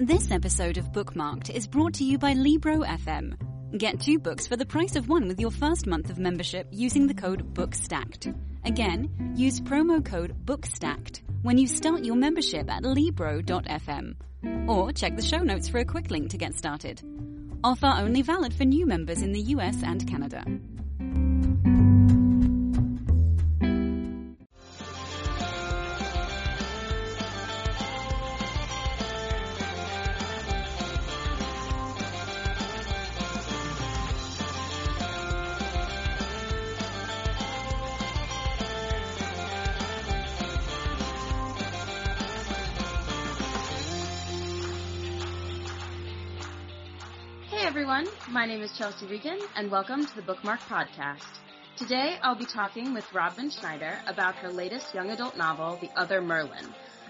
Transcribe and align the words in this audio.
This 0.00 0.30
episode 0.30 0.78
of 0.78 0.92
Bookmarked 0.92 1.50
is 1.50 1.66
brought 1.66 1.92
to 1.94 2.04
you 2.04 2.16
by 2.16 2.32
Libro 2.32 2.78
FM. 2.78 3.36
Get 3.76 4.00
two 4.00 4.18
books 4.18 4.46
for 4.46 4.56
the 4.56 4.64
price 4.64 4.96
of 4.96 5.10
one 5.10 5.28
with 5.28 5.38
your 5.38 5.50
first 5.50 5.86
month 5.86 6.08
of 6.08 6.18
membership 6.18 6.66
using 6.70 7.06
the 7.06 7.12
code 7.12 7.52
BOOKSTACKED. 7.52 8.34
Again, 8.64 9.34
use 9.36 9.60
promo 9.60 10.02
code 10.02 10.46
BOOKSTACKED 10.46 11.20
when 11.42 11.58
you 11.58 11.66
start 11.66 12.02
your 12.02 12.16
membership 12.16 12.70
at 12.70 12.82
Libro.fm. 12.82 14.14
Or 14.66 14.90
check 14.90 15.16
the 15.16 15.22
show 15.22 15.40
notes 15.40 15.68
for 15.68 15.80
a 15.80 15.84
quick 15.84 16.10
link 16.10 16.30
to 16.30 16.38
get 16.38 16.54
started. 16.54 17.02
Offer 17.62 17.92
only 17.98 18.22
valid 18.22 18.54
for 18.54 18.64
new 18.64 18.86
members 18.86 19.20
in 19.20 19.32
the 19.32 19.42
US 19.54 19.82
and 19.82 20.08
Canada. 20.08 20.46
Everyone, 47.70 48.08
my 48.28 48.46
name 48.46 48.62
is 48.62 48.76
Chelsea 48.76 49.06
Regan 49.06 49.38
and 49.54 49.70
welcome 49.70 50.04
to 50.04 50.16
the 50.16 50.22
Bookmarked 50.22 50.66
Podcast. 50.66 51.22
Today 51.76 52.18
I'll 52.20 52.34
be 52.34 52.44
talking 52.44 52.92
with 52.92 53.04
Robyn 53.14 53.48
Schneider 53.48 53.96
about 54.08 54.34
her 54.34 54.50
latest 54.50 54.92
young 54.92 55.10
adult 55.10 55.36
novel, 55.36 55.78
The 55.80 55.88
Other 55.96 56.20
Merlin, 56.20 56.66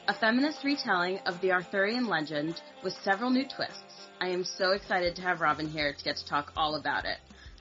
a 0.06 0.12
feminist 0.12 0.62
retelling 0.62 1.18
of 1.24 1.40
the 1.40 1.50
Arthurian 1.50 2.06
legend 2.08 2.60
with 2.84 2.92
several 3.02 3.30
new 3.30 3.44
twists. 3.44 4.08
I 4.20 4.28
am 4.28 4.44
so 4.44 4.72
excited 4.72 5.16
to 5.16 5.22
have 5.22 5.40
Robyn 5.40 5.66
here 5.66 5.94
to 5.96 6.04
get 6.04 6.18
to 6.18 6.26
talk 6.26 6.52
all 6.58 6.74
about 6.74 7.06
it. 7.06 7.16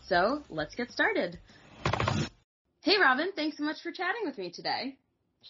So 0.06 0.44
let's 0.50 0.76
get 0.76 0.92
started. 0.92 1.40
Hey 2.82 2.98
Robyn, 3.00 3.32
thanks 3.34 3.58
so 3.58 3.64
much 3.64 3.82
for 3.82 3.94
chatting 3.94 4.24
with 4.26 4.38
me 4.38 4.52
today. 4.52 4.98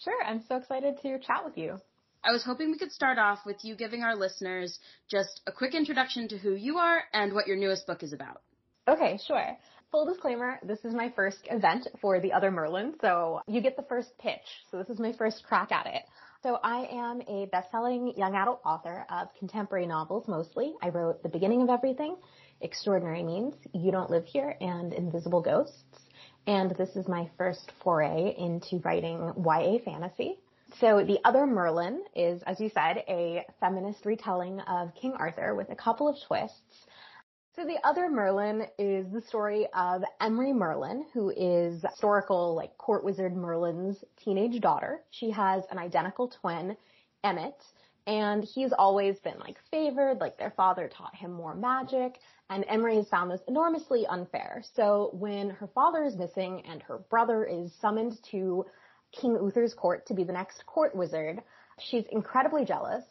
Sure, 0.04 0.22
I'm 0.24 0.44
so 0.48 0.54
excited 0.54 0.98
to 1.02 1.18
chat 1.18 1.44
with 1.44 1.58
you. 1.58 1.80
I 2.22 2.32
was 2.32 2.44
hoping 2.44 2.70
we 2.70 2.78
could 2.78 2.92
start 2.92 3.18
off 3.18 3.40
with 3.46 3.64
you 3.64 3.74
giving 3.74 4.02
our 4.02 4.14
listeners 4.14 4.78
just 5.08 5.40
a 5.46 5.52
quick 5.52 5.74
introduction 5.74 6.28
to 6.28 6.38
who 6.38 6.52
you 6.52 6.76
are 6.76 7.02
and 7.14 7.32
what 7.32 7.46
your 7.46 7.56
newest 7.56 7.86
book 7.86 8.02
is 8.02 8.12
about. 8.12 8.42
Okay, 8.86 9.18
sure. 9.26 9.56
Full 9.90 10.04
disclaimer, 10.04 10.58
this 10.62 10.84
is 10.84 10.94
my 10.94 11.10
first 11.16 11.38
event 11.50 11.88
for 12.00 12.20
The 12.20 12.32
Other 12.32 12.50
Merlin, 12.50 12.94
so 13.00 13.40
you 13.46 13.60
get 13.60 13.76
the 13.76 13.84
first 13.88 14.10
pitch. 14.18 14.44
So 14.70 14.76
this 14.76 14.88
is 14.90 15.00
my 15.00 15.12
first 15.14 15.42
crack 15.44 15.72
at 15.72 15.86
it. 15.86 16.02
So 16.42 16.58
I 16.62 16.86
am 16.92 17.22
a 17.22 17.46
best-selling 17.46 18.14
young 18.16 18.34
adult 18.34 18.60
author 18.64 19.06
of 19.10 19.28
contemporary 19.38 19.86
novels 19.86 20.28
mostly. 20.28 20.74
I 20.82 20.90
wrote 20.90 21.22
The 21.22 21.28
Beginning 21.28 21.62
of 21.62 21.70
Everything, 21.70 22.16
Extraordinary 22.60 23.22
Means, 23.22 23.54
You 23.72 23.90
Don't 23.92 24.10
Live 24.10 24.26
Here, 24.26 24.56
and 24.60 24.92
Invisible 24.92 25.40
Ghosts. 25.40 25.82
And 26.46 26.70
this 26.72 26.96
is 26.96 27.08
my 27.08 27.30
first 27.36 27.72
foray 27.82 28.34
into 28.38 28.78
writing 28.84 29.32
YA 29.42 29.78
fantasy. 29.84 30.38
So 30.78 31.04
The 31.04 31.18
Other 31.24 31.46
Merlin 31.46 32.04
is, 32.14 32.42
as 32.44 32.60
you 32.60 32.68
said, 32.68 33.02
a 33.08 33.44
feminist 33.58 34.06
retelling 34.06 34.60
of 34.60 34.94
King 34.94 35.14
Arthur 35.14 35.54
with 35.54 35.70
a 35.70 35.74
couple 35.74 36.08
of 36.08 36.16
twists. 36.26 36.86
So 37.56 37.64
The 37.64 37.78
Other 37.84 38.08
Merlin 38.08 38.66
is 38.78 39.10
the 39.10 39.20
story 39.20 39.66
of 39.74 40.02
Emery 40.20 40.52
Merlin, 40.52 41.06
who 41.12 41.30
is 41.30 41.82
historical, 41.82 42.54
like, 42.54 42.78
court 42.78 43.04
wizard 43.04 43.34
Merlin's 43.34 44.04
teenage 44.16 44.60
daughter. 44.60 45.02
She 45.10 45.30
has 45.30 45.64
an 45.70 45.78
identical 45.78 46.28
twin, 46.28 46.76
Emmett, 47.24 47.62
and 48.06 48.44
he's 48.44 48.72
always 48.72 49.18
been, 49.18 49.38
like, 49.40 49.58
favored, 49.70 50.18
like, 50.20 50.38
their 50.38 50.52
father 50.52 50.88
taught 50.88 51.14
him 51.14 51.32
more 51.32 51.54
magic, 51.54 52.20
and 52.48 52.64
Emery 52.68 52.96
has 52.96 53.08
found 53.08 53.30
this 53.30 53.42
enormously 53.48 54.06
unfair. 54.06 54.62
So 54.74 55.10
when 55.12 55.50
her 55.50 55.66
father 55.66 56.04
is 56.04 56.16
missing 56.16 56.62
and 56.66 56.82
her 56.82 56.98
brother 57.10 57.44
is 57.44 57.74
summoned 57.74 58.22
to 58.30 58.64
King 59.12 59.36
Uther's 59.40 59.74
court 59.74 60.06
to 60.06 60.14
be 60.14 60.24
the 60.24 60.32
next 60.32 60.64
court 60.66 60.94
wizard. 60.94 61.42
She's 61.78 62.04
incredibly 62.10 62.64
jealous. 62.64 63.04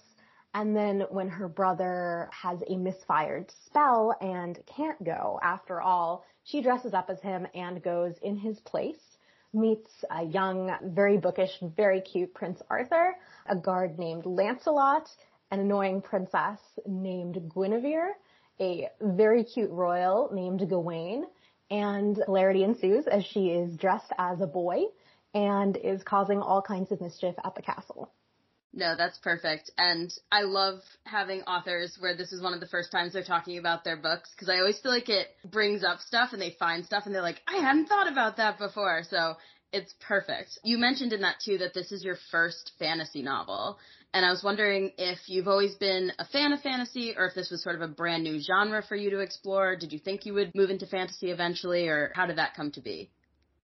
And 0.53 0.75
then 0.75 1.01
when 1.11 1.29
her 1.29 1.47
brother 1.47 2.29
has 2.31 2.59
a 2.67 2.75
misfired 2.75 3.51
spell 3.65 4.15
and 4.19 4.57
can't 4.65 5.03
go 5.03 5.39
after 5.43 5.79
all, 5.79 6.23
she 6.43 6.61
dresses 6.61 6.93
up 6.93 7.09
as 7.09 7.21
him 7.21 7.47
and 7.53 7.83
goes 7.83 8.15
in 8.23 8.35
his 8.35 8.59
place, 8.61 9.17
meets 9.53 9.91
a 10.09 10.23
young, 10.23 10.71
very 10.83 11.17
bookish, 11.17 11.55
very 11.61 12.01
cute 12.01 12.33
Prince 12.33 12.61
Arthur, 12.69 13.15
a 13.45 13.55
guard 13.55 13.99
named 13.99 14.25
Lancelot, 14.25 15.07
an 15.51 15.59
annoying 15.59 16.01
princess 16.01 16.59
named 16.87 17.51
Guinevere, 17.53 18.15
a 18.59 18.89
very 19.01 19.43
cute 19.43 19.71
royal 19.71 20.29
named 20.33 20.67
Gawain, 20.67 21.25
and 21.69 22.17
hilarity 22.25 22.63
ensues 22.63 23.05
as 23.05 23.23
she 23.25 23.51
is 23.51 23.77
dressed 23.77 24.11
as 24.17 24.41
a 24.41 24.47
boy 24.47 24.85
and 25.33 25.77
is 25.77 26.03
causing 26.03 26.39
all 26.39 26.61
kinds 26.61 26.91
of 26.91 27.01
mischief 27.01 27.35
at 27.43 27.55
the 27.55 27.61
castle. 27.61 28.11
No, 28.71 28.95
that's 28.95 29.17
perfect. 29.17 29.71
And 29.77 30.13
I 30.31 30.41
love 30.41 30.81
having 31.03 31.41
authors 31.41 31.97
where 31.99 32.15
this 32.15 32.31
is 32.31 32.41
one 32.41 32.53
of 32.53 32.59
the 32.59 32.67
first 32.67 32.91
times 32.91 33.13
they're 33.13 33.23
talking 33.23 33.57
about 33.57 33.83
their 33.83 33.97
books 33.97 34.29
because 34.35 34.49
I 34.49 34.59
always 34.59 34.79
feel 34.79 34.91
like 34.91 35.09
it 35.09 35.27
brings 35.43 35.83
up 35.83 35.99
stuff 36.01 36.33
and 36.33 36.41
they 36.41 36.55
find 36.59 36.85
stuff 36.85 37.03
and 37.05 37.15
they're 37.15 37.23
like, 37.23 37.41
I 37.47 37.57
hadn't 37.57 37.87
thought 37.87 38.11
about 38.11 38.37
that 38.37 38.59
before. 38.59 39.03
So 39.09 39.37
it's 39.73 39.93
perfect. 39.99 40.59
You 40.63 40.77
mentioned 40.77 41.13
in 41.13 41.21
that 41.21 41.37
too 41.43 41.57
that 41.59 41.73
this 41.73 41.91
is 41.91 42.03
your 42.03 42.17
first 42.31 42.71
fantasy 42.77 43.23
novel. 43.23 43.79
And 44.13 44.23
I 44.23 44.29
was 44.29 44.43
wondering 44.43 44.91
if 44.97 45.17
you've 45.27 45.47
always 45.47 45.75
been 45.75 46.11
a 46.19 46.25
fan 46.25 46.53
of 46.53 46.61
fantasy 46.61 47.15
or 47.17 47.25
if 47.25 47.35
this 47.35 47.49
was 47.49 47.63
sort 47.63 47.75
of 47.75 47.81
a 47.81 47.87
brand 47.87 48.23
new 48.23 48.39
genre 48.39 48.83
for 48.87 48.95
you 48.95 49.09
to 49.11 49.19
explore. 49.19 49.75
Did 49.75 49.93
you 49.93 49.99
think 49.99 50.25
you 50.25 50.33
would 50.35 50.53
move 50.53 50.69
into 50.69 50.85
fantasy 50.85 51.31
eventually 51.31 51.87
or 51.87 52.11
how 52.15 52.27
did 52.27 52.37
that 52.37 52.55
come 52.55 52.71
to 52.71 52.81
be? 52.81 53.09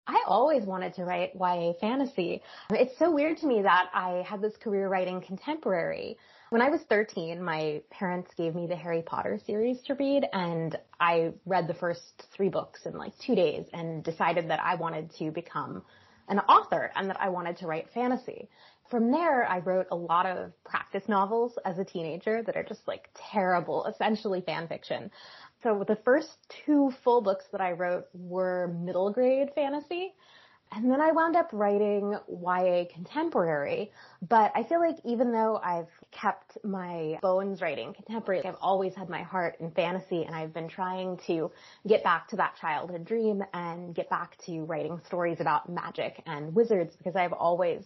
I 0.06 0.22
always 0.26 0.64
wanted 0.64 0.94
to 0.94 1.04
write 1.04 1.32
YA 1.34 1.72
fantasy. 1.80 2.42
It's 2.70 2.96
so 2.98 3.10
weird 3.10 3.38
to 3.38 3.46
me 3.46 3.62
that 3.62 3.88
I 3.94 4.24
had 4.26 4.42
this 4.42 4.56
career 4.56 4.88
writing 4.88 5.20
contemporary. 5.22 6.18
When 6.50 6.60
I 6.60 6.68
was 6.68 6.82
13, 6.82 7.42
my 7.42 7.82
parents 7.90 8.30
gave 8.36 8.54
me 8.54 8.66
the 8.66 8.76
Harry 8.76 9.02
Potter 9.02 9.40
series 9.46 9.80
to 9.82 9.94
read 9.94 10.26
and 10.32 10.78
I 11.00 11.32
read 11.46 11.66
the 11.66 11.74
first 11.74 12.26
three 12.36 12.50
books 12.50 12.86
in 12.86 12.96
like 12.96 13.12
two 13.18 13.34
days 13.34 13.66
and 13.72 14.04
decided 14.04 14.50
that 14.50 14.60
I 14.60 14.74
wanted 14.74 15.10
to 15.18 15.30
become 15.30 15.82
an 16.28 16.38
author 16.40 16.92
and 16.96 17.08
that 17.08 17.20
I 17.20 17.30
wanted 17.30 17.56
to 17.58 17.66
write 17.66 17.88
fantasy. 17.92 18.48
From 18.90 19.10
there, 19.10 19.48
I 19.48 19.60
wrote 19.60 19.86
a 19.90 19.96
lot 19.96 20.26
of 20.26 20.52
practice 20.64 21.08
novels 21.08 21.58
as 21.64 21.78
a 21.78 21.84
teenager 21.84 22.42
that 22.42 22.56
are 22.56 22.62
just 22.62 22.86
like 22.86 23.08
terrible, 23.32 23.86
essentially 23.86 24.42
fan 24.42 24.68
fiction. 24.68 25.10
So 25.64 25.82
the 25.88 25.96
first 25.96 26.36
two 26.66 26.92
full 27.02 27.22
books 27.22 27.46
that 27.50 27.62
I 27.62 27.72
wrote 27.72 28.04
were 28.12 28.68
middle 28.68 29.10
grade 29.10 29.48
fantasy. 29.54 30.12
And 30.72 30.90
then 30.90 31.00
I 31.00 31.12
wound 31.12 31.36
up 31.36 31.48
writing 31.52 32.18
YA 32.28 32.84
contemporary. 32.92 33.90
But 34.28 34.52
I 34.54 34.64
feel 34.64 34.78
like 34.78 34.98
even 35.04 35.32
though 35.32 35.58
I've 35.64 35.88
kept 36.10 36.58
my 36.64 37.18
bones 37.22 37.62
writing 37.62 37.94
contemporary, 37.94 38.44
I've 38.44 38.56
always 38.60 38.94
had 38.94 39.08
my 39.08 39.22
heart 39.22 39.56
in 39.60 39.70
fantasy 39.70 40.24
and 40.24 40.34
I've 40.34 40.52
been 40.52 40.68
trying 40.68 41.16
to 41.28 41.50
get 41.86 42.04
back 42.04 42.28
to 42.28 42.36
that 42.36 42.56
childhood 42.60 43.06
dream 43.06 43.42
and 43.54 43.94
get 43.94 44.10
back 44.10 44.36
to 44.44 44.64
writing 44.64 45.00
stories 45.06 45.40
about 45.40 45.70
magic 45.70 46.22
and 46.26 46.54
wizards 46.54 46.94
because 46.96 47.16
I've 47.16 47.32
always 47.32 47.84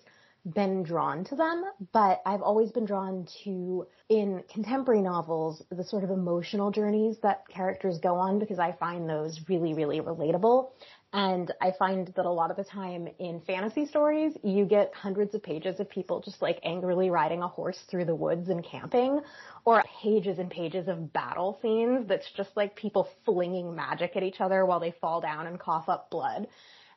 been 0.55 0.83
drawn 0.83 1.25
to 1.25 1.37
them, 1.37 1.65
but 1.93 2.23
I've 2.25 2.43
always 2.43 2.71
been 2.71 2.85
drawn 2.85 3.27
to, 3.45 3.87
in 4.09 4.43
contemporary 4.53 5.03
novels, 5.03 5.63
the 5.71 5.85
sort 5.85 6.05
of 6.05 6.11
emotional 6.11 6.71
journeys 6.71 7.17
that 7.23 7.47
characters 7.49 7.99
go 7.99 8.17
on 8.17 8.39
because 8.39 8.59
I 8.59 8.73
find 8.73 9.09
those 9.09 9.41
really, 9.49 9.75
really 9.75 10.01
relatable. 10.01 10.71
And 11.13 11.53
I 11.63 11.73
find 11.79 12.13
that 12.17 12.27
a 12.27 12.31
lot 12.31 12.51
of 12.51 12.59
the 12.59 12.65
time 12.65 13.09
in 13.19 13.41
fantasy 13.41 13.87
stories, 13.87 14.35
you 14.43 14.67
get 14.67 14.93
hundreds 14.95 15.35
of 15.35 15.43
pages 15.43 15.81
of 15.81 15.89
people 15.89 16.21
just 16.21 16.43
like 16.43 16.61
angrily 16.63 17.09
riding 17.09 17.43
a 17.43 17.49
horse 17.49 17.79
through 17.91 18.05
the 18.05 18.15
woods 18.15 18.51
and 18.51 18.63
camping, 18.63 19.21
or 19.65 19.83
pages 20.03 20.39
and 20.39 20.51
pages 20.51 20.87
of 20.87 21.13
battle 21.13 21.59
scenes 21.63 22.07
that's 22.09 22.31
just 22.37 22.51
like 22.57 22.77
people 22.77 23.09
flinging 23.25 23.75
magic 23.75 24.17
at 24.17 24.23
each 24.23 24.41
other 24.41 24.67
while 24.67 24.81
they 24.81 24.95
fall 25.01 25.21
down 25.21 25.47
and 25.47 25.59
cough 25.59 25.89
up 25.89 26.11
blood. 26.11 26.47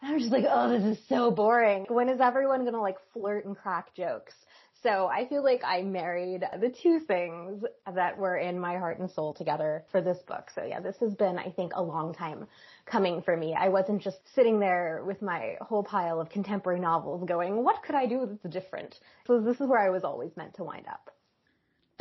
And 0.02 0.14
I'm 0.14 0.20
just 0.20 0.32
like, 0.32 0.46
oh, 0.50 0.70
this 0.70 0.98
is 0.98 1.04
so 1.08 1.32
boring. 1.32 1.86
When 1.90 2.10
is 2.10 2.20
everyone 2.20 2.66
gonna 2.66 2.82
like 2.82 2.98
flirt 3.14 3.46
and 3.46 3.56
crack 3.56 3.94
jokes? 3.94 4.34
So 4.82 5.06
I 5.06 5.28
feel 5.28 5.44
like 5.44 5.62
I 5.64 5.84
married 5.84 6.44
the 6.60 6.70
two 6.70 7.00
things 7.00 7.64
that 7.94 8.18
were 8.18 8.38
in 8.38 8.60
my 8.60 8.78
heart 8.78 8.98
and 8.98 9.12
soul 9.12 9.32
together 9.32 9.84
for 9.92 10.02
this 10.02 10.18
book. 10.28 10.50
So 10.56 10.64
yeah, 10.64 10.80
this 10.80 10.96
has 11.02 11.14
been, 11.14 11.38
I 11.38 11.52
think, 11.52 11.74
a 11.76 11.84
long 11.84 12.16
time 12.16 12.48
coming 12.88 13.22
for 13.22 13.38
me. 13.38 13.54
I 13.54 13.70
wasn't 13.70 14.02
just 14.02 14.18
sitting 14.34 14.60
there 14.60 15.04
with 15.06 15.22
my 15.22 15.58
whole 15.62 15.84
pile 15.84 16.20
of 16.20 16.30
contemporary 16.30 16.80
novels 16.80 17.24
going, 17.28 17.64
what 17.64 17.84
could 17.84 17.94
I 17.94 18.08
do 18.08 18.26
that's 18.26 18.52
different? 18.52 19.00
So 19.28 19.40
this 19.40 19.62
is 19.62 19.68
where 19.68 19.80
I 19.80 19.92
was 19.92 20.04
always 20.04 20.36
meant 20.36 20.56
to 20.56 20.64
wind 20.64 20.88
up. 20.88 21.12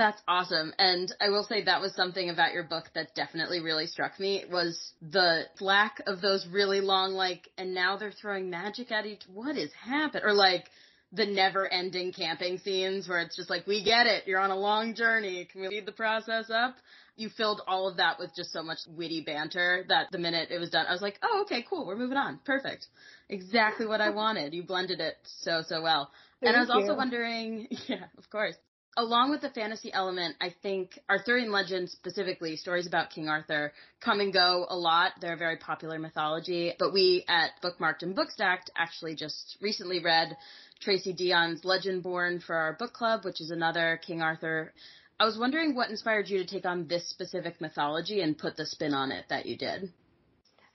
That's 0.00 0.22
awesome. 0.26 0.72
And 0.78 1.14
I 1.20 1.28
will 1.28 1.44
say 1.44 1.62
that 1.64 1.82
was 1.82 1.94
something 1.94 2.30
about 2.30 2.54
your 2.54 2.62
book 2.62 2.86
that 2.94 3.14
definitely 3.14 3.60
really 3.60 3.84
struck 3.86 4.18
me 4.18 4.46
was 4.50 4.94
the 5.02 5.42
lack 5.60 6.00
of 6.06 6.22
those 6.22 6.46
really 6.50 6.80
long, 6.80 7.12
like, 7.12 7.50
and 7.58 7.74
now 7.74 7.98
they're 7.98 8.10
throwing 8.10 8.48
magic 8.48 8.90
at 8.90 9.04
each, 9.04 9.20
what 9.30 9.58
is 9.58 9.70
happening? 9.78 10.24
Or 10.24 10.32
like, 10.32 10.64
the 11.12 11.26
never 11.26 11.70
ending 11.70 12.14
camping 12.14 12.56
scenes 12.56 13.10
where 13.10 13.18
it's 13.18 13.36
just 13.36 13.50
like, 13.50 13.66
we 13.66 13.84
get 13.84 14.06
it. 14.06 14.26
You're 14.26 14.40
on 14.40 14.50
a 14.50 14.56
long 14.56 14.94
journey. 14.94 15.46
Can 15.52 15.60
we 15.60 15.66
speed 15.66 15.84
the 15.84 15.92
process 15.92 16.48
up? 16.48 16.76
You 17.16 17.28
filled 17.28 17.60
all 17.66 17.86
of 17.86 17.98
that 17.98 18.18
with 18.18 18.30
just 18.34 18.54
so 18.54 18.62
much 18.62 18.78
witty 18.88 19.20
banter 19.20 19.84
that 19.88 20.06
the 20.12 20.18
minute 20.18 20.48
it 20.50 20.58
was 20.58 20.70
done, 20.70 20.86
I 20.88 20.92
was 20.92 21.02
like, 21.02 21.18
oh, 21.22 21.42
okay, 21.42 21.62
cool. 21.68 21.86
We're 21.86 21.98
moving 21.98 22.16
on. 22.16 22.40
Perfect. 22.46 22.86
Exactly 23.28 23.84
what 23.84 24.00
I 24.00 24.08
wanted. 24.14 24.54
You 24.54 24.62
blended 24.62 25.00
it 25.00 25.16
so, 25.42 25.62
so 25.68 25.82
well. 25.82 26.10
Thank 26.40 26.54
and 26.54 26.56
I 26.56 26.60
was 26.60 26.70
you. 26.70 26.74
also 26.80 26.96
wondering, 26.96 27.68
yeah, 27.86 28.04
of 28.16 28.30
course. 28.30 28.56
Along 28.96 29.30
with 29.30 29.40
the 29.40 29.50
fantasy 29.50 29.92
element, 29.92 30.36
I 30.40 30.52
think 30.62 30.98
Arthurian 31.08 31.52
legends, 31.52 31.92
specifically 31.92 32.56
stories 32.56 32.88
about 32.88 33.10
King 33.10 33.28
Arthur, 33.28 33.72
come 34.00 34.18
and 34.20 34.32
go 34.32 34.66
a 34.68 34.76
lot. 34.76 35.12
They're 35.20 35.34
a 35.34 35.38
very 35.38 35.56
popular 35.56 35.98
mythology, 35.98 36.74
but 36.78 36.92
we 36.92 37.24
at 37.28 37.50
Bookmarked 37.62 38.02
and 38.02 38.16
Bookstacked 38.16 38.68
actually 38.76 39.14
just 39.14 39.56
recently 39.60 40.00
read 40.00 40.36
Tracy 40.80 41.14
Deonn's 41.14 41.62
Legendborn 41.62 42.42
for 42.42 42.56
our 42.56 42.72
book 42.72 42.92
club, 42.92 43.24
which 43.24 43.40
is 43.40 43.50
another 43.50 44.00
King 44.04 44.22
Arthur. 44.22 44.72
I 45.20 45.24
was 45.24 45.38
wondering 45.38 45.74
what 45.74 45.90
inspired 45.90 46.28
you 46.28 46.38
to 46.38 46.46
take 46.46 46.64
on 46.64 46.88
this 46.88 47.08
specific 47.08 47.60
mythology 47.60 48.22
and 48.22 48.36
put 48.36 48.56
the 48.56 48.66
spin 48.66 48.92
on 48.92 49.12
it 49.12 49.26
that 49.28 49.46
you 49.46 49.56
did. 49.56 49.92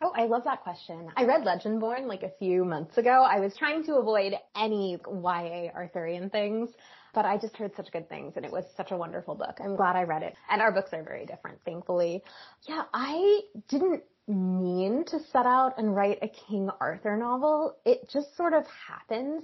Oh, 0.02 0.12
I 0.16 0.26
love 0.26 0.44
that 0.44 0.62
question. 0.62 1.10
I 1.16 1.26
read 1.26 1.44
Legendborn 1.44 2.06
like 2.06 2.24
a 2.24 2.32
few 2.38 2.64
months 2.64 2.98
ago. 2.98 3.26
I 3.28 3.40
was 3.40 3.56
trying 3.58 3.84
to 3.86 3.96
avoid 3.96 4.34
any 4.56 5.00
YA 5.08 5.72
Arthurian 5.74 6.30
things, 6.30 6.70
but 7.16 7.26
I 7.26 7.38
just 7.38 7.56
heard 7.56 7.74
such 7.76 7.92
good 7.92 8.10
things 8.10 8.34
and 8.36 8.46
it 8.46 8.52
was 8.52 8.66
such 8.76 8.92
a 8.92 8.98
wonderful 8.98 9.34
book. 9.36 9.58
I'm 9.64 9.78
glad 9.78 9.96
I 9.96 10.04
read 10.04 10.22
it. 10.22 10.36
And 10.52 10.62
our 10.62 10.72
books 10.72 10.92
are 10.94 11.02
very 11.02 11.26
different, 11.26 11.58
thankfully. 11.66 12.22
Yeah, 12.68 12.84
I 12.94 13.40
didn't 13.70 14.04
mean 14.28 15.06
to 15.06 15.20
set 15.32 15.46
out 15.46 15.76
and 15.78 15.96
write 15.96 16.20
a 16.22 16.28
King 16.28 16.70
Arthur 16.82 17.16
novel. 17.16 17.78
It 17.86 18.10
just 18.12 18.36
sort 18.36 18.54
of 18.54 18.66
happened. 18.68 19.44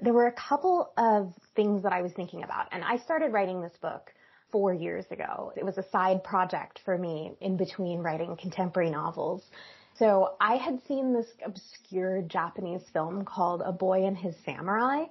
There 0.00 0.12
were 0.12 0.26
a 0.26 0.32
couple 0.32 0.92
of 0.96 1.32
things 1.54 1.84
that 1.84 1.92
I 1.92 2.02
was 2.02 2.12
thinking 2.12 2.42
about 2.42 2.66
and 2.72 2.82
I 2.82 2.96
started 2.98 3.32
writing 3.32 3.62
this 3.62 3.76
book 3.80 4.12
four 4.50 4.74
years 4.74 5.06
ago. 5.10 5.52
It 5.56 5.64
was 5.64 5.78
a 5.78 5.88
side 5.90 6.24
project 6.24 6.80
for 6.84 6.98
me 6.98 7.32
in 7.40 7.56
between 7.56 8.00
writing 8.00 8.36
contemporary 8.36 8.90
novels. 8.90 9.44
So 9.94 10.34
I 10.40 10.56
had 10.56 10.80
seen 10.88 11.12
this 11.12 11.26
obscure 11.44 12.22
Japanese 12.22 12.82
film 12.92 13.24
called 13.24 13.62
A 13.64 13.72
Boy 13.72 14.06
and 14.06 14.16
His 14.16 14.34
Samurai, 14.44 15.04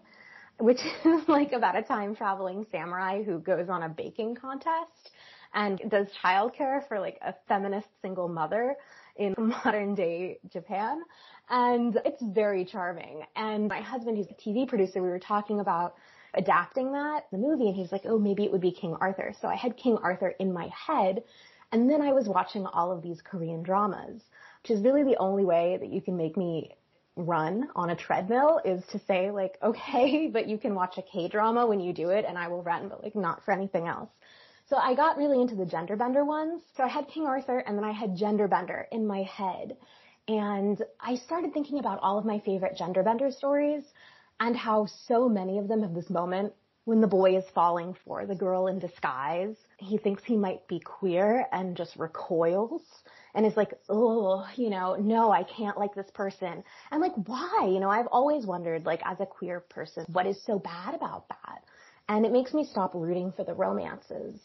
which 0.61 0.79
is 1.05 1.27
like 1.27 1.51
about 1.51 1.75
a 1.75 1.81
time 1.81 2.15
traveling 2.15 2.65
samurai 2.71 3.23
who 3.23 3.39
goes 3.39 3.69
on 3.69 3.83
a 3.83 3.89
baking 3.89 4.35
contest 4.35 5.11
and 5.53 5.81
does 5.89 6.07
childcare 6.23 6.87
for 6.87 6.99
like 6.99 7.17
a 7.21 7.33
feminist 7.47 7.87
single 8.01 8.27
mother 8.27 8.75
in 9.17 9.35
modern 9.65 9.95
day 9.95 10.39
Japan. 10.51 11.01
And 11.49 11.99
it's 12.05 12.21
very 12.21 12.63
charming. 12.63 13.23
And 13.35 13.67
my 13.67 13.81
husband, 13.81 14.17
who's 14.17 14.27
a 14.27 14.49
TV 14.49 14.67
producer, 14.67 15.01
we 15.01 15.09
were 15.09 15.19
talking 15.19 15.59
about 15.59 15.95
adapting 16.33 16.93
that, 16.93 17.25
the 17.31 17.37
movie, 17.37 17.67
and 17.67 17.75
he's 17.75 17.91
like, 17.91 18.03
oh, 18.05 18.17
maybe 18.17 18.45
it 18.45 18.51
would 18.51 18.61
be 18.61 18.71
King 18.71 18.95
Arthur. 19.01 19.33
So 19.41 19.49
I 19.49 19.55
had 19.55 19.75
King 19.75 19.97
Arthur 20.01 20.29
in 20.39 20.53
my 20.53 20.69
head. 20.69 21.23
And 21.73 21.89
then 21.89 22.01
I 22.01 22.13
was 22.13 22.27
watching 22.27 22.65
all 22.65 22.91
of 22.91 23.01
these 23.01 23.21
Korean 23.21 23.63
dramas, 23.63 24.21
which 24.63 24.71
is 24.71 24.81
really 24.83 25.03
the 25.03 25.17
only 25.17 25.43
way 25.43 25.77
that 25.79 25.91
you 25.91 26.01
can 26.01 26.15
make 26.15 26.37
me 26.37 26.71
run 27.15 27.67
on 27.75 27.89
a 27.89 27.95
treadmill 27.95 28.61
is 28.63 28.83
to 28.91 28.99
say 29.07 29.31
like, 29.31 29.57
okay, 29.63 30.27
but 30.27 30.47
you 30.47 30.57
can 30.57 30.75
watch 30.75 30.97
a 30.97 31.01
K-drama 31.01 31.65
when 31.67 31.79
you 31.79 31.93
do 31.93 32.09
it 32.09 32.25
and 32.27 32.37
I 32.37 32.47
will 32.47 32.63
run, 32.63 32.89
but 32.89 33.03
like 33.03 33.15
not 33.15 33.43
for 33.43 33.51
anything 33.53 33.87
else. 33.87 34.09
So 34.69 34.77
I 34.77 34.95
got 34.95 35.17
really 35.17 35.41
into 35.41 35.55
the 35.55 35.65
gender 35.65 35.97
bender 35.97 36.23
ones. 36.23 36.61
So 36.77 36.83
I 36.83 36.87
had 36.87 37.07
King 37.07 37.25
Arthur 37.25 37.59
and 37.59 37.77
then 37.77 37.83
I 37.83 37.91
had 37.91 38.15
gender 38.15 38.47
bender 38.47 38.87
in 38.91 39.05
my 39.05 39.23
head. 39.23 39.75
And 40.27 40.81
I 40.99 41.15
started 41.15 41.53
thinking 41.53 41.79
about 41.79 41.99
all 42.01 42.17
of 42.17 42.25
my 42.25 42.39
favorite 42.39 42.77
gender 42.77 43.03
bender 43.03 43.31
stories 43.31 43.83
and 44.39 44.55
how 44.55 44.85
so 45.07 45.27
many 45.27 45.57
of 45.57 45.67
them 45.67 45.81
have 45.81 45.93
this 45.93 46.09
moment 46.09 46.53
when 46.85 47.01
the 47.01 47.07
boy 47.07 47.37
is 47.37 47.43
falling 47.53 47.95
for 48.05 48.25
the 48.25 48.35
girl 48.35 48.67
in 48.67 48.79
disguise. 48.79 49.55
He 49.77 49.97
thinks 49.97 50.23
he 50.23 50.37
might 50.37 50.67
be 50.67 50.79
queer 50.79 51.47
and 51.51 51.75
just 51.75 51.95
recoils 51.97 52.81
and 53.33 53.45
is 53.45 53.55
like, 53.55 53.73
oh, 53.89 54.45
you 54.55 54.69
know, 54.69 54.95
no, 54.95 55.31
I 55.31 55.43
can't 55.43 55.77
like 55.77 55.93
this 55.95 56.09
person. 56.13 56.63
I'm 56.91 57.01
like, 57.01 57.13
why? 57.25 57.69
You 57.71 57.79
know, 57.79 57.89
I've 57.89 58.07
always 58.11 58.45
wondered, 58.45 58.85
like, 58.85 59.01
as 59.05 59.19
a 59.19 59.25
queer 59.25 59.59
person, 59.59 60.05
what 60.11 60.27
is 60.27 60.41
so 60.45 60.59
bad 60.59 60.95
about 60.95 61.27
that? 61.29 61.63
And 62.09 62.25
it 62.25 62.31
makes 62.31 62.53
me 62.53 62.65
stop 62.65 62.93
rooting 62.93 63.31
for 63.31 63.43
the 63.43 63.53
romances. 63.53 64.39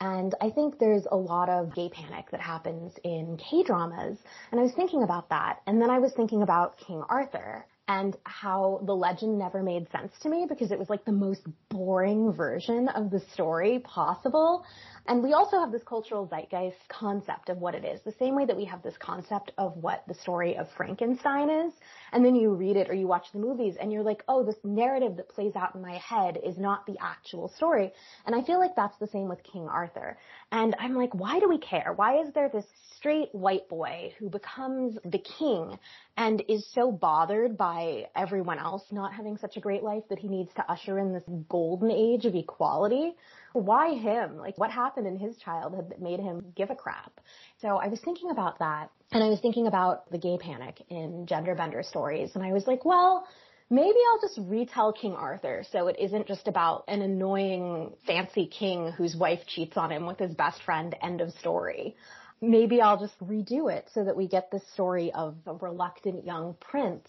And 0.00 0.34
I 0.40 0.50
think 0.50 0.80
there's 0.80 1.06
a 1.12 1.16
lot 1.16 1.48
of 1.48 1.74
gay 1.74 1.88
panic 1.88 2.30
that 2.32 2.40
happens 2.40 2.92
in 3.04 3.36
K-dramas. 3.36 4.18
And 4.50 4.60
I 4.60 4.64
was 4.64 4.72
thinking 4.74 5.04
about 5.04 5.28
that. 5.28 5.60
And 5.66 5.80
then 5.80 5.90
I 5.90 6.00
was 6.00 6.12
thinking 6.16 6.42
about 6.42 6.76
King 6.78 7.04
Arthur 7.08 7.64
and 7.86 8.16
how 8.24 8.80
the 8.84 8.94
legend 8.94 9.38
never 9.38 9.62
made 9.62 9.88
sense 9.92 10.12
to 10.22 10.28
me 10.28 10.46
because 10.48 10.72
it 10.72 10.78
was 10.78 10.88
like 10.88 11.04
the 11.04 11.12
most 11.12 11.42
boring 11.68 12.32
version 12.32 12.88
of 12.88 13.10
the 13.10 13.20
story 13.32 13.80
possible. 13.80 14.64
And 15.06 15.22
we 15.22 15.32
also 15.32 15.58
have 15.58 15.72
this 15.72 15.82
cultural 15.82 16.28
zeitgeist 16.28 16.76
concept 16.88 17.48
of 17.48 17.58
what 17.58 17.74
it 17.74 17.84
is, 17.84 18.00
the 18.02 18.14
same 18.20 18.36
way 18.36 18.46
that 18.46 18.56
we 18.56 18.64
have 18.66 18.82
this 18.82 18.96
concept 18.98 19.50
of 19.58 19.76
what 19.76 20.04
the 20.06 20.14
story 20.14 20.56
of 20.56 20.68
Frankenstein 20.76 21.50
is. 21.50 21.72
And 22.12 22.24
then 22.24 22.36
you 22.36 22.54
read 22.54 22.76
it 22.76 22.88
or 22.88 22.94
you 22.94 23.08
watch 23.08 23.26
the 23.32 23.40
movies 23.40 23.74
and 23.80 23.92
you're 23.92 24.04
like, 24.04 24.22
oh, 24.28 24.44
this 24.44 24.56
narrative 24.62 25.16
that 25.16 25.28
plays 25.28 25.56
out 25.56 25.74
in 25.74 25.82
my 25.82 25.98
head 25.98 26.38
is 26.44 26.56
not 26.56 26.86
the 26.86 26.96
actual 27.00 27.48
story. 27.56 27.92
And 28.26 28.34
I 28.34 28.42
feel 28.42 28.60
like 28.60 28.76
that's 28.76 28.96
the 28.98 29.08
same 29.08 29.28
with 29.28 29.42
King 29.42 29.66
Arthur. 29.66 30.18
And 30.52 30.76
I'm 30.78 30.94
like, 30.94 31.14
why 31.14 31.40
do 31.40 31.48
we 31.48 31.58
care? 31.58 31.92
Why 31.94 32.20
is 32.20 32.32
there 32.32 32.48
this 32.48 32.66
straight 32.96 33.34
white 33.34 33.68
boy 33.68 34.14
who 34.20 34.30
becomes 34.30 34.96
the 35.04 35.18
king 35.18 35.78
and 36.16 36.44
is 36.48 36.64
so 36.72 36.92
bothered 36.92 37.56
by 37.56 38.06
everyone 38.14 38.60
else 38.60 38.84
not 38.92 39.12
having 39.12 39.36
such 39.36 39.56
a 39.56 39.60
great 39.60 39.82
life 39.82 40.04
that 40.10 40.20
he 40.20 40.28
needs 40.28 40.52
to 40.54 40.70
usher 40.70 41.00
in 41.00 41.12
this 41.12 41.24
golden 41.48 41.90
age 41.90 42.24
of 42.24 42.36
equality? 42.36 43.14
Why 43.52 43.94
him? 43.94 44.38
Like 44.38 44.58
what 44.58 44.70
happened 44.70 45.06
in 45.06 45.18
his 45.18 45.36
childhood 45.36 45.90
that 45.90 46.00
made 46.00 46.20
him 46.20 46.52
give 46.56 46.70
a 46.70 46.74
crap? 46.74 47.20
So 47.60 47.76
I 47.76 47.88
was 47.88 48.00
thinking 48.00 48.30
about 48.30 48.58
that 48.58 48.90
and 49.12 49.22
I 49.22 49.28
was 49.28 49.40
thinking 49.40 49.66
about 49.66 50.10
the 50.10 50.18
gay 50.18 50.38
panic 50.38 50.82
in 50.88 51.26
gender 51.26 51.54
bender 51.54 51.82
stories 51.82 52.32
and 52.34 52.44
I 52.44 52.52
was 52.52 52.66
like, 52.66 52.84
well, 52.84 53.26
maybe 53.70 53.98
I'll 54.10 54.20
just 54.20 54.38
retell 54.48 54.92
King 54.92 55.14
Arthur 55.14 55.64
so 55.70 55.88
it 55.88 55.96
isn't 55.98 56.26
just 56.26 56.48
about 56.48 56.84
an 56.88 57.02
annoying 57.02 57.92
fancy 58.06 58.46
king 58.46 58.92
whose 58.92 59.16
wife 59.16 59.40
cheats 59.46 59.76
on 59.76 59.92
him 59.92 60.06
with 60.06 60.18
his 60.18 60.34
best 60.34 60.62
friend, 60.62 60.94
end 61.02 61.20
of 61.20 61.32
story. 61.32 61.96
Maybe 62.40 62.80
I'll 62.80 62.98
just 62.98 63.18
redo 63.20 63.72
it 63.72 63.88
so 63.94 64.02
that 64.04 64.16
we 64.16 64.26
get 64.26 64.50
this 64.50 64.62
story 64.72 65.12
of 65.12 65.36
a 65.46 65.54
reluctant 65.54 66.24
young 66.26 66.56
prince 66.60 67.06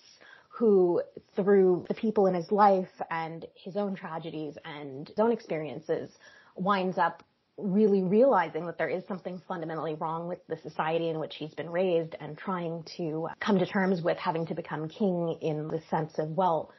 who 0.55 1.01
through 1.35 1.83
the 1.87 1.95
people 1.95 2.27
in 2.27 2.35
his 2.35 2.51
life 2.51 3.01
and 3.09 3.45
his 3.55 3.75
own 3.75 3.95
tragedies 3.95 4.55
and 4.63 5.07
his 5.07 5.17
own 5.17 5.31
experiences 5.31 6.11
winds 6.55 6.99
up 6.99 7.23
really 7.57 8.03
realizing 8.03 8.65
that 8.67 8.77
there 8.77 8.89
is 8.89 9.03
something 9.07 9.41
fundamentally 9.47 9.95
wrong 9.95 10.27
with 10.27 10.39
the 10.47 10.57
society 10.57 11.09
in 11.09 11.19
which 11.19 11.35
he's 11.35 11.53
been 11.55 11.69
raised 11.69 12.15
and 12.19 12.37
trying 12.37 12.83
to 12.97 13.27
come 13.39 13.57
to 13.57 13.65
terms 13.65 14.01
with 14.03 14.17
having 14.17 14.45
to 14.45 14.53
become 14.53 14.87
king 14.87 15.37
in 15.41 15.67
the 15.67 15.81
sense 15.89 16.19
of, 16.19 16.29
well, 16.29 16.71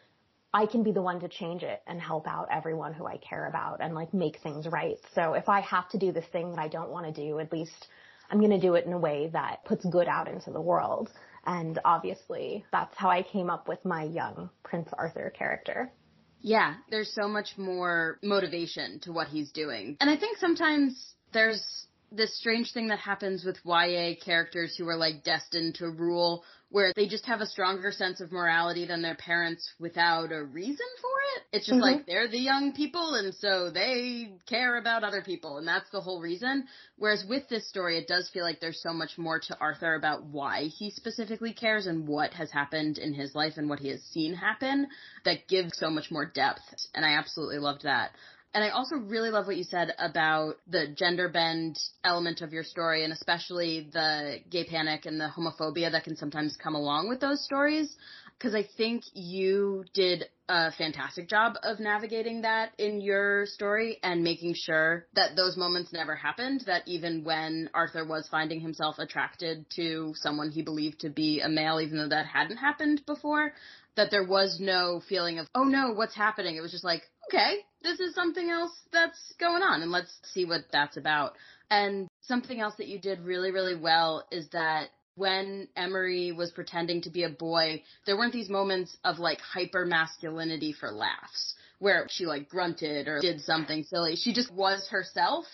I 0.52 0.66
can 0.66 0.84
be 0.84 0.92
the 0.92 1.02
one 1.02 1.18
to 1.20 1.28
change 1.28 1.64
it 1.64 1.82
and 1.88 2.00
help 2.00 2.28
out 2.28 2.46
everyone 2.52 2.92
who 2.92 3.06
I 3.06 3.16
care 3.16 3.48
about 3.48 3.78
and 3.80 3.92
like 3.92 4.14
make 4.14 4.38
things 4.38 4.68
right. 4.68 4.98
So 5.16 5.34
if 5.34 5.48
I 5.48 5.60
have 5.62 5.88
to 5.90 5.98
do 5.98 6.12
this 6.12 6.26
thing 6.26 6.50
that 6.50 6.60
I 6.60 6.68
don't 6.68 6.90
want 6.90 7.12
to 7.12 7.12
do, 7.12 7.40
at 7.40 7.52
least 7.52 7.88
I'm 8.30 8.38
going 8.38 8.52
to 8.52 8.60
do 8.60 8.74
it 8.74 8.86
in 8.86 8.92
a 8.92 8.98
way 8.98 9.30
that 9.32 9.64
puts 9.64 9.84
good 9.84 10.06
out 10.06 10.28
into 10.28 10.52
the 10.52 10.60
world. 10.60 11.10
And 11.46 11.78
obviously 11.84 12.64
that's 12.72 12.96
how 12.96 13.08
I 13.10 13.22
came 13.22 13.50
up 13.50 13.68
with 13.68 13.84
my 13.84 14.04
young 14.04 14.50
Prince 14.62 14.88
Arthur 14.96 15.32
character. 15.36 15.92
Yeah, 16.40 16.74
there's 16.90 17.12
so 17.14 17.26
much 17.26 17.56
more 17.56 18.18
motivation 18.22 19.00
to 19.00 19.12
what 19.12 19.28
he's 19.28 19.50
doing. 19.50 19.96
And 20.00 20.10
I 20.10 20.16
think 20.16 20.36
sometimes 20.38 21.14
there's 21.32 21.86
this 22.12 22.36
strange 22.38 22.72
thing 22.72 22.88
that 22.88 22.98
happens 22.98 23.44
with 23.44 23.58
YA 23.64 24.14
characters 24.24 24.76
who 24.76 24.88
are 24.88 24.96
like 24.96 25.24
destined 25.24 25.76
to 25.76 25.88
rule, 25.88 26.44
where 26.70 26.92
they 26.96 27.06
just 27.06 27.26
have 27.26 27.40
a 27.40 27.46
stronger 27.46 27.92
sense 27.92 28.20
of 28.20 28.32
morality 28.32 28.84
than 28.86 29.02
their 29.02 29.14
parents 29.14 29.72
without 29.78 30.32
a 30.32 30.42
reason 30.42 30.86
for 31.00 31.10
it. 31.36 31.42
It's 31.52 31.66
just 31.66 31.80
mm-hmm. 31.80 31.98
like 31.98 32.06
they're 32.06 32.28
the 32.28 32.38
young 32.38 32.72
people 32.72 33.14
and 33.14 33.32
so 33.34 33.70
they 33.70 34.32
care 34.48 34.76
about 34.76 35.04
other 35.04 35.22
people 35.22 35.58
and 35.58 35.68
that's 35.68 35.88
the 35.90 36.00
whole 36.00 36.20
reason. 36.20 36.66
Whereas 36.96 37.24
with 37.28 37.48
this 37.48 37.68
story, 37.68 37.98
it 37.98 38.08
does 38.08 38.28
feel 38.32 38.42
like 38.42 38.60
there's 38.60 38.82
so 38.82 38.92
much 38.92 39.16
more 39.16 39.38
to 39.38 39.58
Arthur 39.60 39.94
about 39.94 40.26
why 40.26 40.64
he 40.64 40.90
specifically 40.90 41.52
cares 41.52 41.86
and 41.86 42.08
what 42.08 42.32
has 42.34 42.50
happened 42.50 42.98
in 42.98 43.14
his 43.14 43.34
life 43.34 43.54
and 43.56 43.68
what 43.68 43.78
he 43.78 43.88
has 43.88 44.02
seen 44.02 44.34
happen 44.34 44.88
that 45.24 45.46
gives 45.48 45.78
so 45.78 45.90
much 45.90 46.10
more 46.10 46.26
depth. 46.26 46.62
And 46.94 47.04
I 47.04 47.14
absolutely 47.18 47.58
loved 47.58 47.84
that. 47.84 48.10
And 48.54 48.62
I 48.62 48.68
also 48.68 48.94
really 48.94 49.30
love 49.30 49.48
what 49.48 49.56
you 49.56 49.64
said 49.64 49.92
about 49.98 50.58
the 50.68 50.86
gender 50.86 51.28
bend 51.28 51.76
element 52.04 52.40
of 52.40 52.52
your 52.52 52.62
story 52.62 53.02
and 53.02 53.12
especially 53.12 53.90
the 53.92 54.38
gay 54.48 54.64
panic 54.64 55.06
and 55.06 55.20
the 55.20 55.28
homophobia 55.28 55.90
that 55.90 56.04
can 56.04 56.16
sometimes 56.16 56.56
come 56.56 56.76
along 56.76 57.08
with 57.08 57.18
those 57.18 57.44
stories. 57.44 57.96
Cause 58.38 58.54
I 58.54 58.64
think 58.76 59.02
you 59.12 59.84
did 59.92 60.24
a 60.48 60.70
fantastic 60.72 61.28
job 61.28 61.54
of 61.62 61.80
navigating 61.80 62.42
that 62.42 62.72
in 62.78 63.00
your 63.00 63.46
story 63.46 63.98
and 64.02 64.22
making 64.22 64.54
sure 64.54 65.06
that 65.14 65.34
those 65.34 65.56
moments 65.56 65.92
never 65.92 66.14
happened, 66.14 66.62
that 66.66 66.82
even 66.86 67.24
when 67.24 67.70
Arthur 67.74 68.04
was 68.04 68.28
finding 68.28 68.60
himself 68.60 68.98
attracted 68.98 69.66
to 69.76 70.12
someone 70.16 70.50
he 70.50 70.62
believed 70.62 71.00
to 71.00 71.10
be 71.10 71.40
a 71.40 71.48
male, 71.48 71.80
even 71.80 71.96
though 71.96 72.08
that 72.08 72.26
hadn't 72.26 72.58
happened 72.58 73.04
before, 73.06 73.52
that 73.96 74.10
there 74.10 74.26
was 74.26 74.58
no 74.60 75.00
feeling 75.08 75.38
of, 75.38 75.46
oh 75.54 75.64
no, 75.64 75.92
what's 75.92 76.14
happening? 76.14 76.56
It 76.56 76.60
was 76.60 76.72
just 76.72 76.84
like, 76.84 77.02
okay, 77.28 77.56
this 77.82 78.00
is 78.00 78.14
something 78.14 78.50
else 78.50 78.72
that's 78.92 79.34
going 79.38 79.62
on 79.62 79.82
and 79.82 79.90
let's 79.90 80.16
see 80.32 80.44
what 80.44 80.62
that's 80.72 80.96
about. 80.96 81.34
And 81.70 82.08
something 82.22 82.60
else 82.60 82.74
that 82.78 82.88
you 82.88 82.98
did 82.98 83.20
really, 83.20 83.50
really 83.50 83.76
well 83.76 84.26
is 84.30 84.48
that 84.50 84.88
when 85.16 85.68
Emery 85.76 86.32
was 86.32 86.50
pretending 86.50 87.02
to 87.02 87.10
be 87.10 87.22
a 87.22 87.28
boy, 87.28 87.82
there 88.06 88.16
weren't 88.16 88.32
these 88.32 88.48
moments 88.48 88.96
of 89.04 89.18
like 89.18 89.40
hyper 89.40 89.86
masculinity 89.86 90.72
for 90.72 90.90
laughs 90.90 91.54
where 91.78 92.06
she 92.08 92.26
like 92.26 92.48
grunted 92.48 93.08
or 93.08 93.20
did 93.20 93.40
something 93.40 93.84
silly. 93.84 94.16
She 94.16 94.32
just 94.32 94.52
was 94.52 94.88
herself, 94.88 95.44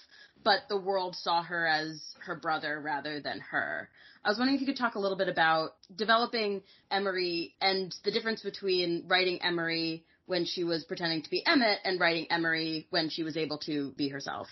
but 0.45 0.61
the 0.69 0.79
world 0.79 1.17
saw 1.17 1.43
her 1.43 1.67
as 1.67 2.01
her 2.25 2.37
brother 2.37 2.81
rather 2.81 3.21
than 3.21 3.41
her. 3.51 3.89
I 4.25 4.29
was 4.29 4.39
wondering 4.39 4.57
if 4.57 4.61
you 4.61 4.67
could 4.67 4.77
talk 4.77 4.95
a 4.95 4.99
little 4.99 5.17
bit 5.17 5.29
about 5.29 5.73
developing 5.95 6.63
Emery 6.91 7.55
and 7.61 7.95
the 8.05 8.11
difference 8.11 8.43
between 8.43 9.05
writing 9.09 9.43
Emery 9.43 10.05
when 10.31 10.47
she 10.47 10.65
was 10.65 10.85
pretending 10.85 11.23
to 11.23 11.29
be 11.29 11.45
Emmett 11.45 11.81
and 11.85 12.01
writing 12.01 12.27
Emery 12.31 12.87
when 12.91 13.11
she 13.11 13.25
was 13.25 13.37
able 13.37 13.59
to 13.59 13.93
be 13.99 14.09
herself? 14.09 14.47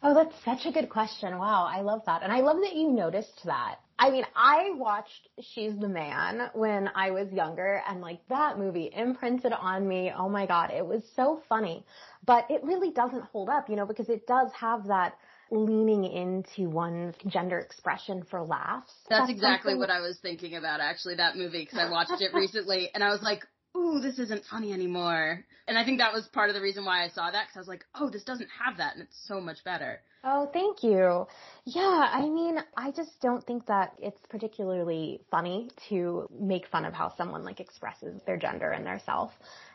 Oh, 0.00 0.14
that's 0.14 0.34
such 0.44 0.64
a 0.64 0.72
good 0.72 0.88
question. 0.88 1.36
Wow, 1.36 1.68
I 1.68 1.80
love 1.80 2.02
that. 2.06 2.22
And 2.22 2.32
I 2.32 2.38
love 2.38 2.58
that 2.62 2.76
you 2.76 2.92
noticed 2.92 3.40
that. 3.44 3.80
I 3.98 4.10
mean, 4.10 4.24
I 4.36 4.70
watched 4.74 5.28
She's 5.40 5.76
the 5.76 5.88
Man 5.88 6.50
when 6.54 6.88
I 6.94 7.10
was 7.10 7.32
younger 7.32 7.82
and 7.88 8.00
like 8.00 8.20
that 8.28 8.56
movie 8.56 8.92
imprinted 8.94 9.52
on 9.52 9.88
me. 9.88 10.12
Oh 10.16 10.28
my 10.28 10.46
God, 10.46 10.70
it 10.70 10.86
was 10.86 11.02
so 11.16 11.42
funny. 11.48 11.84
But 12.24 12.46
it 12.48 12.62
really 12.62 12.92
doesn't 12.92 13.24
hold 13.24 13.48
up, 13.48 13.68
you 13.68 13.74
know, 13.74 13.86
because 13.86 14.08
it 14.08 14.28
does 14.28 14.52
have 14.52 14.86
that 14.86 15.14
leaning 15.50 16.04
into 16.04 16.70
one's 16.70 17.16
gender 17.26 17.58
expression 17.58 18.22
for 18.30 18.44
laughs. 18.44 18.92
That's, 19.08 19.22
That's 19.22 19.32
exactly 19.32 19.72
something... 19.72 19.80
what 19.80 19.90
I 19.90 19.98
was 19.98 20.16
thinking 20.22 20.54
about 20.54 20.78
actually, 20.78 21.16
that 21.16 21.34
movie, 21.34 21.64
because 21.64 21.80
I 21.80 21.90
watched 21.90 22.20
it 22.20 22.32
recently 22.32 22.90
and 22.94 23.02
I 23.02 23.08
was 23.08 23.22
like, 23.22 23.42
ooh, 23.78 24.00
this 24.00 24.18
isn't 24.18 24.44
funny 24.50 24.72
anymore. 24.72 25.44
And 25.66 25.78
I 25.78 25.84
think 25.84 25.98
that 25.98 26.12
was 26.12 26.26
part 26.28 26.50
of 26.50 26.54
the 26.54 26.62
reason 26.62 26.84
why 26.84 27.04
I 27.04 27.08
saw 27.08 27.30
that 27.30 27.46
because 27.46 27.56
I 27.56 27.60
was 27.60 27.68
like, 27.68 27.84
oh, 27.94 28.10
this 28.10 28.24
doesn't 28.24 28.48
have 28.64 28.78
that 28.78 28.94
and 28.94 29.02
it's 29.02 29.16
so 29.26 29.40
much 29.40 29.62
better. 29.64 30.00
Oh, 30.24 30.50
thank 30.52 30.82
you. 30.82 31.26
Yeah, 31.64 32.08
I 32.12 32.28
mean, 32.28 32.58
I 32.76 32.90
just 32.90 33.20
don't 33.22 33.44
think 33.46 33.66
that 33.66 33.92
it's 34.00 34.20
particularly 34.28 35.20
funny 35.30 35.70
to 35.88 36.26
make 36.38 36.66
fun 36.66 36.84
of 36.84 36.92
how 36.92 37.14
someone 37.16 37.44
like 37.44 37.60
expresses 37.60 38.20
their 38.26 38.36
gender 38.36 38.70
and 38.70 38.84
their 38.84 39.00
self. 39.06 39.32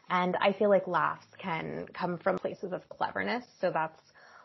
And 0.10 0.36
I 0.42 0.52
feel 0.54 0.70
like 0.70 0.86
laughs 0.86 1.28
can 1.38 1.88
come 1.94 2.18
from 2.18 2.38
places 2.38 2.74
of 2.74 2.88
cleverness. 2.90 3.46
So 3.62 3.72
that's 3.72 4.00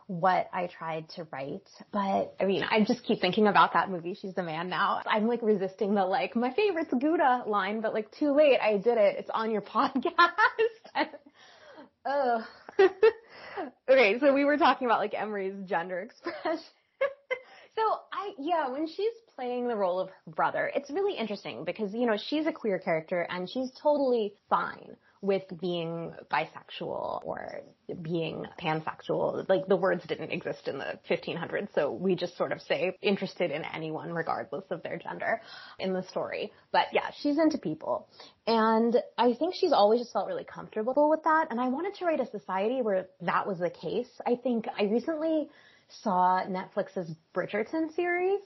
what 0.08 0.48
I 0.54 0.66
tried 0.66 1.08
to 1.10 1.26
write. 1.30 1.68
But 1.92 2.34
I 2.40 2.46
mean, 2.46 2.64
I 2.68 2.82
just 2.82 3.04
keep 3.04 3.20
thinking 3.20 3.46
about 3.46 3.74
that 3.74 3.90
movie, 3.90 4.14
She's 4.14 4.34
the 4.34 4.42
Man 4.42 4.68
now. 4.68 5.02
I'm 5.06 5.28
like 5.28 5.42
resisting 5.42 5.94
the 5.94 6.04
like, 6.04 6.34
my 6.34 6.52
favorite's 6.52 6.92
Gouda 6.92 7.44
line, 7.46 7.82
but 7.82 7.94
like 7.94 8.10
too 8.10 8.32
late. 8.32 8.58
I 8.60 8.78
did 8.78 8.98
it. 8.98 9.16
It's 9.18 9.30
on 9.32 9.50
your 9.50 9.60
podcast. 9.74 10.06
Ugh. 12.06 12.42
okay, 13.90 14.18
so 14.18 14.32
we 14.32 14.44
were 14.44 14.56
talking 14.56 14.86
about 14.86 14.98
like 14.98 15.12
Emery's 15.14 15.54
gender 15.66 16.00
expression. 16.00 16.60
so 17.76 17.82
I, 18.10 18.32
yeah, 18.38 18.70
when 18.70 18.88
she's 18.88 19.12
playing 19.36 19.68
the 19.68 19.76
role 19.76 20.00
of 20.00 20.08
her 20.08 20.32
brother, 20.32 20.70
it's 20.74 20.90
really 20.90 21.18
interesting 21.18 21.64
because, 21.66 21.92
you 21.92 22.06
know, 22.06 22.16
she's 22.16 22.46
a 22.46 22.52
queer 22.52 22.78
character 22.78 23.26
and 23.28 23.48
she's 23.48 23.70
totally 23.82 24.32
fine 24.48 24.96
with 25.20 25.42
being 25.60 26.12
bisexual 26.30 27.25
or 27.25 27.62
being 28.02 28.44
pansexual. 28.60 29.48
Like 29.48 29.66
the 29.66 29.76
words 29.76 30.04
didn't 30.06 30.30
exist 30.30 30.68
in 30.68 30.78
the 30.78 30.98
1500s, 31.10 31.68
so 31.75 31.92
we 31.92 32.14
just 32.14 32.37
sort 32.37 32.52
of 32.52 32.60
say 32.62 32.96
interested 33.02 33.50
in 33.50 33.64
anyone 33.64 34.12
regardless 34.12 34.64
of 34.70 34.82
their 34.82 34.98
gender 34.98 35.40
in 35.78 35.92
the 35.92 36.02
story. 36.04 36.52
But 36.72 36.87
yeah, 36.92 37.10
she's 37.20 37.38
into 37.38 37.58
people. 37.58 38.08
And 38.46 38.96
I 39.16 39.34
think 39.34 39.54
she's 39.54 39.72
always 39.72 40.00
just 40.00 40.12
felt 40.12 40.26
really 40.26 40.44
comfortable 40.44 41.10
with 41.10 41.25
that. 41.25 41.48
And 41.50 41.60
I 41.60 41.68
wanted 41.68 41.94
to 41.96 42.04
write 42.04 42.20
a 42.20 42.30
society 42.30 42.82
where 42.82 43.08
that 43.22 43.46
was 43.46 43.58
the 43.58 43.70
case. 43.70 44.08
I 44.26 44.37
think 44.37 44.66
I 44.78 44.84
recently 44.84 45.48
saw 46.02 46.42
Netflix's 46.44 47.10
Bridgerton 47.34 47.94
series 47.94 48.40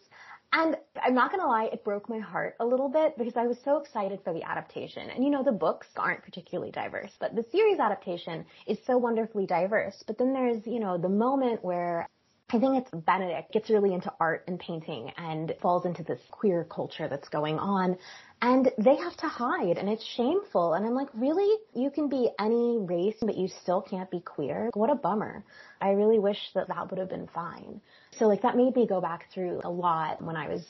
and 0.53 0.77
I'm 1.03 1.15
not 1.15 1.31
gonna 1.31 1.47
lie, 1.47 1.71
it 1.73 1.85
broke 1.85 2.09
my 2.09 2.19
heart 2.19 2.57
a 2.61 2.67
little 2.67 2.89
bit 2.89 3.17
because 3.17 3.37
I 3.37 3.47
was 3.47 3.59
so 3.65 3.79
excited 3.79 4.21
for 4.23 4.33
the 4.33 4.43
adaptation. 4.43 5.11
And 5.11 5.25
you 5.25 5.31
know, 5.31 5.43
the 5.43 5.53
books 5.53 5.89
aren't 5.97 6.23
particularly 6.23 6.71
diverse, 6.71 7.13
but 7.19 7.35
the 7.35 7.43
series 7.43 7.79
adaptation 7.79 8.45
is 8.67 8.79
so 8.87 8.99
wonderfully 8.99 9.47
diverse. 9.47 10.03
But 10.07 10.19
then 10.19 10.33
there's, 10.33 10.67
you 10.67 10.81
know, 10.81 10.99
the 10.99 11.09
moment 11.09 11.65
where 11.65 12.07
I 12.55 12.59
think 12.59 12.77
it's 12.77 12.91
Benedict 13.07 13.51
gets 13.51 13.71
really 13.71 13.95
into 13.95 14.13
art 14.21 14.45
and 14.47 14.61
painting 14.61 15.11
and 15.17 15.55
falls 15.63 15.87
into 15.87 16.03
this 16.03 16.21
queer 16.31 16.65
culture 16.65 17.09
that's 17.09 17.31
going 17.31 17.59
on 17.59 17.97
and 18.43 18.71
they 18.77 18.95
have 18.97 19.17
to 19.19 19.27
hide 19.27 19.79
and 19.79 19.89
it's 19.89 20.05
shameful. 20.05 20.75
And 20.75 20.85
I'm 20.85 20.95
like, 20.95 21.09
really? 21.15 21.59
You 21.75 21.91
can 21.91 22.11
be 22.11 22.29
any 22.39 22.77
race, 22.79 23.17
but 23.23 23.39
you 23.39 23.49
still 23.63 23.81
can't 23.81 24.11
be 24.11 24.21
queer? 24.21 24.69
What 24.75 24.91
a 24.91 24.95
bummer. 24.95 25.45
I 25.81 25.91
really 25.93 26.19
wish 26.19 26.39
that 26.55 26.69
that 26.69 26.91
would 26.91 26.99
have 26.99 27.09
been 27.09 27.29
fine. 27.29 27.81
So 28.19 28.27
like 28.27 28.43
that 28.43 28.55
made 28.55 28.77
me 28.77 28.87
go 28.87 29.01
back 29.01 29.29
through 29.33 29.63
a 29.65 29.71
lot 29.71 30.21
when 30.21 30.37
I 30.37 30.49
was 30.49 30.63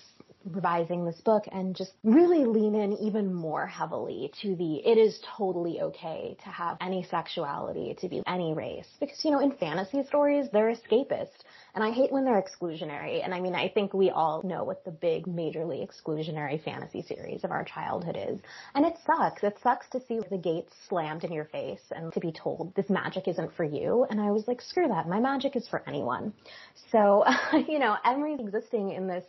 revising 0.45 1.05
this 1.05 1.21
book 1.21 1.45
and 1.51 1.75
just 1.75 1.93
really 2.05 2.45
lean 2.45 2.75
in 2.75 2.93
even 2.95 3.33
more 3.33 3.67
heavily 3.67 4.33
to 4.43 4.55
the 4.57 4.77
it 4.87 4.99
is 4.99 5.21
totally 5.37 5.81
okay 5.81 6.37
to 6.43 6.49
have 6.49 6.77
any 6.81 7.05
sexuality, 7.05 7.97
to 8.01 8.09
be 8.09 8.23
any 8.27 8.55
race. 8.55 8.89
Because, 9.01 9.25
you 9.25 9.31
know, 9.31 9.41
in 9.41 9.53
fantasy 9.53 10.03
stories, 10.05 10.47
they're 10.53 10.75
escapist. 10.75 11.45
And 11.75 11.83
I 11.83 11.91
hate 11.91 12.13
when 12.13 12.25
they're 12.25 12.43
exclusionary. 12.43 13.25
And 13.25 13.35
I 13.35 13.41
mean, 13.41 13.55
I 13.55 13.69
think 13.69 13.95
we 13.95 14.11
all 14.11 14.43
know 14.45 14.65
what 14.65 14.85
the 14.85 14.91
big 14.91 15.27
majorly 15.27 15.87
exclusionary 15.87 16.63
fantasy 16.63 17.03
series 17.03 17.45
of 17.45 17.51
our 17.51 17.65
childhood 17.65 18.17
is. 18.19 18.41
And 18.75 18.85
it 18.85 18.95
sucks. 19.07 19.43
It 19.43 19.57
sucks 19.63 19.89
to 19.91 20.01
see 20.07 20.21
the 20.31 20.37
gates 20.37 20.73
slammed 20.89 21.25
in 21.25 21.33
your 21.33 21.47
face 21.47 21.83
and 21.91 22.13
to 22.13 22.21
be 22.21 22.33
told 22.33 22.75
this 22.75 22.91
magic 22.91 23.29
isn't 23.29 23.55
for 23.55 23.65
you. 23.65 24.07
And 24.11 24.21
I 24.21 24.31
was 24.31 24.47
like, 24.47 24.61
screw 24.61 24.89
that. 24.89 25.09
My 25.09 25.21
magic 25.21 25.57
is 25.57 25.67
for 25.69 25.83
anyone. 25.87 26.33
So, 26.91 27.25
you 27.69 27.79
know, 27.79 27.97
Emery's 28.05 28.41
existing 28.41 28.93
in 28.93 29.07
this 29.07 29.25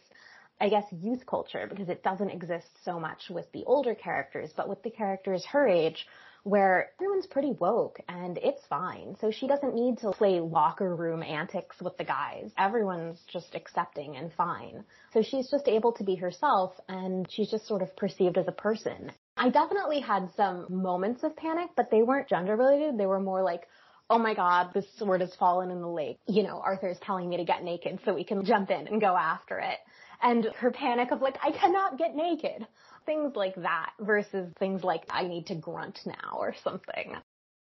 I 0.63 0.69
guess, 0.69 0.85
youth 1.01 1.25
culture 1.25 1.67
because 1.69 1.89
it 1.89 2.03
doesn't 2.03 2.29
exist 2.29 2.69
so 2.85 2.97
much 2.97 3.23
with 3.29 3.51
the 3.51 3.65
older 3.65 3.93
characters, 3.93 4.49
but 4.55 4.69
with 4.69 4.81
the 4.81 4.89
characters 4.89 5.43
her 5.51 5.67
age, 5.67 6.07
where 6.43 6.91
everyone's 7.01 7.25
pretty 7.25 7.51
woke 7.59 7.99
and 8.07 8.37
it's 8.37 8.65
fine. 8.69 9.17
So 9.19 9.29
she 9.29 9.45
doesn't 9.45 9.75
need 9.75 9.97
to 9.97 10.11
play 10.11 10.39
locker 10.39 10.95
room 10.95 11.21
antics 11.21 11.81
with 11.81 11.97
the 11.97 12.05
guys. 12.05 12.49
Everyone's 12.57 13.19
just 13.27 13.55
accepting 13.55 14.15
and 14.15 14.31
fine. 14.31 14.85
So 15.11 15.21
she's 15.21 15.51
just 15.51 15.67
able 15.67 15.91
to 15.93 16.05
be 16.05 16.15
herself 16.15 16.71
and 16.87 17.27
she's 17.29 17.51
just 17.51 17.67
sort 17.67 17.81
of 17.81 17.93
perceived 17.97 18.37
as 18.37 18.47
a 18.47 18.53
person. 18.53 19.11
I 19.35 19.49
definitely 19.49 19.99
had 19.99 20.29
some 20.37 20.67
moments 20.69 21.25
of 21.25 21.35
panic, 21.35 21.71
but 21.75 21.91
they 21.91 22.03
weren't 22.03 22.29
gender 22.29 22.55
related. 22.55 22.97
They 22.97 23.05
were 23.05 23.19
more 23.19 23.43
like, 23.43 23.67
oh 24.09 24.17
my 24.17 24.33
god, 24.33 24.69
this 24.73 24.85
sword 24.97 25.19
has 25.19 25.35
fallen 25.35 25.71
in 25.71 25.81
the 25.81 25.89
lake. 25.89 26.19
You 26.25 26.43
know, 26.43 26.61
Arthur 26.63 26.87
is 26.87 26.99
telling 27.01 27.27
me 27.27 27.35
to 27.35 27.43
get 27.43 27.63
naked 27.63 27.99
so 28.05 28.13
we 28.13 28.23
can 28.23 28.45
jump 28.45 28.71
in 28.71 28.87
and 28.87 29.01
go 29.01 29.17
after 29.17 29.59
it 29.59 29.79
and 30.23 30.45
her 30.57 30.71
panic 30.71 31.11
of 31.11 31.21
like, 31.21 31.37
I 31.43 31.51
cannot 31.51 31.97
get 31.97 32.15
naked. 32.15 32.65
Things 33.05 33.35
like 33.35 33.55
that 33.55 33.91
versus 33.99 34.51
things 34.57 34.83
like, 34.83 35.03
I 35.09 35.27
need 35.27 35.47
to 35.47 35.55
grunt 35.55 35.99
now 36.05 36.37
or 36.37 36.55
something. 36.63 37.15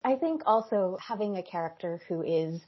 I 0.04 0.16
think 0.16 0.42
also 0.46 0.98
having 1.00 1.36
a 1.36 1.42
character 1.42 2.00
who 2.08 2.22
is 2.22 2.60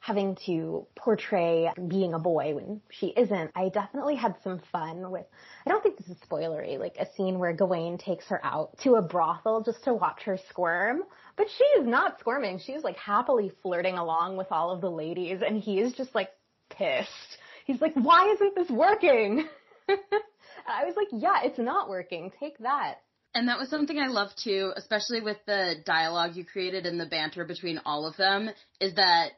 having 0.00 0.36
to 0.44 0.86
portray 0.96 1.70
being 1.88 2.12
a 2.12 2.18
boy 2.18 2.54
when 2.54 2.80
she 2.90 3.06
isn't, 3.16 3.50
I 3.54 3.70
definitely 3.70 4.16
had 4.16 4.34
some 4.44 4.60
fun 4.70 5.10
with, 5.10 5.24
I 5.66 5.70
don't 5.70 5.82
think 5.82 5.96
this 5.96 6.08
is 6.08 6.18
spoilery, 6.28 6.78
like 6.78 6.96
a 6.98 7.10
scene 7.14 7.38
where 7.38 7.54
Gawain 7.54 7.96
takes 7.96 8.26
her 8.26 8.38
out 8.44 8.78
to 8.80 8.96
a 8.96 9.02
brothel 9.02 9.62
just 9.62 9.84
to 9.84 9.94
watch 9.94 10.22
her 10.24 10.38
squirm. 10.50 11.04
But 11.36 11.46
she 11.56 11.64
is 11.80 11.86
not 11.86 12.20
squirming. 12.20 12.58
She's 12.58 12.84
like 12.84 12.98
happily 12.98 13.50
flirting 13.62 13.96
along 13.96 14.36
with 14.36 14.48
all 14.50 14.70
of 14.70 14.82
the 14.82 14.90
ladies 14.90 15.40
and 15.46 15.58
he 15.58 15.80
is 15.80 15.94
just 15.94 16.14
like 16.14 16.28
pissed 16.68 17.38
He's 17.64 17.80
like, 17.80 17.94
why 17.94 18.32
isn't 18.34 18.54
this 18.54 18.70
working? 18.70 19.46
I 19.88 20.84
was 20.84 20.94
like, 20.96 21.08
yeah, 21.12 21.40
it's 21.42 21.58
not 21.58 21.88
working. 21.88 22.30
Take 22.40 22.58
that. 22.58 22.96
And 23.34 23.48
that 23.48 23.58
was 23.58 23.68
something 23.68 23.98
I 23.98 24.06
loved 24.06 24.34
too, 24.42 24.72
especially 24.76 25.20
with 25.20 25.38
the 25.46 25.74
dialogue 25.84 26.36
you 26.36 26.44
created 26.44 26.86
and 26.86 27.00
the 27.00 27.06
banter 27.06 27.44
between 27.44 27.80
all 27.84 28.06
of 28.06 28.16
them, 28.16 28.48
is 28.80 28.94
that 28.94 29.32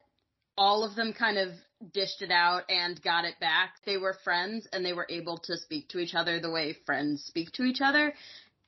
all 0.58 0.84
of 0.84 0.94
them 0.96 1.14
kind 1.14 1.38
of 1.38 1.48
dished 1.92 2.20
it 2.22 2.30
out 2.30 2.62
and 2.68 3.02
got 3.02 3.24
it 3.24 3.38
back. 3.40 3.74
They 3.84 3.96
were 3.96 4.16
friends 4.24 4.66
and 4.72 4.84
they 4.84 4.92
were 4.92 5.06
able 5.08 5.38
to 5.44 5.56
speak 5.56 5.88
to 5.90 5.98
each 5.98 6.14
other 6.14 6.40
the 6.40 6.50
way 6.50 6.76
friends 6.84 7.24
speak 7.24 7.52
to 7.52 7.62
each 7.62 7.80
other. 7.82 8.12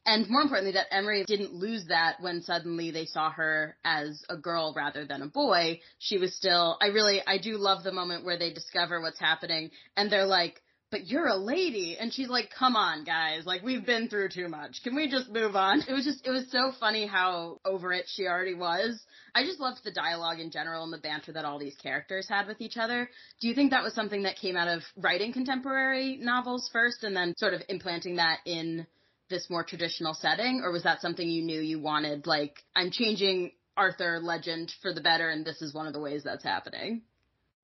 And 0.09 0.27
more 0.31 0.41
importantly, 0.41 0.73
that 0.73 0.87
Emery 0.91 1.23
didn't 1.27 1.53
lose 1.53 1.85
that 1.89 2.17
when 2.23 2.41
suddenly 2.41 2.91
they 2.91 3.05
saw 3.05 3.31
her 3.31 3.77
as 3.85 4.25
a 4.31 4.39
girl 4.39 4.73
rather 4.75 5.05
than 5.05 5.21
a 5.21 5.27
boy. 5.27 5.81
She 5.99 6.17
was 6.17 6.35
still, 6.35 6.79
I 6.81 6.87
really, 6.87 7.21
I 7.27 7.37
do 7.37 7.59
love 7.59 7.85
the 7.85 7.93
moment 7.93 8.25
where 8.25 8.39
they 8.39 8.51
discover 8.51 9.03
what's 9.03 9.21
happening 9.21 9.71
and 9.99 10.11
they're 10.11 10.25
like, 10.25 10.63
but 10.91 11.09
you're 11.09 11.27
a 11.27 11.37
lady. 11.37 11.99
And 12.01 12.11
she's 12.11 12.31
like, 12.31 12.49
come 12.59 12.75
on, 12.75 13.05
guys. 13.05 13.45
Like, 13.45 13.63
we've 13.63 13.85
been 13.85 14.09
through 14.09 14.31
too 14.31 14.49
much. 14.49 14.81
Can 14.83 14.97
we 14.97 15.11
just 15.11 15.29
move 15.29 15.55
on? 15.55 15.83
It 15.87 15.93
was 15.93 16.07
just, 16.07 16.27
it 16.27 16.31
was 16.31 16.51
so 16.51 16.73
funny 16.81 17.07
how 17.07 17.61
over 17.67 17.93
it 17.93 18.07
she 18.09 18.27
already 18.27 18.55
was. 18.55 18.99
I 19.35 19.45
just 19.45 19.61
loved 19.61 19.81
the 19.85 19.93
dialogue 19.93 20.41
in 20.41 20.51
general 20.51 20.85
and 20.85 20.93
the 20.93 20.97
banter 20.97 21.33
that 21.33 21.45
all 21.45 21.59
these 21.59 21.77
characters 21.77 22.27
had 22.31 22.47
with 22.47 22.63
each 22.63 22.79
other. 22.79 23.11
Do 23.43 23.49
you 23.49 23.55
think 23.55 23.73
that 23.73 23.83
was 23.83 23.93
something 23.93 24.23
that 24.23 24.37
came 24.37 24.57
out 24.57 24.69
of 24.69 24.81
writing 24.97 25.35
contemporary 25.35 26.17
novels 26.17 26.71
first 26.73 27.05
and 27.05 27.15
then 27.15 27.35
sort 27.37 27.53
of 27.53 27.61
implanting 27.69 28.17
that 28.17 28.39
in 28.47 28.87
this 29.29 29.49
more 29.51 29.65
traditional 29.65 30.15
setting? 30.15 30.63
Or 30.65 30.73
was 30.73 30.83
that 30.85 31.01
something 31.01 31.29
you 31.29 31.43
knew 31.43 31.61
you 31.61 31.81
wanted? 31.81 32.27
Like, 32.27 32.63
I'm 32.75 32.91
changing 32.91 33.53
Arthur 33.77 34.21
legend 34.21 34.73
for 34.83 34.93
the 34.93 35.01
better 35.01 35.31
and 35.31 35.45
this 35.45 35.63
is 35.63 35.73
one 35.73 35.87
of 35.87 35.93
the 35.93 36.01
ways 36.01 36.23
that's 36.25 36.45
happening. 36.45 37.03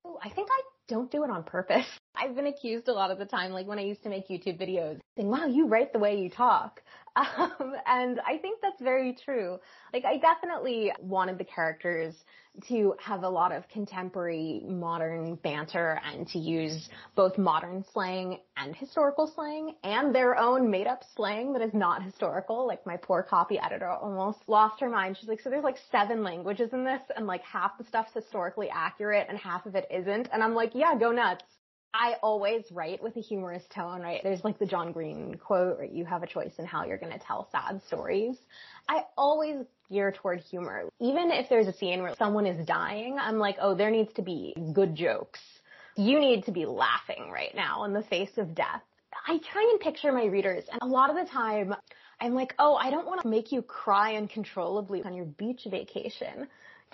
Oh, 0.05 0.17
I 0.23 0.29
think 0.29 0.49
I 0.51 0.61
don't 0.87 1.11
do 1.11 1.23
it 1.23 1.29
on 1.29 1.43
purpose. 1.43 1.85
I've 2.15 2.35
been 2.35 2.47
accused 2.47 2.87
a 2.87 2.93
lot 2.93 3.11
of 3.11 3.17
the 3.17 3.25
time, 3.25 3.51
like 3.51 3.67
when 3.67 3.79
I 3.79 3.83
used 3.83 4.03
to 4.03 4.09
make 4.09 4.29
YouTube 4.29 4.59
videos, 4.59 4.99
saying, 5.17 5.29
wow, 5.29 5.47
you 5.47 5.67
write 5.67 5.91
the 5.91 5.99
way 5.99 6.19
you 6.19 6.29
talk. 6.29 6.81
Um, 7.37 7.73
and 7.85 8.19
I 8.25 8.37
think 8.37 8.59
that's 8.61 8.81
very 8.81 9.15
true. 9.23 9.57
Like 9.93 10.03
I 10.03 10.17
definitely 10.17 10.91
wanted 10.99 11.37
the 11.37 11.45
characters 11.45 12.13
to 12.67 12.95
have 12.99 13.23
a 13.23 13.29
lot 13.29 13.51
of 13.51 13.67
contemporary 13.69 14.61
modern 14.65 15.35
banter 15.35 16.01
and 16.05 16.27
to 16.29 16.39
use 16.39 16.89
both 17.15 17.37
modern 17.37 17.83
slang 17.93 18.39
and 18.57 18.75
historical 18.75 19.31
slang 19.33 19.75
and 19.83 20.13
their 20.13 20.37
own 20.37 20.69
made 20.69 20.87
up 20.87 21.03
slang 21.15 21.53
that 21.53 21.61
is 21.61 21.73
not 21.73 22.03
historical. 22.03 22.67
Like 22.67 22.85
my 22.85 22.97
poor 22.97 23.23
copy 23.23 23.59
editor 23.59 23.89
almost 23.89 24.39
lost 24.47 24.79
her 24.81 24.89
mind. 24.89 25.17
She's 25.19 25.29
like, 25.29 25.41
so 25.41 25.49
there's 25.49 25.63
like 25.63 25.77
seven 25.91 26.23
languages 26.23 26.71
in 26.73 26.83
this 26.83 27.01
and 27.15 27.27
like 27.27 27.43
half 27.43 27.77
the 27.77 27.85
stuff's 27.85 28.13
historically 28.13 28.69
accurate 28.69 29.27
and 29.29 29.37
half 29.37 29.65
of 29.65 29.75
it 29.75 29.87
isn't. 29.91 30.29
And 30.31 30.43
I'm 30.43 30.53
like, 30.53 30.71
yeah, 30.73 30.95
go 30.97 31.11
nuts. 31.11 31.43
I 31.97 32.15
always 32.21 32.65
write 32.71 33.01
with 33.01 33.15
a 33.15 33.21
humorous 33.21 33.63
tone, 33.73 34.01
right? 34.01 34.19
There's 34.21 34.43
like 34.43 34.59
the 34.59 34.65
John 34.65 34.91
Green 34.91 35.35
quote, 35.35 35.79
right? 35.79 35.91
You 35.91 36.03
have 36.05 36.23
a 36.23 36.27
choice 36.27 36.51
in 36.57 36.65
how 36.65 36.85
you're 36.85 36.97
going 36.97 37.13
to 37.13 37.19
tell 37.19 37.47
sad 37.51 37.81
stories. 37.87 38.35
I 38.89 39.03
always 39.17 39.65
gear 39.89 40.11
toward 40.11 40.41
humor. 40.41 40.89
Even 40.99 41.31
if 41.31 41.47
there's 41.49 41.67
a 41.67 41.73
scene 41.73 42.01
where 42.01 42.13
someone 42.17 42.45
is 42.45 42.65
dying, 42.65 43.17
I'm 43.17 43.37
like, 43.37 43.55
oh, 43.61 43.75
there 43.75 43.91
needs 43.91 44.11
to 44.15 44.21
be 44.21 44.53
good 44.73 44.93
jokes. 44.93 45.39
You 45.95 46.19
need 46.19 46.43
to 46.45 46.51
be 46.51 46.65
laughing 46.65 47.31
right 47.31 47.55
now 47.55 47.85
in 47.85 47.93
the 47.93 48.03
face 48.03 48.37
of 48.37 48.53
death. 48.53 48.81
I 49.27 49.39
try 49.51 49.67
and 49.71 49.79
picture 49.79 50.11
my 50.11 50.25
readers 50.25 50.65
and 50.69 50.81
a 50.81 50.85
lot 50.85 51.09
of 51.09 51.15
the 51.15 51.31
time 51.31 51.73
I'm 52.19 52.33
like, 52.33 52.53
oh, 52.59 52.75
I 52.75 52.91
don't 52.91 53.07
want 53.07 53.21
to 53.21 53.27
make 53.27 53.51
you 53.51 53.61
cry 53.61 54.15
uncontrollably 54.15 55.03
on 55.03 55.13
your 55.13 55.25
beach 55.25 55.67
vacation 55.69 56.47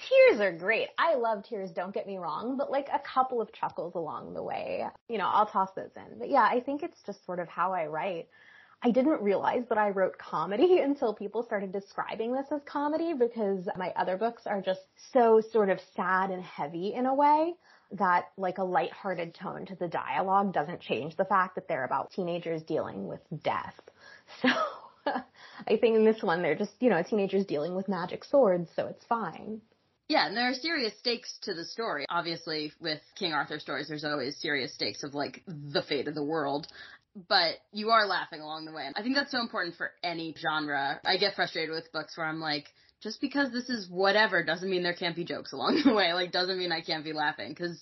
tears 0.08 0.42
are 0.42 0.52
great. 0.52 0.90
I 0.98 1.16
love 1.16 1.44
tears, 1.44 1.72
don't 1.72 1.94
get 1.94 2.08
me 2.08 2.18
wrong, 2.18 2.58
but 2.58 2.72
like 2.72 2.88
a 2.94 3.00
couple 3.00 3.42
of 3.42 3.52
chuckles 3.54 3.96
along 3.96 4.34
the 4.34 4.44
way, 4.44 4.86
you 5.08 5.18
know, 5.18 5.28
I'll 5.28 5.46
toss 5.46 5.70
those 5.76 5.92
in. 5.96 6.20
But 6.20 6.30
yeah, 6.30 6.44
I 6.44 6.60
think 6.60 6.84
it's 6.84 7.02
just 7.06 7.26
sort 7.26 7.40
of 7.40 7.48
how 7.48 7.74
I 7.74 7.88
write. 7.88 8.28
I 8.84 8.90
didn't 8.90 9.22
realize 9.22 9.64
that 9.70 9.78
I 9.78 9.90
wrote 9.90 10.18
comedy 10.18 10.80
until 10.84 11.14
people 11.14 11.44
started 11.44 11.72
describing 11.72 12.34
this 12.34 12.48
as 12.52 12.62
comedy 12.66 13.14
because 13.14 13.68
my 13.78 13.90
other 13.96 14.18
books 14.18 14.44
are 14.46 14.62
just 14.62 14.82
so 15.14 15.42
sort 15.52 15.70
of 15.70 15.80
sad 15.96 16.32
and 16.32 16.44
heavy 16.44 16.94
in 16.94 17.06
a 17.06 17.14
way 17.14 17.54
that 17.94 18.30
like 18.38 18.58
a 18.58 18.64
light-hearted 18.64 19.36
tone 19.36 19.66
to 19.66 19.76
the 19.76 19.88
dialogue 19.88 20.54
doesn't 20.54 20.80
change 20.80 21.16
the 21.18 21.26
fact 21.26 21.56
that 21.56 21.68
they're 21.68 21.84
about 21.84 22.12
teenagers 22.12 22.64
dealing 22.64 23.08
with 23.08 23.22
death. 23.44 23.76
So 24.42 24.50
I 25.68 25.78
think 25.78 25.96
in 25.96 26.06
this 26.06 26.22
one 26.22 26.42
they're 26.42 26.56
just, 26.56 26.74
you 26.80 26.90
know, 26.90 27.02
teenagers 27.04 27.46
dealing 27.46 27.76
with 27.76 27.88
magic 27.88 28.24
swords, 28.24 28.70
so 28.76 28.88
it's 28.88 29.04
fine. 29.06 29.62
Yeah, 30.12 30.28
and 30.28 30.36
there 30.36 30.50
are 30.50 30.54
serious 30.54 30.92
stakes 31.00 31.40
to 31.44 31.54
the 31.54 31.64
story. 31.64 32.06
Obviously, 32.10 32.74
with 32.82 33.00
King 33.16 33.32
Arthur 33.32 33.60
stories, 33.60 33.88
there's 33.88 34.04
always 34.04 34.36
serious 34.36 34.74
stakes 34.74 35.04
of 35.04 35.16
like 35.16 35.42
the 35.48 35.84
fate 35.84 36.10
of 36.10 36.16
the 36.16 36.24
world. 36.24 36.68
But 37.30 37.56
you 37.72 37.92
are 37.92 38.06
laughing 38.06 38.42
along 38.42 38.66
the 38.66 38.74
way. 38.74 38.86
And 38.86 38.94
I 38.98 39.04
think 39.04 39.16
that's 39.16 39.32
so 39.32 39.40
important 39.40 39.78
for 39.78 39.92
any 40.04 40.36
genre. 40.38 41.00
I 41.06 41.16
get 41.16 41.36
frustrated 41.36 41.74
with 41.74 41.94
books 41.94 42.18
where 42.18 42.28
I'm 42.28 42.42
like, 42.42 42.66
just 43.02 43.22
because 43.22 43.54
this 43.54 43.70
is 43.70 43.90
whatever 43.90 44.44
doesn't 44.44 44.70
mean 44.70 44.84
there 44.84 44.94
can't 44.94 45.16
be 45.16 45.24
jokes 45.24 45.54
along 45.54 45.82
the 45.86 45.94
way. 45.94 46.12
Like, 46.12 46.34
doesn't 46.34 46.60
mean 46.60 46.74
I 46.74 46.82
can't 46.82 47.06
be 47.06 47.14
laughing 47.14 47.50
because 47.50 47.82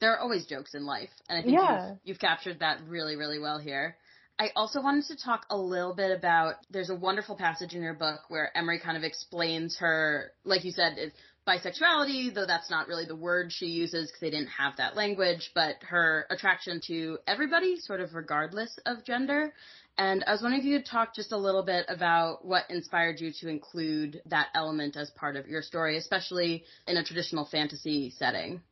there 0.00 0.12
are 0.12 0.20
always 0.20 0.44
jokes 0.44 0.74
in 0.74 0.84
life. 0.84 1.10
And 1.30 1.38
I 1.38 1.42
think 1.42 1.54
yeah. 1.54 1.88
you've, 1.88 1.98
you've 2.04 2.18
captured 2.18 2.58
that 2.60 2.80
really, 2.86 3.16
really 3.16 3.38
well 3.38 3.58
here. 3.58 3.96
I 4.38 4.50
also 4.56 4.80
wanted 4.80 5.04
to 5.08 5.22
talk 5.22 5.44
a 5.50 5.56
little 5.56 5.94
bit 5.94 6.16
about 6.16 6.54
there's 6.70 6.88
a 6.88 6.94
wonderful 6.94 7.36
passage 7.36 7.74
in 7.74 7.82
your 7.82 7.92
book 7.92 8.20
where 8.28 8.56
Emery 8.56 8.80
kind 8.80 8.96
of 8.96 9.02
explains 9.02 9.76
her, 9.80 10.32
like 10.44 10.64
you 10.64 10.72
said, 10.72 11.12
bisexuality, 11.46 12.34
though 12.34 12.46
that's 12.46 12.70
not 12.70 12.86
really 12.86 13.06
the 13.06 13.16
word 13.16 13.52
she 13.52 13.66
uses 13.66 14.08
because 14.08 14.20
they 14.20 14.30
didn't 14.30 14.48
have 14.48 14.76
that 14.76 14.96
language, 14.96 15.50
but 15.54 15.76
her 15.82 16.26
attraction 16.30 16.80
to 16.86 17.18
everybody, 17.26 17.76
sort 17.76 18.00
of 18.00 18.14
regardless 18.14 18.78
of 18.86 19.04
gender. 19.04 19.52
And 19.98 20.24
I 20.26 20.32
was 20.32 20.42
wondering 20.42 20.60
if 20.60 20.66
you 20.66 20.78
could 20.78 20.86
talk 20.86 21.14
just 21.14 21.32
a 21.32 21.36
little 21.36 21.62
bit 21.62 21.86
about 21.88 22.44
what 22.44 22.64
inspired 22.70 23.20
you 23.20 23.32
to 23.40 23.48
include 23.48 24.22
that 24.26 24.48
element 24.54 24.96
as 24.96 25.10
part 25.10 25.36
of 25.36 25.48
your 25.48 25.62
story, 25.62 25.96
especially 25.96 26.64
in 26.86 26.96
a 26.96 27.04
traditional 27.04 27.46
fantasy 27.46 28.10
setting. 28.16 28.62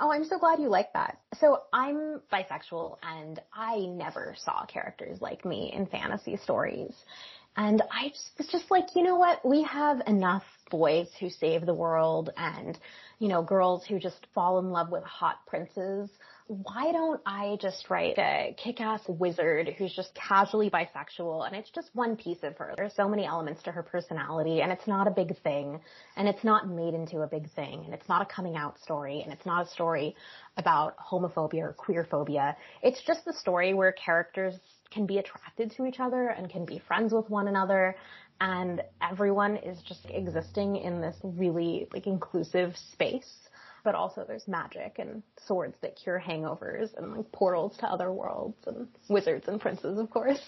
Oh, 0.00 0.12
I'm 0.12 0.24
so 0.24 0.38
glad 0.38 0.60
you 0.60 0.68
like 0.68 0.92
that. 0.92 1.18
So 1.40 1.62
I'm 1.72 2.20
bisexual 2.32 2.98
and 3.02 3.40
I 3.52 3.78
never 3.78 4.34
saw 4.38 4.64
characters 4.64 5.20
like 5.20 5.44
me 5.44 5.72
in 5.74 5.86
fantasy 5.86 6.36
stories. 6.36 6.94
And 7.58 7.82
I 7.90 8.10
just 8.10 8.30
was 8.38 8.46
just 8.46 8.70
like, 8.70 8.94
you 8.94 9.02
know 9.02 9.16
what? 9.16 9.44
We 9.44 9.64
have 9.64 10.00
enough 10.06 10.44
boys 10.70 11.08
who 11.18 11.28
save 11.28 11.66
the 11.66 11.74
world 11.74 12.30
and, 12.36 12.78
you 13.18 13.26
know, 13.26 13.42
girls 13.42 13.84
who 13.84 13.98
just 13.98 14.28
fall 14.32 14.60
in 14.60 14.70
love 14.70 14.92
with 14.92 15.02
hot 15.02 15.44
princes. 15.44 16.08
Why 16.46 16.92
don't 16.92 17.20
I 17.26 17.58
just 17.60 17.90
write 17.90 18.16
a 18.16 18.54
kick-ass 18.56 19.00
wizard 19.08 19.74
who's 19.76 19.92
just 19.92 20.14
casually 20.14 20.70
bisexual 20.70 21.48
and 21.48 21.56
it's 21.56 21.70
just 21.70 21.90
one 21.94 22.14
piece 22.14 22.44
of 22.44 22.56
her. 22.58 22.74
There's 22.76 22.94
so 22.94 23.08
many 23.08 23.26
elements 23.26 23.64
to 23.64 23.72
her 23.72 23.82
personality 23.82 24.62
and 24.62 24.70
it's 24.70 24.86
not 24.86 25.08
a 25.08 25.10
big 25.10 25.36
thing 25.42 25.80
and 26.16 26.28
it's 26.28 26.44
not 26.44 26.68
made 26.68 26.94
into 26.94 27.22
a 27.22 27.26
big 27.26 27.50
thing 27.50 27.82
and 27.84 27.92
it's 27.92 28.08
not 28.08 28.22
a 28.22 28.24
coming 28.24 28.54
out 28.54 28.78
story 28.78 29.22
and 29.22 29.32
it's 29.32 29.44
not 29.44 29.66
a 29.66 29.70
story 29.70 30.14
about 30.56 30.94
homophobia 30.96 31.62
or 31.62 31.76
queerphobia. 31.76 32.54
It's 32.82 33.02
just 33.04 33.24
the 33.24 33.32
story 33.32 33.74
where 33.74 33.92
characters 33.92 34.54
can 34.90 35.06
be 35.06 35.18
attracted 35.18 35.72
to 35.76 35.86
each 35.86 36.00
other 36.00 36.28
and 36.28 36.50
can 36.50 36.64
be 36.64 36.78
friends 36.78 37.12
with 37.12 37.28
one 37.28 37.48
another 37.48 37.94
and 38.40 38.82
everyone 39.02 39.56
is 39.56 39.78
just 39.82 40.06
existing 40.10 40.76
in 40.76 41.00
this 41.00 41.16
really 41.22 41.88
like 41.92 42.06
inclusive 42.06 42.74
space 42.92 43.48
but 43.84 43.94
also 43.94 44.24
there's 44.26 44.46
magic 44.48 44.96
and 44.98 45.22
swords 45.46 45.76
that 45.82 45.96
cure 45.96 46.22
hangovers 46.24 46.96
and 46.96 47.14
like 47.14 47.30
portals 47.32 47.76
to 47.78 47.86
other 47.86 48.12
worlds 48.12 48.58
and 48.66 48.88
wizards 49.08 49.48
and 49.48 49.60
princes 49.60 49.98
of 49.98 50.10
course 50.10 50.40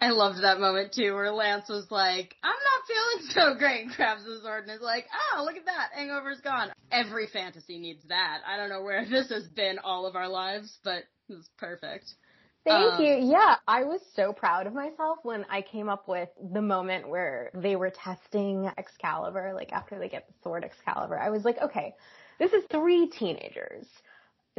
I 0.00 0.10
loved 0.10 0.42
that 0.42 0.60
moment 0.60 0.92
too, 0.94 1.14
where 1.14 1.30
Lance 1.30 1.68
was 1.68 1.86
like, 1.90 2.34
I'm 2.42 2.50
not 2.50 2.86
feeling 2.86 3.30
so 3.30 3.58
great, 3.58 3.88
grabs 3.96 4.24
the 4.24 4.40
sword 4.42 4.64
and 4.64 4.72
is 4.72 4.80
like, 4.80 5.06
oh, 5.34 5.44
look 5.44 5.56
at 5.56 5.66
that, 5.66 5.90
hangover's 5.94 6.40
gone. 6.40 6.72
Every 6.90 7.26
fantasy 7.26 7.78
needs 7.78 8.02
that. 8.08 8.38
I 8.46 8.56
don't 8.56 8.70
know 8.70 8.82
where 8.82 9.04
this 9.10 9.28
has 9.30 9.46
been 9.48 9.78
all 9.78 10.06
of 10.06 10.16
our 10.16 10.28
lives, 10.28 10.78
but 10.84 11.04
it's 11.28 11.48
perfect. 11.58 12.14
Thank 12.64 12.94
um, 12.94 13.02
you. 13.02 13.16
Yeah, 13.20 13.56
I 13.66 13.84
was 13.84 14.00
so 14.14 14.32
proud 14.32 14.66
of 14.66 14.72
myself 14.72 15.18
when 15.22 15.44
I 15.50 15.62
came 15.62 15.88
up 15.88 16.06
with 16.06 16.28
the 16.52 16.62
moment 16.62 17.08
where 17.08 17.50
they 17.54 17.74
were 17.74 17.90
testing 17.90 18.70
Excalibur, 18.78 19.52
like 19.54 19.72
after 19.72 19.98
they 19.98 20.08
get 20.08 20.28
the 20.28 20.34
sword 20.42 20.64
Excalibur. 20.64 21.18
I 21.18 21.30
was 21.30 21.44
like, 21.44 21.58
okay, 21.60 21.94
this 22.38 22.52
is 22.52 22.62
three 22.70 23.08
teenagers, 23.08 23.86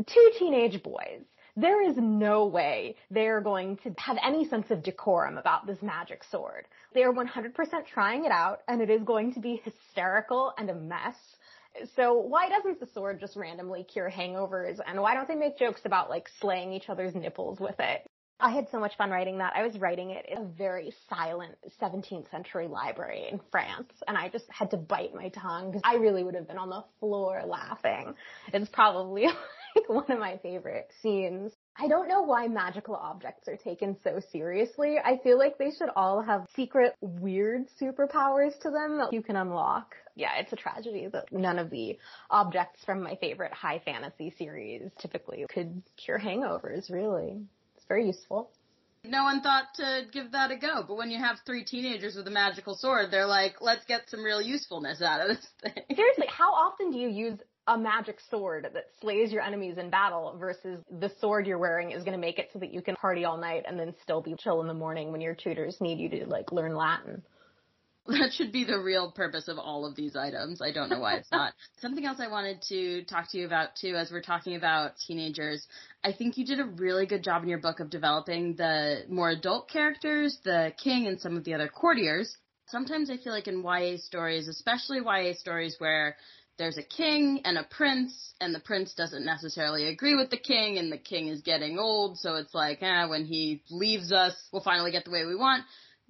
two 0.05 0.31
teenage 0.37 0.83
boys. 0.83 1.23
There 1.55 1.87
is 1.87 1.95
no 1.97 2.47
way 2.47 2.95
they're 3.11 3.39
going 3.39 3.77
to 3.83 3.93
have 3.97 4.17
any 4.23 4.47
sense 4.47 4.71
of 4.71 4.81
decorum 4.81 5.37
about 5.37 5.67
this 5.67 5.81
magic 5.83 6.23
sword. 6.23 6.65
They 6.93 7.03
are 7.03 7.13
100% 7.13 7.53
trying 7.85 8.25
it 8.25 8.31
out 8.31 8.61
and 8.67 8.81
it 8.81 8.89
is 8.89 9.03
going 9.03 9.33
to 9.35 9.39
be 9.39 9.61
hysterical 9.63 10.53
and 10.57 10.69
a 10.69 10.75
mess. 10.75 11.15
So 11.95 12.13
why 12.13 12.49
doesn't 12.49 12.79
the 12.79 12.88
sword 12.93 13.19
just 13.19 13.36
randomly 13.36 13.83
cure 13.83 14.09
hangovers? 14.09 14.79
And 14.86 15.01
why 15.01 15.13
don't 15.13 15.27
they 15.27 15.36
make 15.36 15.57
jokes 15.57 15.81
about 15.86 16.09
like 16.09 16.29
slaying 16.39 16.73
each 16.73 16.89
other's 16.89 17.15
nipples 17.15 17.59
with 17.59 17.79
it? 17.79 18.05
I 18.39 18.51
had 18.51 18.67
so 18.71 18.79
much 18.79 18.97
fun 18.97 19.09
writing 19.09 19.38
that. 19.38 19.53
I 19.55 19.63
was 19.63 19.77
writing 19.77 20.09
it 20.09 20.25
in 20.27 20.38
a 20.38 20.45
very 20.45 20.93
silent 21.09 21.55
17th 21.81 22.29
century 22.29 22.67
library 22.67 23.27
in 23.31 23.39
France, 23.51 23.93
and 24.07 24.17
I 24.17 24.27
just 24.27 24.45
had 24.49 24.71
to 24.71 24.77
bite 24.77 25.15
my 25.15 25.29
tongue 25.29 25.71
because 25.71 25.81
I 25.86 25.95
really 25.95 26.23
would 26.23 26.36
have 26.36 26.47
been 26.47 26.57
on 26.57 26.69
the 26.69 26.83
floor 26.99 27.41
laughing. 27.45 28.15
It's 28.51 28.69
probably 28.69 29.27
like 29.75 29.89
one 29.89 30.12
of 30.12 30.19
my 30.19 30.38
favorite 30.38 30.89
scenes. 31.01 31.51
I 31.77 31.88
don't 31.88 32.07
know 32.07 32.21
why 32.21 32.47
magical 32.47 32.95
objects 32.95 33.47
are 33.47 33.57
taken 33.57 33.97
so 34.03 34.19
seriously. 34.31 34.97
I 35.03 35.17
feel 35.23 35.38
like 35.38 35.57
they 35.57 35.71
should 35.71 35.89
all 35.95 36.21
have 36.21 36.45
secret 36.55 36.95
weird 37.01 37.65
superpowers 37.81 38.59
to 38.62 38.69
them 38.69 38.97
that 38.99 39.09
you 39.12 39.23
can 39.23 39.36
unlock. 39.36 39.95
Yeah, 40.15 40.38
it's 40.38 40.53
a 40.53 40.55
tragedy 40.55 41.07
that 41.12 41.31
none 41.31 41.57
of 41.57 41.71
the 41.71 41.97
objects 42.29 42.83
from 42.86 43.01
my 43.01 43.15
favorite 43.15 43.53
high 43.53 43.81
fantasy 43.83 44.33
series 44.38 44.91
typically 44.99 45.45
could 45.51 45.81
cure 45.97 46.19
hangovers, 46.19 46.91
really. 46.91 47.41
It's 47.75 47.86
very 47.88 48.05
useful. 48.05 48.51
No 49.05 49.23
one 49.23 49.41
thought 49.41 49.65
to 49.75 50.03
give 50.13 50.31
that 50.31 50.51
a 50.51 50.55
go, 50.55 50.86
but 50.88 50.95
when 50.95 51.12
you 51.12 51.19
have 51.19 51.38
three 51.45 51.65
teenagers 51.65 52.15
with 52.15 52.25
a 52.27 52.31
magical 52.31 52.73
sword, 52.73 53.12
they're 53.12 53.25
like, 53.25 53.55
let's 53.59 53.83
get 53.86 54.09
some 54.09 54.23
real 54.23 54.41
usefulness 54.41 55.01
out 55.01 55.19
of 55.19 55.36
this 55.36 55.45
thing. 55.62 55.83
Seriously, 55.93 56.27
how 56.29 56.53
often 56.53 56.89
do 56.91 56.97
you 56.97 57.09
use 57.09 57.38
a 57.67 57.78
magic 57.78 58.19
sword 58.30 58.67
that 58.73 58.86
slays 58.99 59.32
your 59.32 59.41
enemies 59.41 59.78
in 59.78 59.89
battle 59.89 60.36
versus 60.38 60.84
the 60.99 61.12
sword 61.19 61.47
you're 61.47 61.58
wearing 61.58 61.91
is 61.91 62.04
going 62.04 62.15
to 62.15 62.21
make 62.21 62.38
it 62.38 62.49
so 62.52 62.60
that 62.60 62.73
you 62.73 62.82
can 62.82 62.95
party 62.95 63.23
all 63.23 63.38
night 63.38 63.63
and 63.67 63.80
then 63.80 63.93
still 64.02 64.21
be 64.21 64.36
chill 64.38 64.62
in 64.62 64.67
the 64.67 64.73
morning 64.73 65.12
when 65.12 65.21
your 65.21 65.36
tutors 65.36 65.78
need 65.80 65.97
you 65.97 66.10
to 66.10 66.26
like 66.26 66.52
learn 66.52 66.76
Latin. 66.76 67.23
That 68.06 68.34
should 68.34 68.52
be 68.52 68.65
the 68.65 68.80
real 68.80 69.12
purpose 69.12 69.47
of 69.47 69.58
all 69.58 69.86
of 69.86 69.95
these 69.95 70.17
items. 70.17 70.62
I 70.62 70.73
don't 70.73 70.89
know 70.89 70.99
why 70.99 71.15
it's 71.15 71.32
not. 71.32 71.54
Something 71.80 72.06
else 72.06 72.19
I 72.19 72.28
wanted 72.28 72.62
to 72.67 73.06
talk 73.06 73.32
to 73.32 73.38
you 73.38 73.45
about 73.45 73.78
too, 73.80 73.95
as 73.95 74.12
we're 74.12 74.21
talking 74.21 74.58
about 74.58 74.97
teenagers, 75.08 75.65
I 76.04 76.12
think 76.12 76.38
you 76.38 76.45
did 76.45 76.60
a 76.60 76.65
really 76.65 77.06
good 77.06 77.23
job 77.23 77.43
in 77.43 77.49
your 77.49 77.60
book 77.60 77.80
of 77.80 77.89
developing 77.89 78.56
the 78.58 79.04
more 79.08 79.30
adult 79.30 79.69
characters, 79.69 80.38
the 80.43 80.73
king 80.84 81.08
and 81.08 81.19
some 81.21 81.38
of 81.38 81.45
the 81.45 81.54
other 81.54 81.69
courtiers. 81.69 82.36
Sometimes 82.67 83.10
I 83.10 83.15
feel 83.15 83.32
like 83.32 83.47
in 83.47 83.63
YA 83.63 83.97
stories, 83.97 84.49
especially 84.49 84.97
YA 84.97 85.34
stories 85.36 85.76
where 85.78 86.17
there's 86.57 86.77
a 86.77 86.83
king 86.83 87.41
and 87.45 87.57
a 87.57 87.63
prince, 87.63 88.33
and 88.39 88.53
the 88.53 88.59
prince 88.59 88.93
doesn't 88.93 89.25
necessarily 89.25 89.87
agree 89.87 90.15
with 90.15 90.29
the 90.29 90.37
king, 90.37 90.77
and 90.77 90.91
the 90.91 90.97
king 90.97 91.27
is 91.27 91.41
getting 91.41 91.79
old, 91.79 92.17
so 92.19 92.35
it's 92.35 92.53
like, 92.53 92.81
eh, 92.81 93.05
when 93.05 93.25
he 93.25 93.63
leaves 93.69 94.11
us, 94.11 94.33
we'll 94.51 94.63
finally 94.63 94.91
get 94.91 95.05
the 95.05 95.11
way 95.11 95.25
we 95.25 95.35
want 95.35 95.63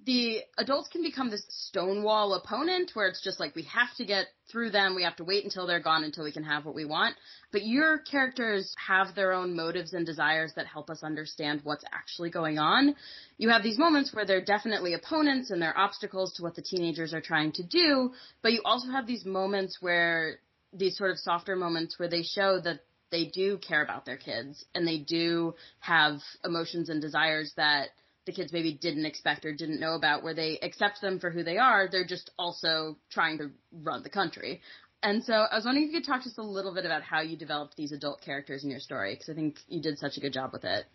the 0.06 0.40
adults 0.58 0.88
can 0.88 1.02
become 1.02 1.30
this 1.30 1.44
stonewall 1.48 2.34
opponent 2.34 2.90
where 2.94 3.06
it's 3.08 3.22
just 3.22 3.40
like 3.40 3.54
we 3.54 3.62
have 3.62 3.94
to 3.96 4.04
get 4.04 4.26
through 4.50 4.70
them, 4.70 4.94
we 4.94 5.02
have 5.02 5.16
to 5.16 5.24
wait 5.24 5.44
until 5.44 5.66
they're 5.66 5.80
gone 5.80 6.04
until 6.04 6.24
we 6.24 6.32
can 6.32 6.44
have 6.44 6.66
what 6.66 6.74
we 6.74 6.84
want. 6.84 7.16
But 7.52 7.64
your 7.64 7.98
characters 7.98 8.74
have 8.86 9.14
their 9.14 9.32
own 9.32 9.56
motives 9.56 9.94
and 9.94 10.04
desires 10.04 10.52
that 10.56 10.66
help 10.66 10.90
us 10.90 11.02
understand 11.02 11.60
what's 11.64 11.84
actually 11.92 12.30
going 12.30 12.58
on. 12.58 12.94
You 13.38 13.48
have 13.48 13.62
these 13.62 13.78
moments 13.78 14.12
where 14.12 14.26
they're 14.26 14.44
definitely 14.44 14.94
opponents 14.94 15.50
and 15.50 15.60
they're 15.60 15.78
obstacles 15.78 16.34
to 16.34 16.42
what 16.42 16.54
the 16.54 16.62
teenagers 16.62 17.14
are 17.14 17.22
trying 17.22 17.52
to 17.52 17.62
do, 17.62 18.12
but 18.42 18.52
you 18.52 18.60
also 18.64 18.90
have 18.90 19.06
these 19.06 19.24
moments 19.24 19.78
where 19.80 20.38
these 20.72 20.98
sort 20.98 21.12
of 21.12 21.18
softer 21.18 21.56
moments 21.56 21.98
where 21.98 22.08
they 22.08 22.22
show 22.22 22.60
that 22.60 22.80
they 23.10 23.26
do 23.26 23.58
care 23.58 23.82
about 23.82 24.04
their 24.04 24.16
kids 24.16 24.64
and 24.74 24.86
they 24.86 24.98
do 24.98 25.54
have 25.78 26.18
emotions 26.44 26.88
and 26.88 27.00
desires 27.00 27.52
that 27.56 27.90
the 28.26 28.32
kids 28.32 28.52
maybe 28.52 28.72
didn't 28.72 29.06
expect 29.06 29.44
or 29.44 29.52
didn't 29.52 29.80
know 29.80 29.94
about 29.94 30.22
where 30.22 30.34
they 30.34 30.58
accept 30.62 31.00
them 31.00 31.18
for 31.18 31.30
who 31.30 31.42
they 31.42 31.58
are. 31.58 31.88
They're 31.90 32.06
just 32.06 32.30
also 32.38 32.96
trying 33.10 33.38
to 33.38 33.50
run 33.72 34.02
the 34.02 34.10
country. 34.10 34.60
And 35.02 35.22
so 35.22 35.34
I 35.34 35.56
was 35.56 35.66
wondering 35.66 35.86
if 35.86 35.92
you 35.92 36.00
could 36.00 36.06
talk 36.06 36.22
just 36.22 36.38
a 36.38 36.42
little 36.42 36.72
bit 36.72 36.86
about 36.86 37.02
how 37.02 37.20
you 37.20 37.36
developed 37.36 37.76
these 37.76 37.92
adult 37.92 38.22
characters 38.22 38.64
in 38.64 38.70
your 38.70 38.80
story 38.80 39.14
because 39.14 39.28
I 39.28 39.34
think 39.34 39.58
you 39.68 39.82
did 39.82 39.98
such 39.98 40.16
a 40.16 40.20
good 40.20 40.32
job 40.32 40.50
with 40.52 40.64
it. 40.64 40.86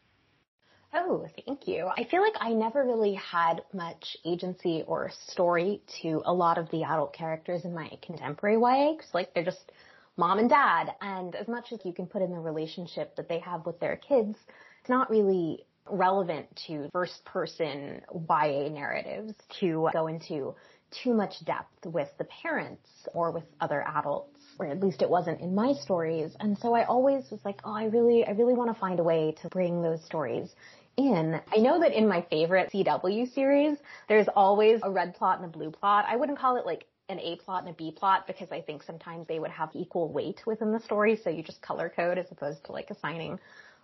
Oh, 0.92 1.28
thank 1.46 1.68
you. 1.68 1.88
I 1.96 2.06
feel 2.06 2.24
like 2.24 2.34
I 2.40 2.50
never 2.52 2.84
really 2.84 3.14
had 3.14 3.62
much 3.74 4.18
agency 4.26 4.84
or 4.88 5.12
story 5.28 5.84
to 6.02 6.24
a 6.26 6.34
lot 6.34 6.58
of 6.58 6.70
the 6.72 6.84
adult 6.84 7.14
characters 7.14 7.64
in 7.64 7.76
my 7.76 7.92
contemporary 8.02 8.58
YA 8.58 8.94
because 8.94 9.14
like 9.14 9.34
they're 9.36 9.44
just 9.44 9.72
mom 10.18 10.40
and 10.40 10.50
dad 10.50 10.96
and 11.02 11.36
as 11.36 11.48
much 11.48 11.72
as 11.72 11.80
you 11.86 11.94
can 11.94 12.08
put 12.08 12.24
in 12.24 12.32
the 12.32 12.40
relationship 12.40 13.16
that 13.16 13.30
they 13.30 13.38
have 13.38 13.68
with 13.68 13.80
their 13.80 13.98
kids, 13.98 14.36
it's 14.82 14.90
not 14.90 15.12
really 15.12 15.68
relevant 15.90 16.48
to 16.68 16.90
first 16.92 17.24
person 17.26 18.02
YA 18.12 18.70
narratives 18.70 19.34
to 19.60 19.90
go 19.94 20.08
into 20.08 20.56
too 21.04 21.14
much 21.14 21.44
depth 21.46 21.86
with 21.86 22.10
the 22.18 22.24
parents 22.26 22.90
or 23.14 23.32
with 23.32 23.44
other 23.62 23.84
adults, 23.88 24.40
or 24.58 24.66
at 24.66 24.80
least 24.80 25.02
it 25.02 25.10
wasn't 25.10 25.40
in 25.40 25.54
my 25.54 25.74
stories. 25.74 26.36
And 26.40 26.58
so 26.58 26.74
I 26.74 26.86
always 26.86 27.30
was 27.30 27.40
like, 27.46 27.62
oh, 27.64 27.74
I 27.74 27.86
really, 27.86 28.26
I 28.26 28.32
really 28.32 28.54
want 28.54 28.74
to 28.74 28.80
find 28.80 29.00
a 29.00 29.04
way 29.04 29.36
to 29.42 29.50
bring 29.50 29.82
those 29.82 30.04
stories 30.06 30.54
in. 30.98 31.40
I 31.56 31.60
know 31.60 31.80
that 31.80 31.94
in 31.94 32.08
my 32.08 32.26
favorite 32.30 32.72
CW 32.72 33.34
series, 33.34 33.78
there's 34.08 34.28
always 34.36 34.80
a 34.84 34.90
red 34.90 35.16
plot 35.16 35.38
and 35.40 35.46
a 35.46 35.58
blue 35.58 35.72
plot. 35.72 36.06
I 36.08 36.16
wouldn't 36.16 36.40
call 36.40 36.58
it 36.58 36.66
like 36.66 36.86
an 37.08 37.20
A 37.20 37.38
plot 37.38 37.64
and 37.64 37.72
a 37.72 37.74
B 37.74 37.92
plot 37.92 38.28
because 38.28 38.52
I 38.52 38.62
think 38.62 38.84
sometimes 38.84 39.28
they 39.28 39.40
would 39.40 39.52
have 39.52 39.70
equal 39.74 40.12
weight 40.12 40.42
within 40.46 40.72
the 40.72 40.80
story. 40.80 41.20
So 41.24 41.30
you 41.30 41.44
just 41.44 41.62
color 41.62 41.92
code 41.94 42.18
as 42.18 42.28
opposed 42.32 42.66
to 42.66 42.72
like 42.72 42.90
assigning 42.92 43.40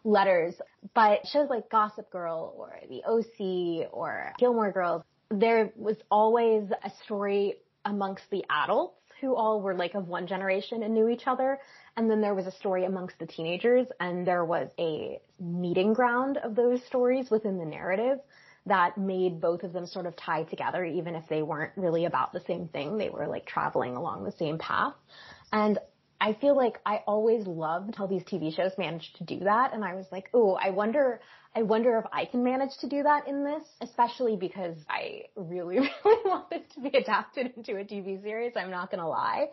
letters, 0.06 0.54
but 0.94 1.26
shows 1.28 1.50
like 1.50 1.70
Gossip 1.70 2.10
Girl 2.12 2.54
or 2.56 2.80
The 2.88 3.04
OC 3.04 3.90
or 3.92 4.34
Gilmore 4.38 4.72
Girls, 4.72 5.04
there 5.30 5.72
was 5.76 5.98
always 6.10 6.70
a 6.84 6.92
story 7.04 7.56
amongst 7.84 8.24
the 8.30 8.46
adults 8.50 9.02
who 9.20 9.36
all 9.36 9.62
were 9.62 9.74
like 9.74 9.96
of 9.96 10.08
one 10.08 10.28
generation 10.28 10.84
and 10.84 10.94
knew 10.94 11.10
each 11.10 11.26
other. 11.26 11.60
And 11.98 12.10
then 12.10 12.22
there 12.22 12.36
was 12.36 12.46
a 12.46 12.52
story 12.52 12.86
amongst 12.86 13.18
the 13.20 13.26
teenagers 13.26 13.88
and 14.00 14.28
there 14.28 14.46
was 14.46 14.70
a 14.78 15.20
meeting 15.40 15.94
ground 15.94 16.38
of 16.38 16.56
those 16.56 16.84
stories 16.86 17.30
within 17.32 17.58
the 17.58 17.66
narrative 17.66 18.20
that 18.68 18.98
made 18.98 19.40
both 19.40 19.64
of 19.64 19.74
them 19.74 19.86
sort 19.86 20.06
of 20.06 20.16
tie 20.16 20.44
together, 20.44 20.84
even 20.84 21.16
if 21.16 21.24
they 21.30 21.42
weren't 21.42 21.72
really 21.76 22.06
about 22.06 22.34
the 22.34 22.42
same 22.42 22.68
thing. 22.68 22.98
They 22.98 23.10
were 23.10 23.28
like 23.28 23.46
traveling 23.46 23.96
along 23.96 24.24
the 24.24 24.32
same 24.34 24.58
path. 24.58 24.94
And 25.52 25.78
I 26.20 26.34
feel 26.34 26.56
like 26.56 26.80
I 26.86 27.02
always 27.08 27.46
loved 27.46 27.96
how 27.96 28.08
these 28.08 28.24
TV 28.24 28.56
shows 28.56 28.72
managed 28.78 29.16
to 29.18 29.24
do 29.24 29.40
that. 29.40 29.74
And 29.74 29.84
I 29.84 29.96
was 29.96 30.06
like, 30.12 30.30
oh, 30.34 30.58
I 30.62 30.70
wonder, 30.70 31.20
I 31.56 31.64
wonder 31.64 31.98
if 31.98 32.06
I 32.12 32.26
can 32.26 32.44
manage 32.44 32.72
to 32.82 32.90
do 32.90 33.04
that 33.04 33.28
in 33.28 33.44
this, 33.44 33.64
especially 33.82 34.36
because 34.36 34.78
I 34.90 35.24
really, 35.36 35.76
really 36.06 36.30
want 36.30 36.50
this 36.50 36.64
to 36.76 36.82
be 36.82 36.98
adapted 36.98 37.54
into 37.58 37.74
a 37.78 37.84
TV 37.84 38.22
series. 38.22 38.54
I'm 38.56 38.72
not 38.72 38.92
going 38.92 39.02
to 39.02 39.08
lie. 39.08 39.48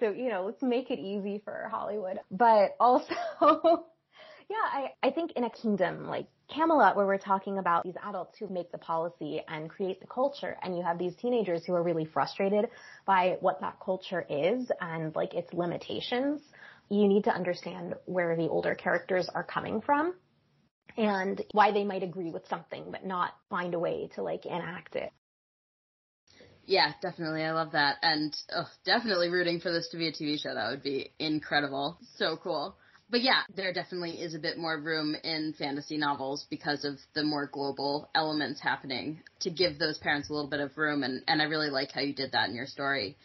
So, 0.00 0.10
you 0.10 0.28
know, 0.28 0.44
let's 0.44 0.62
make 0.62 0.90
it 0.90 0.98
easy 0.98 1.40
for 1.44 1.68
Hollywood. 1.70 2.20
But 2.30 2.76
also, 2.80 3.14
yeah, 4.48 4.56
I, 4.56 4.92
I 5.02 5.10
think 5.10 5.32
in 5.32 5.44
a 5.44 5.50
kingdom 5.50 6.06
like 6.06 6.26
Camelot, 6.48 6.96
where 6.96 7.06
we're 7.06 7.18
talking 7.18 7.58
about 7.58 7.84
these 7.84 7.96
adults 8.02 8.38
who 8.38 8.48
make 8.48 8.72
the 8.72 8.78
policy 8.78 9.42
and 9.46 9.68
create 9.68 10.00
the 10.00 10.06
culture, 10.06 10.56
and 10.62 10.74
you 10.74 10.82
have 10.82 10.98
these 10.98 11.14
teenagers 11.16 11.64
who 11.66 11.74
are 11.74 11.82
really 11.82 12.06
frustrated 12.06 12.70
by 13.04 13.36
what 13.40 13.60
that 13.60 13.78
culture 13.84 14.24
is 14.30 14.70
and 14.80 15.14
like 15.14 15.34
its 15.34 15.52
limitations, 15.52 16.40
you 16.88 17.06
need 17.06 17.24
to 17.24 17.30
understand 17.30 17.94
where 18.06 18.34
the 18.34 18.48
older 18.48 18.74
characters 18.74 19.28
are 19.34 19.44
coming 19.44 19.82
from 19.82 20.14
and 20.96 21.42
why 21.52 21.70
they 21.70 21.84
might 21.84 22.02
agree 22.02 22.30
with 22.30 22.48
something 22.48 22.90
but 22.90 23.04
not 23.04 23.34
find 23.50 23.74
a 23.74 23.78
way 23.78 24.08
to 24.14 24.22
like 24.22 24.46
enact 24.46 24.96
it. 24.96 25.12
Yeah, 26.64 26.92
definitely. 27.02 27.42
I 27.42 27.52
love 27.52 27.72
that. 27.72 27.96
And 28.02 28.34
oh, 28.54 28.68
definitely 28.84 29.28
rooting 29.28 29.60
for 29.60 29.70
this 29.70 29.88
to 29.90 29.98
be 29.98 30.08
a 30.08 30.12
TV 30.12 30.38
show. 30.40 30.54
That 30.54 30.70
would 30.70 30.82
be 30.82 31.12
incredible. 31.18 31.98
So 32.16 32.38
cool 32.42 32.76
but 33.10 33.22
yeah, 33.22 33.42
there 33.54 33.72
definitely 33.72 34.20
is 34.20 34.34
a 34.34 34.38
bit 34.38 34.58
more 34.58 34.78
room 34.78 35.16
in 35.24 35.54
fantasy 35.58 35.96
novels 35.96 36.46
because 36.50 36.84
of 36.84 36.98
the 37.14 37.24
more 37.24 37.46
global 37.46 38.10
elements 38.14 38.60
happening 38.60 39.22
to 39.40 39.50
give 39.50 39.78
those 39.78 39.98
parents 39.98 40.28
a 40.28 40.32
little 40.32 40.50
bit 40.50 40.60
of 40.60 40.76
room. 40.76 41.02
And, 41.02 41.22
and 41.26 41.40
I 41.40 41.46
really 41.46 41.70
like 41.70 41.90
how 41.92 42.02
you 42.02 42.14
did 42.14 42.32
that 42.32 42.48
in 42.48 42.54
your 42.54 42.66
story. 42.66 43.16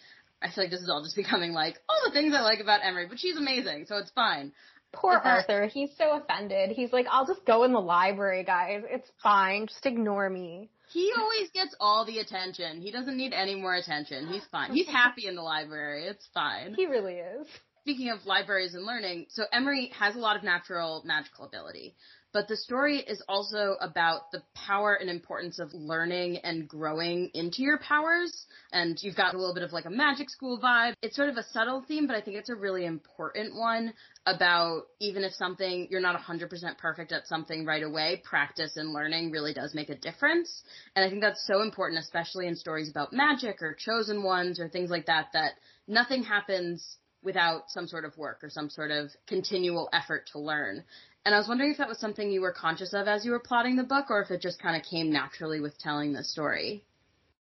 I 0.41 0.52
feel 0.52 0.63
like 0.63 0.72
this 0.72 0.82
is 0.82 0.89
all 0.89 1.04
just 1.04 1.15
becoming 1.17 1.54
like 1.54 1.76
all 1.89 2.02
the 2.06 2.13
things 2.13 2.34
I 2.34 2.41
like 2.41 2.60
about 2.60 2.82
Emery, 2.84 3.08
but 3.08 3.19
she's 3.19 3.38
amazing, 3.38 3.86
so 3.88 3.98
it's 3.98 4.12
fine. 4.12 4.54
Poor 4.93 5.15
Arthur, 5.15 5.65
he's 5.65 5.89
so 5.98 6.17
offended. 6.17 6.69
He's 6.69 6.93
like, 6.93 7.08
I'll 7.10 7.26
just 7.26 7.43
go 7.46 7.63
in 7.63 7.74
the 7.74 7.80
library, 7.80 8.43
guys. 8.43 8.84
It's 8.88 9.10
fine. 9.24 9.65
Just 9.65 9.88
ignore 9.88 10.30
me. 10.30 10.69
He 10.91 11.12
always 11.17 11.50
gets 11.50 11.76
all 11.80 12.06
the 12.06 12.19
attention. 12.19 12.80
He 12.80 12.91
doesn't 12.91 13.17
need 13.17 13.34
any 13.34 13.56
more 13.56 13.74
attention. 13.74 14.28
He's 14.28 14.46
fine. 14.52 14.72
He's 14.72 14.88
happy 15.02 15.26
in 15.26 15.36
the 15.36 15.41
library. 15.41 16.06
It's 16.06 16.28
fine. 16.32 16.76
He 16.76 16.86
really 16.86 17.15
is 17.15 17.48
speaking 17.84 18.10
of 18.12 18.26
libraries 18.26 18.76
and 18.76 18.86
learning, 18.86 19.26
so 19.28 19.43
Emery 19.52 19.91
has 20.00 20.15
a 20.15 20.19
lot 20.19 20.38
of 20.38 20.43
natural 20.43 21.04
magical 21.06 21.43
ability, 21.43 21.93
but 22.32 22.48
the 22.48 22.56
story 22.56 23.00
is 23.00 23.22
also 23.28 23.76
about 23.82 24.32
the 24.32 24.41
power 24.56 24.96
and 24.96 25.10
importance 25.10 25.60
of 25.60 25.74
learning 25.74 26.38
and 26.38 26.65
growing 26.65 27.30
into 27.34 27.62
your 27.62 27.78
powers. 27.80 28.46
And 28.72 28.98
you've 29.04 29.17
got 29.17 29.34
a 29.34 29.38
little 29.38 29.54
bit 29.54 29.63
of 29.63 29.74
like 29.74 29.84
a 29.84 29.89
magic 29.89 30.30
school 30.30 30.58
vibe. 30.60 30.93
It's 31.02 31.15
sort 31.17 31.28
of 31.28 31.36
a 31.36 31.43
subtle 31.52 31.84
theme, 31.86 32.08
but 32.08 32.15
I 32.15 32.22
think 32.22 32.38
it's 32.38 32.50
a 32.50 32.56
really 32.56 32.86
important 32.86 33.54
one 33.54 33.93
about 34.26 34.84
even 35.02 35.26
if 35.26 35.34
something, 35.34 35.88
you're 35.91 36.00
not 36.00 36.17
100% 36.17 36.78
perfect 36.78 37.12
at 37.12 37.28
something 37.28 37.65
right 37.65 37.84
away, 37.84 38.22
practice 38.24 38.78
and 38.78 38.93
learning 38.93 39.32
really 39.32 39.54
does 39.54 39.76
make 39.76 39.89
a 39.89 39.98
difference. 39.98 40.63
And 40.96 41.04
I 41.06 41.10
think 41.10 41.22
that's 41.22 41.46
so 41.46 41.62
important, 41.62 42.00
especially 42.00 42.48
in 42.48 42.56
stories 42.56 42.89
about 42.89 43.12
magic 43.12 43.62
or 43.62 43.76
chosen 43.78 44.24
ones 44.24 44.58
or 44.58 44.69
things 44.69 44.89
like 44.89 45.08
that, 45.08 45.28
that 45.34 45.56
nothing 45.86 46.24
happens 46.24 46.98
without 47.24 47.70
some 47.70 47.88
sort 47.88 48.06
of 48.06 48.18
work 48.18 48.44
or 48.44 48.50
some 48.50 48.70
sort 48.70 48.92
of 48.92 49.12
continual 49.28 49.90
effort 49.94 50.28
to 50.34 50.40
learn. 50.40 50.84
And 51.26 51.34
I 51.34 51.38
was 51.38 51.48
wondering 51.48 51.72
if 51.72 51.78
that 51.78 51.88
was 51.88 52.00
something 52.00 52.32
you 52.32 52.42
were 52.42 52.52
conscious 52.52 52.94
of 52.94 53.08
as 53.08 53.26
you 53.26 53.32
were 53.32 53.40
plotting 53.40 53.78
the 53.78 53.84
book 53.84 54.08
or 54.10 54.22
if 54.22 54.30
it 54.30 54.42
just 54.42 54.62
kind 54.62 54.76
of 54.76 54.84
came 54.84 55.12
naturally 55.12 55.62
with 55.62 55.78
telling 55.78 56.14
the 56.14 56.24
story. 56.24 56.84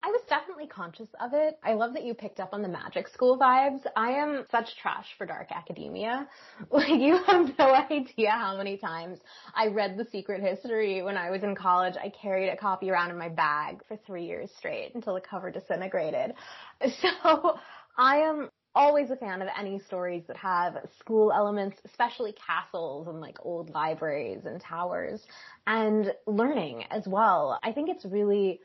I 0.06 0.10
was 0.10 0.22
definitely 0.30 0.68
conscious 0.68 1.08
of 1.20 1.34
it. 1.34 1.58
I 1.64 1.74
love 1.74 1.94
that 1.94 2.04
you 2.04 2.14
picked 2.14 2.40
up 2.40 2.54
on 2.54 2.62
the 2.62 2.68
magic 2.68 3.08
school 3.08 3.40
vibes. 3.40 3.82
I 3.96 4.12
am 4.12 4.46
such 4.52 4.78
trash 4.80 5.08
for 5.18 5.26
dark 5.26 5.52
academia. 5.52 6.28
Like 6.72 6.90
you 6.90 7.18
have 7.24 7.58
no 7.58 7.74
idea 7.74 8.30
how 8.30 8.56
many 8.56 8.78
times 8.78 9.18
I 9.56 9.68
read 9.68 9.98
The 9.98 10.06
Secret 10.06 10.42
History 10.42 11.02
when 11.02 11.18
I 11.18 11.32
was 11.32 11.42
in 11.42 11.56
college. 11.56 11.96
I 11.98 12.10
carried 12.10 12.50
a 12.50 12.56
copy 12.56 12.92
around 12.92 13.10
in 13.10 13.18
my 13.18 13.30
bag 13.30 13.82
for 13.88 13.98
three 14.06 14.26
years 14.26 14.52
straight 14.56 14.94
until 14.94 15.16
the 15.16 15.22
cover 15.22 15.50
disintegrated. 15.50 16.34
So 17.02 17.58
I 17.98 18.18
am 18.18 18.50
always 18.76 19.10
a 19.10 19.16
fan 19.16 19.42
of 19.42 19.48
any 19.58 19.80
stories 19.80 20.24
that 20.28 20.38
have 20.38 20.78
school 21.00 21.32
elements, 21.32 21.78
especially 21.86 22.34
castles 22.34 23.08
and 23.08 23.22
like 23.22 23.38
old 23.42 23.70
libraries 23.72 24.46
and 24.46 24.62
towers 24.62 25.22
and 25.66 26.14
learning 26.28 26.84
as 26.92 27.08
well. 27.08 27.60
I 27.64 27.72
think 27.72 27.90
it's 27.90 28.06
really 28.06 28.60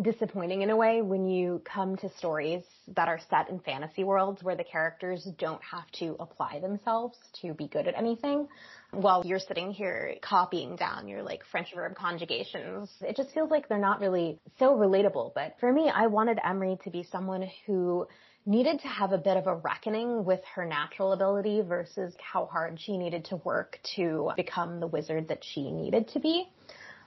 disappointing 0.00 0.62
in 0.62 0.70
a 0.70 0.76
way 0.76 1.02
when 1.02 1.26
you 1.26 1.60
come 1.64 1.96
to 1.96 2.08
stories 2.16 2.62
that 2.96 3.08
are 3.08 3.20
set 3.28 3.50
in 3.50 3.60
fantasy 3.60 4.04
worlds 4.04 4.42
where 4.42 4.56
the 4.56 4.64
characters 4.64 5.28
don't 5.38 5.60
have 5.62 5.90
to 5.92 6.16
apply 6.18 6.58
themselves 6.60 7.18
to 7.42 7.52
be 7.52 7.68
good 7.68 7.86
at 7.86 7.94
anything 7.94 8.48
while 8.92 9.22
you're 9.24 9.38
sitting 9.38 9.70
here 9.70 10.14
copying 10.22 10.76
down 10.76 11.06
your 11.08 11.22
like 11.22 11.42
French 11.50 11.68
verb 11.74 11.94
conjugations. 11.94 12.90
It 13.02 13.16
just 13.16 13.32
feels 13.34 13.50
like 13.50 13.68
they're 13.68 13.78
not 13.78 14.00
really 14.00 14.38
so 14.58 14.74
relatable. 14.74 15.32
But 15.34 15.56
for 15.60 15.70
me, 15.70 15.90
I 15.94 16.06
wanted 16.06 16.38
Emery 16.42 16.78
to 16.84 16.90
be 16.90 17.02
someone 17.02 17.46
who 17.66 18.06
needed 18.44 18.80
to 18.80 18.88
have 18.88 19.12
a 19.12 19.18
bit 19.18 19.36
of 19.36 19.46
a 19.46 19.54
reckoning 19.54 20.24
with 20.24 20.40
her 20.54 20.64
natural 20.64 21.12
ability 21.12 21.62
versus 21.62 22.14
how 22.20 22.46
hard 22.46 22.78
she 22.80 22.96
needed 22.96 23.24
to 23.26 23.36
work 23.36 23.78
to 23.96 24.30
become 24.36 24.80
the 24.80 24.86
wizard 24.86 25.28
that 25.28 25.42
she 25.42 25.70
needed 25.70 26.08
to 26.08 26.20
be 26.20 26.48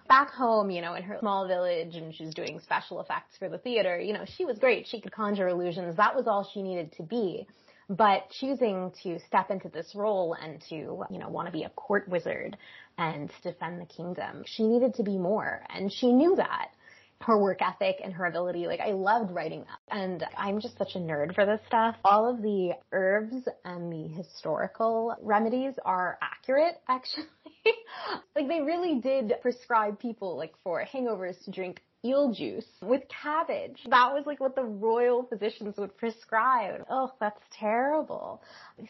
back 0.08 0.32
home, 0.32 0.70
you 0.70 0.82
know, 0.82 0.94
in 0.96 1.04
her 1.04 1.18
small 1.20 1.48
village 1.48 1.96
and 1.96 2.14
she's 2.14 2.34
doing 2.34 2.60
special 2.64 3.02
effects 3.02 3.38
for 3.38 3.50
the 3.50 3.58
theater, 3.58 4.00
you 4.00 4.14
know, 4.14 4.26
she 4.38 4.46
was 4.46 4.58
great. 4.60 4.88
She 4.88 5.02
could 5.02 5.12
conjure 5.12 5.48
illusions. 5.48 5.98
That 5.98 6.16
was 6.16 6.28
all 6.28 6.50
she 6.54 6.62
needed 6.62 6.94
to 6.94 7.04
be. 7.04 7.48
But 7.88 8.30
choosing 8.32 8.92
to 9.04 9.20
step 9.28 9.52
into 9.52 9.70
this 9.70 9.94
role 9.94 10.36
and 10.42 10.60
to, 10.70 10.76
you 10.76 11.20
know, 11.20 11.30
want 11.30 11.48
to 11.48 11.52
be 11.52 11.64
a 11.64 11.70
court 11.70 12.08
wizard 12.10 12.58
and 12.98 13.30
defend 13.44 13.80
the 13.80 13.86
kingdom, 13.86 14.44
she 14.46 14.64
needed 14.64 14.96
to 14.96 15.04
be 15.04 15.18
more. 15.18 15.64
And 15.70 15.92
she 15.92 16.12
knew 16.12 16.36
that 16.36 16.70
her 17.22 17.38
work 17.38 17.60
ethic 17.62 17.98
and 18.04 18.14
her 18.14 18.26
ability. 18.26 18.68
Like 18.68 18.80
I 18.80 18.92
loved 18.92 19.32
writing 19.32 19.62
that. 19.62 19.98
And 19.98 20.24
I'm 20.38 20.60
just 20.60 20.78
such 20.78 20.96
a 20.96 21.00
nerd 21.00 21.34
for 21.34 21.46
this 21.46 21.62
stuff. 21.68 21.96
All 22.04 22.30
of 22.30 22.42
the 22.42 22.74
herbs 22.92 23.48
and 23.64 23.92
the 23.92 24.08
historical 24.14 25.16
remedies 25.22 25.74
are 25.84 26.18
accurate 26.22 26.82
actually. 26.88 27.26
like 28.36 28.48
they 28.48 28.62
really 28.62 29.00
did 29.00 29.34
prescribe 29.42 30.00
people 30.00 30.38
like 30.38 30.54
for 30.64 30.86
hangovers 30.86 31.44
to 31.46 31.52
drink 31.52 31.82
eel 32.06 32.32
juice 32.32 32.68
with 32.82 33.02
cabbage. 33.10 33.80
That 33.90 34.14
was 34.14 34.26
like 34.28 34.40
what 34.40 34.56
the 34.56 34.64
royal 34.64 35.24
physicians 35.24 35.76
would 35.78 35.98
prescribe. 35.98 36.86
Oh, 36.90 37.12
that's 37.20 37.42
terrible. 37.52 38.44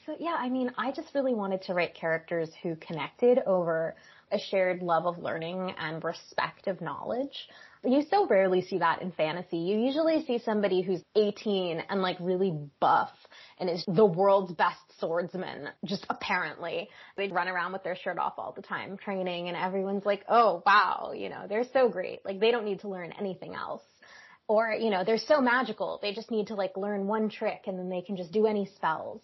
So 0.06 0.16
yeah, 0.20 0.36
I 0.38 0.50
mean, 0.50 0.72
I 0.78 0.92
just 0.92 1.16
really 1.16 1.34
wanted 1.34 1.62
to 1.64 1.74
write 1.74 1.96
characters 1.96 2.50
who 2.62 2.76
connected 2.76 3.40
over 3.46 3.96
a 4.32 4.40
shared 4.40 4.82
love 4.82 5.06
of 5.06 5.18
learning 5.20 5.74
and 5.80 6.04
respect 6.04 6.68
of 6.68 6.82
knowledge. 6.82 7.48
You 7.86 8.04
so 8.10 8.28
rarely 8.28 8.62
see 8.62 8.80
that 8.80 9.02
in 9.02 9.12
fantasy. 9.12 9.58
You 9.58 9.78
usually 9.78 10.26
see 10.26 10.40
somebody 10.40 10.82
who's 10.82 11.04
18 11.16 11.84
and 11.90 12.02
like 12.02 12.18
really 12.20 12.54
buff 12.80 13.12
and 13.60 13.70
is 13.70 13.84
the 13.88 14.06
world's 14.06 14.54
best 14.54 14.80
swordsman, 15.00 15.70
just 15.86 16.06
apparently. 16.10 16.90
They 17.16 17.28
run 17.28 17.48
around 17.48 17.74
with 17.74 17.84
their 17.84 17.96
shirt 17.96 18.18
off 18.18 18.34
all 18.38 18.54
the 18.56 18.62
time 18.62 18.98
training 18.98 19.48
and 19.48 19.58
everyone's 19.58 20.06
like, 20.06 20.26
oh 20.28 20.64
wow, 20.66 21.14
you 21.16 21.30
know, 21.30 21.46
they're 21.48 21.68
so 21.74 21.90
great. 21.90 22.26
Like 22.26 22.40
they 22.40 22.52
don't 22.52 22.66
need 22.66 22.80
to 22.82 22.90
learn 22.90 23.14
anything 23.20 23.54
else. 23.54 23.84
Or, 24.48 24.72
you 24.72 24.90
know, 24.90 25.04
they're 25.04 25.18
so 25.18 25.42
magical. 25.42 26.00
They 26.02 26.14
just 26.14 26.32
need 26.32 26.48
to 26.48 26.56
like 26.56 26.78
learn 26.78 27.08
one 27.08 27.30
trick 27.30 27.64
and 27.68 27.78
then 27.78 27.90
they 27.90 28.02
can 28.02 28.18
just 28.18 28.32
do 28.32 28.46
any 28.46 28.70
spells. 28.76 29.22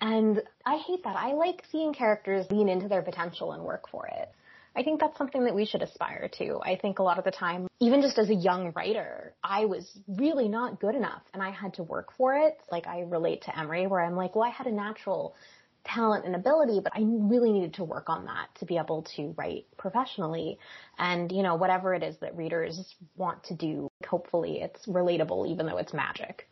And 0.00 0.42
I 0.64 0.76
hate 0.76 1.04
that. 1.04 1.16
I 1.16 1.32
like 1.32 1.64
seeing 1.70 1.92
characters 1.92 2.46
lean 2.50 2.68
into 2.68 2.88
their 2.88 3.02
potential 3.02 3.52
and 3.52 3.62
work 3.64 3.88
for 3.90 4.06
it. 4.06 4.30
I 4.78 4.84
think 4.84 5.00
that's 5.00 5.18
something 5.18 5.42
that 5.44 5.56
we 5.56 5.66
should 5.66 5.82
aspire 5.82 6.30
to. 6.38 6.60
I 6.62 6.76
think 6.76 7.00
a 7.00 7.02
lot 7.02 7.18
of 7.18 7.24
the 7.24 7.32
time, 7.32 7.66
even 7.80 8.00
just 8.00 8.16
as 8.16 8.30
a 8.30 8.34
young 8.34 8.72
writer, 8.76 9.34
I 9.42 9.64
was 9.64 9.84
really 10.06 10.48
not 10.48 10.78
good 10.78 10.94
enough 10.94 11.22
and 11.34 11.42
I 11.42 11.50
had 11.50 11.74
to 11.74 11.82
work 11.82 12.12
for 12.16 12.36
it. 12.36 12.60
Like 12.70 12.86
I 12.86 13.00
relate 13.00 13.42
to 13.42 13.58
Emery 13.58 13.88
where 13.88 14.00
I'm 14.00 14.14
like, 14.14 14.36
well, 14.36 14.44
I 14.44 14.50
had 14.50 14.68
a 14.68 14.72
natural 14.72 15.34
talent 15.84 16.26
and 16.26 16.36
ability, 16.36 16.78
but 16.80 16.92
I 16.94 17.00
really 17.02 17.50
needed 17.50 17.74
to 17.74 17.84
work 17.84 18.08
on 18.08 18.26
that 18.26 18.54
to 18.60 18.66
be 18.66 18.76
able 18.76 19.02
to 19.16 19.34
write 19.36 19.66
professionally. 19.78 20.60
And, 20.96 21.32
you 21.32 21.42
know, 21.42 21.56
whatever 21.56 21.92
it 21.92 22.04
is 22.04 22.16
that 22.20 22.36
readers 22.36 22.94
want 23.16 23.42
to 23.44 23.56
do, 23.56 23.90
hopefully 24.06 24.60
it's 24.60 24.86
relatable 24.86 25.48
even 25.48 25.66
though 25.66 25.78
it's 25.78 25.92
magic. 25.92 26.48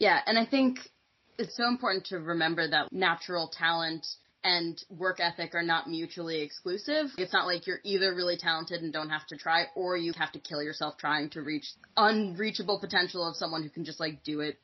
Yeah, 0.00 0.18
and 0.26 0.36
I 0.36 0.44
think 0.44 0.80
it's 1.38 1.56
so 1.56 1.68
important 1.68 2.06
to 2.06 2.18
remember 2.18 2.68
that 2.68 2.92
natural 2.92 3.46
talent 3.46 4.04
and 4.48 4.82
work 4.88 5.20
ethic 5.20 5.54
are 5.54 5.62
not 5.62 5.88
mutually 5.88 6.40
exclusive. 6.40 7.06
It's 7.18 7.32
not 7.32 7.46
like 7.46 7.66
you're 7.66 7.80
either 7.84 8.14
really 8.14 8.38
talented 8.38 8.82
and 8.82 8.92
don't 8.92 9.10
have 9.10 9.26
to 9.26 9.36
try, 9.36 9.64
or 9.74 9.96
you 9.96 10.12
have 10.18 10.32
to 10.32 10.38
kill 10.38 10.62
yourself 10.62 10.96
trying 10.96 11.28
to 11.30 11.42
reach 11.42 11.66
unreachable 11.96 12.80
potential 12.80 13.28
of 13.28 13.36
someone 13.36 13.62
who 13.62 13.68
can 13.68 13.84
just 13.84 14.00
like 14.00 14.24
do 14.24 14.40
it 14.40 14.58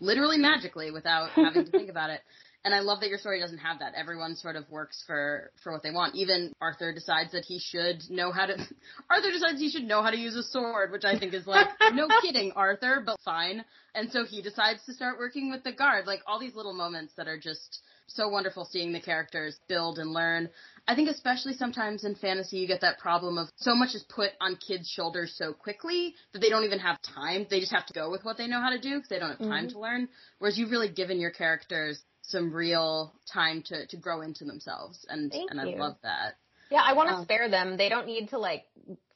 literally 0.00 0.36
magically 0.36 0.90
without 0.90 1.30
having 1.30 1.64
to 1.64 1.70
think 1.70 1.88
about 1.88 2.10
it. 2.10 2.20
And 2.64 2.72
I 2.72 2.80
love 2.80 3.00
that 3.00 3.08
your 3.08 3.18
story 3.18 3.40
doesn't 3.40 3.58
have 3.58 3.80
that. 3.80 3.94
Everyone 3.96 4.36
sort 4.36 4.54
of 4.54 4.70
works 4.70 5.02
for 5.06 5.50
for 5.64 5.72
what 5.72 5.82
they 5.82 5.90
want. 5.90 6.14
Even 6.14 6.52
Arthur 6.60 6.92
decides 6.92 7.32
that 7.32 7.44
he 7.44 7.58
should 7.58 8.08
know 8.08 8.30
how 8.30 8.46
to. 8.46 8.54
Arthur 9.10 9.30
decides 9.32 9.58
he 9.58 9.68
should 9.68 9.84
know 9.84 10.02
how 10.02 10.10
to 10.10 10.16
use 10.16 10.36
a 10.36 10.44
sword, 10.44 10.92
which 10.92 11.04
I 11.04 11.18
think 11.18 11.34
is 11.34 11.46
like 11.46 11.66
no 11.92 12.06
kidding, 12.20 12.52
Arthur, 12.54 13.02
but 13.04 13.18
fine. 13.24 13.64
And 13.94 14.10
so 14.10 14.24
he 14.24 14.42
decides 14.42 14.84
to 14.86 14.94
start 14.94 15.18
working 15.18 15.50
with 15.50 15.64
the 15.64 15.72
guard. 15.72 16.06
Like 16.06 16.20
all 16.26 16.38
these 16.38 16.54
little 16.54 16.72
moments 16.72 17.12
that 17.16 17.26
are 17.26 17.38
just 17.38 17.80
so 18.06 18.28
wonderful 18.28 18.64
seeing 18.64 18.92
the 18.92 19.00
characters 19.00 19.58
build 19.68 19.98
and 19.98 20.12
learn. 20.12 20.48
I 20.86 20.94
think 20.94 21.08
especially 21.08 21.54
sometimes 21.54 22.04
in 22.04 22.14
fantasy 22.14 22.58
you 22.58 22.66
get 22.66 22.80
that 22.82 22.98
problem 22.98 23.38
of 23.38 23.48
so 23.56 23.74
much 23.74 23.94
is 23.94 24.04
put 24.04 24.30
on 24.40 24.56
kids' 24.56 24.88
shoulders 24.88 25.34
so 25.36 25.52
quickly 25.52 26.14
that 26.32 26.40
they 26.40 26.48
don't 26.48 26.64
even 26.64 26.78
have 26.78 27.00
time. 27.02 27.46
They 27.48 27.60
just 27.60 27.72
have 27.72 27.86
to 27.86 27.92
go 27.92 28.10
with 28.10 28.24
what 28.24 28.38
they 28.38 28.46
know 28.46 28.60
how 28.60 28.70
to 28.70 28.80
do 28.80 28.96
because 28.96 29.08
they 29.08 29.18
don't 29.18 29.30
have 29.30 29.38
time 29.38 29.66
mm-hmm. 29.66 29.72
to 29.72 29.80
learn. 29.80 30.08
Whereas 30.38 30.58
you've 30.58 30.70
really 30.70 30.90
given 30.90 31.20
your 31.20 31.30
characters 31.30 32.00
some 32.22 32.52
real 32.52 33.12
time 33.32 33.62
to, 33.66 33.86
to 33.86 33.96
grow 33.96 34.22
into 34.22 34.44
themselves 34.44 35.04
and 35.08 35.30
Thank 35.30 35.50
and 35.50 35.68
you. 35.68 35.76
I 35.76 35.78
love 35.78 35.96
that. 36.02 36.36
Yeah, 36.70 36.82
I 36.84 36.94
want 36.94 37.10
to 37.10 37.16
um, 37.16 37.24
spare 37.24 37.50
them. 37.50 37.76
They 37.76 37.88
don't 37.88 38.06
need 38.06 38.30
to 38.30 38.38
like 38.38 38.64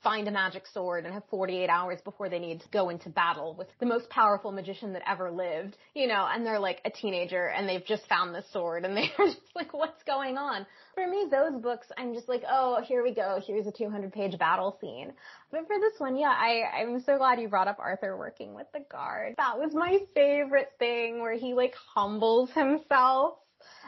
find 0.02 0.28
a 0.28 0.30
magic 0.30 0.66
sword 0.66 1.04
and 1.04 1.14
have 1.14 1.24
48 1.30 1.68
hours 1.68 2.00
before 2.02 2.28
they 2.28 2.38
need 2.38 2.60
to 2.60 2.68
go 2.68 2.88
into 2.88 3.08
battle 3.08 3.54
with 3.54 3.68
the 3.80 3.86
most 3.86 4.08
powerful 4.10 4.52
magician 4.52 4.92
that 4.92 5.02
ever 5.08 5.30
lived, 5.30 5.76
you 5.94 6.06
know, 6.06 6.26
and 6.30 6.46
they're 6.46 6.58
like 6.58 6.80
a 6.84 6.90
teenager 6.90 7.48
and 7.48 7.68
they've 7.68 7.84
just 7.84 8.06
found 8.08 8.34
this 8.34 8.44
sword 8.52 8.84
and 8.84 8.96
they're 8.96 9.10
just 9.18 9.40
like, 9.54 9.72
what's 9.72 10.02
going 10.04 10.36
on? 10.36 10.66
For 10.94 11.06
me, 11.06 11.26
those 11.30 11.60
books, 11.60 11.86
I'm 11.96 12.14
just 12.14 12.28
like, 12.28 12.42
oh, 12.48 12.80
here 12.82 13.02
we 13.02 13.14
go. 13.14 13.40
Here's 13.46 13.66
a 13.66 13.72
200 13.72 14.12
page 14.12 14.38
battle 14.38 14.76
scene. 14.80 15.12
But 15.50 15.66
for 15.66 15.78
this 15.78 15.98
one, 15.98 16.16
yeah, 16.16 16.32
I, 16.32 16.80
I'm 16.80 17.00
so 17.00 17.18
glad 17.18 17.40
you 17.40 17.48
brought 17.48 17.68
up 17.68 17.78
Arthur 17.78 18.16
working 18.16 18.54
with 18.54 18.66
the 18.72 18.80
guard. 18.90 19.34
That 19.36 19.58
was 19.58 19.74
my 19.74 19.98
favorite 20.14 20.72
thing 20.78 21.20
where 21.20 21.34
he 21.34 21.54
like 21.54 21.74
humbles 21.94 22.50
himself 22.50 23.34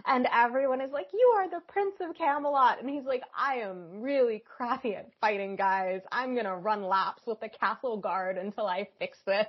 and 0.07 0.27
everyone 0.33 0.81
is 0.81 0.93
like, 0.93 1.09
you 1.13 1.35
are 1.37 1.49
the 1.49 1.61
Prince 1.69 1.95
of 2.01 2.17
Camelot. 2.17 2.81
And 2.81 2.89
he's 2.89 3.05
like, 3.05 3.23
I 3.37 3.57
am 3.57 4.01
really 4.01 4.43
crappy 4.45 4.95
at 4.95 5.11
fighting 5.21 5.57
guys. 5.57 6.01
I'm 6.13 6.35
gonna 6.35 6.57
run 6.57 6.83
laps 6.83 7.23
with 7.27 7.41
the 7.41 7.49
castle 7.49 7.97
guard 7.97 8.39
until 8.39 8.67
I 8.67 8.89
fix 8.99 9.19
this. 9.27 9.47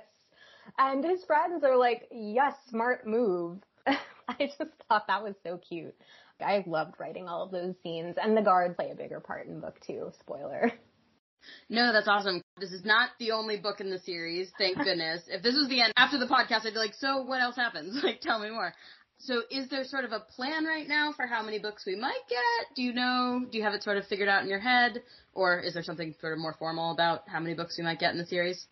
And 0.78 1.04
his 1.04 1.24
friends 1.24 1.64
are 1.64 1.76
like, 1.76 2.08
yes, 2.12 2.54
smart 2.68 3.06
move. 3.06 3.58
I 3.86 4.34
just 4.58 4.70
thought 4.88 5.06
that 5.08 5.22
was 5.22 5.34
so 5.42 5.58
cute. 5.58 5.94
I 6.40 6.64
loved 6.66 6.94
writing 6.98 7.28
all 7.28 7.42
of 7.42 7.50
those 7.50 7.74
scenes 7.82 8.16
and 8.22 8.36
the 8.36 8.42
guard 8.42 8.76
play 8.76 8.90
a 8.90 8.94
bigger 8.94 9.20
part 9.20 9.46
in 9.46 9.60
book 9.60 9.78
two, 9.86 10.12
spoiler. 10.20 10.72
No, 11.68 11.92
that's 11.92 12.08
awesome. 12.08 12.42
This 12.58 12.72
is 12.72 12.84
not 12.84 13.10
the 13.18 13.30
only 13.32 13.56
book 13.56 13.80
in 13.80 13.90
the 13.90 13.98
series, 14.00 14.50
thank 14.58 14.76
goodness. 14.84 15.22
if 15.28 15.42
this 15.42 15.54
was 15.54 15.68
the 15.68 15.80
end 15.80 15.92
after 15.96 16.18
the 16.18 16.26
podcast, 16.26 16.66
I'd 16.66 16.74
be 16.74 16.78
like, 16.78 16.94
so 16.94 17.22
what 17.22 17.40
else 17.40 17.56
happens? 17.56 18.02
Like, 18.04 18.20
tell 18.20 18.38
me 18.40 18.50
more. 18.50 18.74
So 19.22 19.42
is 19.50 19.68
there 19.68 19.84
sort 19.84 20.04
of 20.06 20.12
a 20.12 20.20
plan 20.20 20.64
right 20.64 20.88
now 20.88 21.12
for 21.12 21.26
how 21.26 21.42
many 21.42 21.58
books 21.58 21.84
we 21.86 21.94
might 21.94 22.22
get? 22.28 22.74
Do 22.74 22.82
you 22.82 22.94
know, 22.94 23.44
do 23.50 23.58
you 23.58 23.64
have 23.64 23.74
it 23.74 23.82
sort 23.82 23.98
of 23.98 24.06
figured 24.06 24.30
out 24.30 24.42
in 24.42 24.48
your 24.48 24.58
head? 24.58 25.02
Or 25.34 25.60
is 25.60 25.74
there 25.74 25.82
something 25.82 26.14
sort 26.20 26.32
of 26.32 26.38
more 26.38 26.54
formal 26.58 26.92
about 26.92 27.28
how 27.28 27.38
many 27.38 27.54
books 27.54 27.76
we 27.76 27.84
might 27.84 27.98
get 27.98 28.12
in 28.12 28.18
the 28.18 28.26
series? 28.26 28.66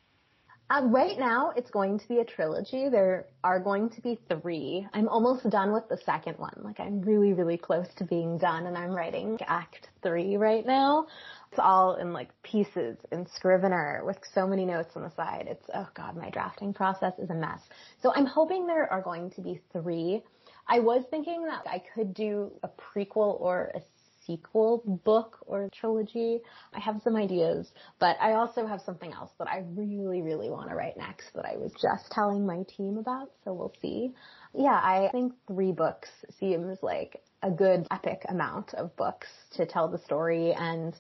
Uh, 0.70 0.82
right 0.84 1.18
now, 1.18 1.50
it's 1.56 1.70
going 1.70 1.98
to 1.98 2.08
be 2.08 2.18
a 2.18 2.24
trilogy. 2.24 2.88
There 2.90 3.26
are 3.42 3.58
going 3.58 3.88
to 3.90 4.02
be 4.02 4.18
three. 4.28 4.86
I'm 4.92 5.08
almost 5.08 5.48
done 5.48 5.72
with 5.72 5.88
the 5.88 5.96
second 6.04 6.38
one. 6.38 6.52
Like, 6.62 6.78
I'm 6.78 7.00
really, 7.00 7.32
really 7.32 7.56
close 7.56 7.86
to 7.96 8.04
being 8.04 8.36
done, 8.36 8.66
and 8.66 8.76
I'm 8.76 8.90
writing 8.90 9.38
Act 9.46 9.88
Three 10.02 10.36
right 10.36 10.66
now. 10.66 11.06
It's 11.50 11.60
all 11.60 11.96
in 11.96 12.12
like 12.12 12.30
pieces 12.42 12.96
in 13.10 13.26
Scrivener 13.34 14.02
with 14.04 14.18
so 14.34 14.46
many 14.46 14.64
notes 14.64 14.90
on 14.96 15.02
the 15.02 15.10
side. 15.14 15.46
It's, 15.48 15.64
oh 15.74 15.88
god, 15.94 16.16
my 16.16 16.30
drafting 16.30 16.74
process 16.74 17.14
is 17.18 17.30
a 17.30 17.34
mess. 17.34 17.60
So 18.02 18.12
I'm 18.14 18.26
hoping 18.26 18.66
there 18.66 18.90
are 18.92 19.02
going 19.02 19.30
to 19.30 19.40
be 19.40 19.60
three. 19.72 20.22
I 20.66 20.80
was 20.80 21.04
thinking 21.10 21.44
that 21.46 21.66
I 21.66 21.82
could 21.94 22.12
do 22.12 22.52
a 22.62 22.68
prequel 22.68 23.40
or 23.40 23.72
a 23.74 23.80
sequel 24.26 24.82
book 25.04 25.38
or 25.46 25.70
trilogy. 25.74 26.40
I 26.74 26.80
have 26.80 27.00
some 27.02 27.16
ideas, 27.16 27.72
but 27.98 28.16
I 28.20 28.34
also 28.34 28.66
have 28.66 28.82
something 28.82 29.12
else 29.12 29.30
that 29.38 29.48
I 29.48 29.64
really, 29.74 30.20
really 30.20 30.50
want 30.50 30.68
to 30.68 30.76
write 30.76 30.98
next 30.98 31.32
that 31.34 31.46
I 31.46 31.56
was 31.56 31.72
just 31.80 32.10
telling 32.12 32.46
my 32.46 32.62
team 32.76 32.98
about, 32.98 33.30
so 33.42 33.54
we'll 33.54 33.72
see. 33.80 34.12
Yeah, 34.54 34.74
I 34.74 35.08
think 35.12 35.32
three 35.46 35.72
books 35.72 36.10
seems 36.38 36.78
like 36.82 37.22
a 37.42 37.50
good 37.50 37.86
epic 37.90 38.22
amount 38.28 38.74
of 38.74 38.94
books 38.96 39.28
to 39.52 39.64
tell 39.64 39.88
the 39.88 39.98
story 39.98 40.52
and 40.52 40.94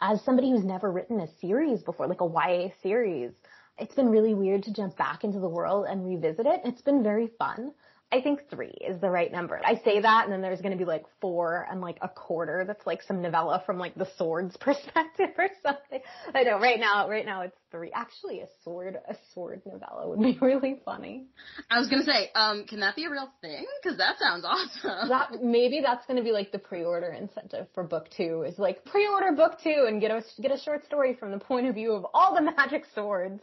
as 0.00 0.22
somebody 0.22 0.50
who's 0.50 0.64
never 0.64 0.90
written 0.90 1.20
a 1.20 1.26
series 1.26 1.82
before, 1.82 2.06
like 2.06 2.20
a 2.20 2.26
YA 2.26 2.68
series, 2.82 3.32
it's 3.78 3.94
been 3.94 4.08
really 4.08 4.34
weird 4.34 4.62
to 4.64 4.72
jump 4.72 4.96
back 4.96 5.24
into 5.24 5.38
the 5.38 5.48
world 5.48 5.86
and 5.88 6.06
revisit 6.06 6.46
it. 6.46 6.60
It's 6.64 6.82
been 6.82 7.02
very 7.02 7.28
fun. 7.38 7.72
I 8.12 8.20
think 8.20 8.48
three 8.50 8.74
is 8.86 9.00
the 9.00 9.10
right 9.10 9.32
number. 9.32 9.60
I 9.64 9.80
say 9.84 10.00
that 10.00 10.24
and 10.24 10.32
then 10.32 10.40
there's 10.40 10.60
going 10.60 10.72
to 10.72 10.78
be 10.78 10.84
like 10.84 11.04
four 11.20 11.66
and 11.68 11.80
like 11.80 11.98
a 12.02 12.08
quarter 12.08 12.64
that's 12.64 12.86
like 12.86 13.02
some 13.02 13.20
novella 13.20 13.64
from 13.66 13.78
like 13.78 13.96
the 13.96 14.06
sword's 14.16 14.56
perspective 14.60 15.30
or 15.36 15.48
something. 15.62 16.00
I 16.32 16.44
know 16.44 16.60
right 16.60 16.78
now, 16.78 17.08
right 17.08 17.26
now 17.26 17.42
it's 17.42 17.56
three. 17.72 17.90
Actually 17.92 18.40
a 18.40 18.46
sword, 18.62 18.96
a 19.08 19.16
sword 19.34 19.62
novella 19.66 20.08
would 20.08 20.20
be 20.20 20.38
really 20.44 20.80
funny. 20.84 21.26
I 21.68 21.80
was 21.80 21.88
going 21.88 22.04
to 22.04 22.06
say, 22.06 22.30
um, 22.36 22.64
can 22.68 22.78
that 22.80 22.94
be 22.94 23.06
a 23.06 23.10
real 23.10 23.28
thing? 23.40 23.66
Cause 23.82 23.96
that 23.98 24.18
sounds 24.20 24.44
awesome. 24.44 25.08
That, 25.08 25.42
maybe 25.42 25.80
that's 25.84 26.06
going 26.06 26.18
to 26.18 26.22
be 26.24 26.32
like 26.32 26.52
the 26.52 26.60
pre-order 26.60 27.08
incentive 27.08 27.66
for 27.74 27.82
book 27.82 28.08
two 28.16 28.44
is 28.46 28.56
like 28.56 28.84
pre-order 28.84 29.32
book 29.32 29.58
two 29.64 29.86
and 29.88 30.00
get 30.00 30.12
a, 30.12 30.22
get 30.40 30.52
a 30.52 30.58
short 30.58 30.84
story 30.86 31.14
from 31.14 31.32
the 31.32 31.38
point 31.38 31.66
of 31.66 31.74
view 31.74 31.92
of 31.92 32.06
all 32.14 32.36
the 32.36 32.42
magic 32.42 32.84
swords 32.94 33.42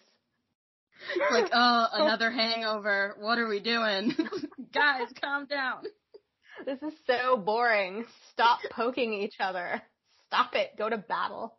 like, 1.31 1.49
oh, 1.53 1.87
another 1.93 2.31
hangover. 2.31 3.15
What 3.19 3.37
are 3.37 3.47
we 3.47 3.59
doing? 3.59 4.13
Guys, 4.73 5.07
calm 5.21 5.45
down. 5.45 5.83
This 6.65 6.81
is 6.81 6.93
so 7.07 7.37
boring. 7.37 8.05
Stop 8.31 8.59
poking 8.71 9.13
each 9.13 9.35
other. 9.39 9.81
Stop 10.27 10.55
it. 10.55 10.71
Go 10.77 10.89
to 10.89 10.97
battle. 10.97 11.55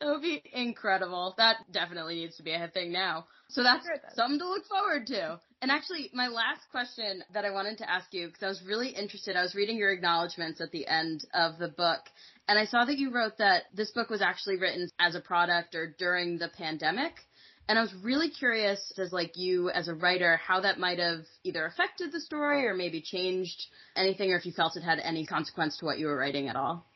It 0.00 0.04
would 0.04 0.22
be 0.22 0.42
incredible. 0.52 1.34
That 1.38 1.56
definitely 1.72 2.16
needs 2.16 2.36
to 2.36 2.42
be 2.42 2.52
a 2.52 2.68
thing 2.68 2.92
now. 2.92 3.26
So 3.48 3.62
that's 3.62 3.84
sure 3.84 3.96
something 4.14 4.38
to 4.38 4.48
look 4.48 4.64
forward 4.66 5.06
to. 5.08 5.40
And 5.62 5.70
actually, 5.70 6.10
my 6.12 6.28
last 6.28 6.62
question 6.70 7.22
that 7.32 7.44
I 7.44 7.50
wanted 7.50 7.78
to 7.78 7.90
ask 7.90 8.12
you, 8.12 8.26
because 8.26 8.42
I 8.42 8.48
was 8.48 8.62
really 8.66 8.90
interested, 8.90 9.36
I 9.36 9.42
was 9.42 9.54
reading 9.54 9.76
your 9.76 9.92
acknowledgments 9.92 10.60
at 10.60 10.70
the 10.70 10.86
end 10.86 11.24
of 11.32 11.58
the 11.58 11.68
book, 11.68 12.00
and 12.48 12.58
I 12.58 12.66
saw 12.66 12.84
that 12.84 12.98
you 12.98 13.10
wrote 13.10 13.38
that 13.38 13.64
this 13.74 13.90
book 13.92 14.10
was 14.10 14.22
actually 14.22 14.58
written 14.58 14.88
as 15.00 15.14
a 15.14 15.20
product 15.20 15.74
or 15.74 15.94
during 15.98 16.38
the 16.38 16.48
pandemic. 16.48 17.14
And 17.68 17.78
I 17.78 17.82
was 17.82 17.92
really 18.02 18.30
curious 18.30 18.92
as 18.96 19.12
like 19.12 19.36
you 19.36 19.70
as 19.70 19.88
a 19.88 19.94
writer, 19.94 20.36
how 20.36 20.60
that 20.60 20.78
might 20.78 20.98
have 20.98 21.24
either 21.42 21.66
affected 21.66 22.12
the 22.12 22.20
story 22.20 22.66
or 22.66 22.74
maybe 22.74 23.00
changed 23.00 23.66
anything 23.96 24.30
or 24.32 24.36
if 24.36 24.46
you 24.46 24.52
felt 24.52 24.76
it 24.76 24.82
had 24.82 25.00
any 25.00 25.26
consequence 25.26 25.76
to 25.78 25.84
what 25.84 25.98
you 25.98 26.06
were 26.06 26.16
writing 26.16 26.48
at 26.48 26.56
all. 26.56 26.86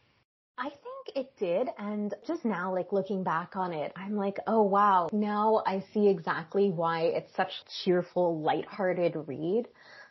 I 0.56 0.68
think 0.68 1.16
it 1.16 1.33
did. 1.38 1.68
And 1.78 2.14
just 2.26 2.44
now, 2.44 2.72
like 2.74 2.92
looking 2.92 3.24
back 3.24 3.56
on 3.56 3.72
it, 3.72 3.92
I'm 3.96 4.16
like, 4.16 4.38
oh 4.46 4.62
wow, 4.62 5.09
now 5.12 5.62
I 5.66 5.83
see 5.92 6.09
exactly 6.09 6.70
why 6.70 7.04
it's 7.04 7.35
such 7.35 7.50
cheerful, 7.83 8.40
lighthearted 8.40 9.16
read. 9.26 9.66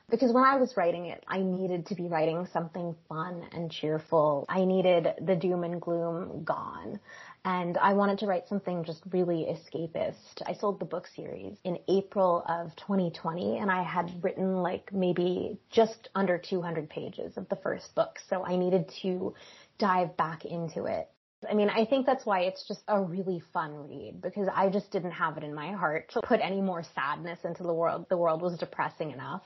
Because 0.10 0.34
when 0.34 0.44
I 0.44 0.56
was 0.56 0.76
writing 0.76 1.06
it, 1.06 1.24
I 1.28 1.42
needed 1.42 1.86
to 1.88 1.96
be 1.96 2.08
writing 2.08 2.48
something 2.52 2.96
fun 3.08 3.44
and 3.52 3.70
cheerful. 3.70 4.46
I 4.50 4.66
needed 4.66 5.08
the 5.22 5.36
doom 5.36 5.64
and 5.64 5.80
gloom 5.80 6.44
gone. 6.44 7.00
And 7.46 7.78
I 7.78 7.94
wanted 7.94 8.20
to 8.20 8.28
write 8.28 8.48
something 8.48 8.84
just 8.84 9.02
really 9.12 9.46
escapist. 9.46 10.42
I 10.46 10.54
sold 10.54 10.80
the 10.80 10.86
book 10.86 11.08
series 11.08 11.58
in 11.64 11.78
April 11.88 12.44
of 12.50 12.76
2020 12.76 13.58
and 13.60 13.72
I 13.72 13.82
had 13.82 14.24
written 14.24 14.58
like 14.58 14.92
maybe 14.92 15.58
just 15.70 16.10
under 16.16 16.38
200 16.38 16.90
pages 16.90 17.38
of 17.38 17.48
the 17.48 17.56
first 17.56 17.96
book. 17.96 18.20
So 18.30 18.44
I 18.46 18.58
needed 18.58 18.92
to 19.04 19.34
dive 19.78 20.18
back 20.18 20.44
into 20.44 20.86
it. 20.86 21.10
I 21.50 21.54
mean, 21.54 21.70
I 21.70 21.86
think 21.86 22.06
that's 22.06 22.26
why 22.26 22.42
it's 22.42 22.68
just 22.68 22.82
a 22.90 23.02
really 23.02 23.42
fun 23.54 23.88
read 23.88 24.22
because 24.22 24.50
I 24.54 24.70
just 24.70 24.92
didn't 24.92 25.12
have 25.12 25.38
it 25.38 25.44
in 25.46 25.54
my 25.56 25.72
heart 25.72 26.10
to 26.10 26.22
put 26.22 26.42
any 26.42 26.60
more 26.60 26.84
sadness 26.94 27.40
into 27.46 27.64
the 27.64 27.74
world. 27.74 28.08
The 28.10 28.18
world 28.18 28.42
was 28.42 28.58
depressing 28.58 29.12
enough. 29.12 29.44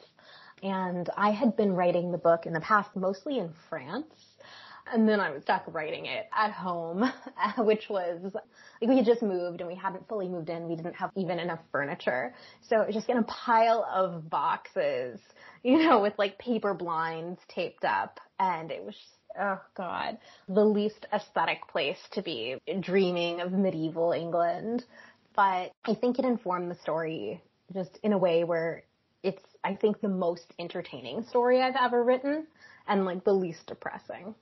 And 0.63 1.07
I 1.15 1.29
had 1.29 1.55
been 1.55 1.73
writing 1.73 2.11
the 2.11 2.17
book 2.17 2.47
in 2.47 2.53
the 2.53 2.61
past 2.61 2.95
mostly 2.95 3.37
in 3.37 3.53
France 3.69 4.07
and 4.91 5.07
then 5.07 5.19
I 5.19 5.31
was 5.31 5.43
stuck 5.43 5.63
writing 5.67 6.05
it 6.05 6.27
at 6.35 6.51
home, 6.51 7.11
which 7.57 7.89
was 7.89 8.19
like 8.33 8.43
we 8.81 8.97
had 8.97 9.05
just 9.05 9.21
moved 9.21 9.61
and 9.61 9.67
we 9.67 9.75
hadn't 9.75 10.07
fully 10.07 10.27
moved 10.27 10.49
in. 10.49 10.67
We 10.67 10.75
didn't 10.75 10.95
have 10.95 11.11
even 11.15 11.39
enough 11.39 11.59
furniture. 11.71 12.33
So 12.61 12.81
it 12.81 12.87
was 12.87 12.95
just 12.95 13.09
in 13.09 13.17
a 13.17 13.23
pile 13.23 13.87
of 13.93 14.29
boxes, 14.29 15.19
you 15.63 15.77
know, 15.79 16.01
with 16.01 16.13
like 16.17 16.37
paper 16.37 16.73
blinds 16.73 17.39
taped 17.47 17.85
up. 17.85 18.19
And 18.39 18.71
it 18.71 18.83
was 18.83 18.95
oh 19.39 19.59
god, 19.75 20.17
the 20.47 20.65
least 20.65 21.07
aesthetic 21.13 21.67
place 21.71 21.97
to 22.11 22.21
be 22.21 22.57
dreaming 22.79 23.41
of 23.41 23.51
medieval 23.51 24.11
England. 24.11 24.83
But 25.35 25.71
I 25.85 25.95
think 25.99 26.19
it 26.19 26.25
informed 26.25 26.69
the 26.69 26.75
story 26.75 27.41
just 27.73 27.97
in 28.03 28.13
a 28.13 28.17
way 28.17 28.43
where 28.43 28.83
it's, 29.23 29.41
I 29.63 29.75
think, 29.75 30.01
the 30.01 30.09
most 30.09 30.53
entertaining 30.59 31.23
story 31.23 31.61
I've 31.61 31.75
ever 31.79 32.03
written 32.03 32.45
and 32.87 33.05
like 33.05 33.23
the 33.23 33.33
least 33.33 33.65
depressing. 33.67 34.35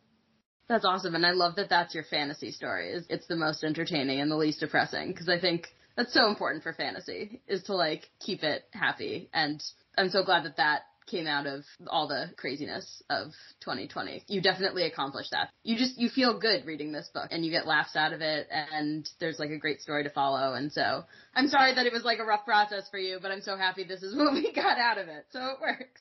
That's 0.72 0.86
awesome, 0.86 1.16
and 1.16 1.26
I 1.26 1.32
love 1.32 1.56
that 1.56 1.68
that's 1.68 1.94
your 1.94 2.06
fantasy 2.06 2.50
story. 2.50 2.94
It's, 2.94 3.06
it's 3.10 3.28
the 3.28 3.36
most 3.36 3.62
entertaining 3.66 4.22
and 4.22 4.32
the 4.32 4.38
least 4.38 4.62
depressing 4.62 5.10
because 5.10 5.28
I 5.28 5.38
think 5.38 5.68
that's 5.98 6.14
so 6.14 6.30
important 6.30 6.64
for 6.64 6.72
fantasy 6.72 7.42
is 7.46 7.64
to 7.64 7.76
like 7.76 8.10
keep 8.22 8.42
it 8.42 8.64
happy. 8.72 9.30
And 9.34 9.62
I'm 9.98 10.08
so 10.08 10.24
glad 10.24 10.46
that 10.46 10.56
that 10.56 10.84
came 11.08 11.28
out 11.28 11.46
of 11.46 11.66
all 11.88 12.08
the 12.08 12.28
craziness 12.38 13.04
of 13.10 13.34
2020. 13.60 14.24
You 14.30 14.42
definitely 14.42 14.84
accomplished 14.86 15.32
that. 15.32 15.50
You 15.64 15.76
just 15.78 16.00
you 16.00 16.08
feel 16.08 16.40
good 16.40 16.66
reading 16.66 16.94
this 16.94 17.10
book 17.14 17.28
and 17.32 17.44
you 17.44 17.52
get 17.52 17.68
laughs 17.68 17.98
out 17.98 18.14
of 18.14 18.22
it 18.22 18.48
and 18.50 19.10
there's 19.20 19.40
like 19.40 19.50
a 19.50 19.58
great 19.58 19.82
story 19.82 20.06
to 20.06 20.10
follow 20.10 20.54
and 20.54 20.72
so 20.72 21.04
I'm 21.36 21.50
sorry 21.50 21.76
that 21.76 21.86
it 21.86 21.92
was 21.92 22.06
like 22.06 22.20
a 22.20 22.24
rough 22.24 22.46
process 22.46 22.88
for 22.90 22.98
you, 22.98 23.20
but 23.22 23.30
I'm 23.30 23.42
so 23.42 23.58
happy 23.58 23.84
this 23.84 24.04
is 24.04 24.16
what 24.16 24.32
we 24.32 24.54
got 24.54 24.78
out 24.78 25.00
of 25.00 25.10
it. 25.10 25.26
So 25.32 25.40
it 25.48 25.60
works. 25.60 26.00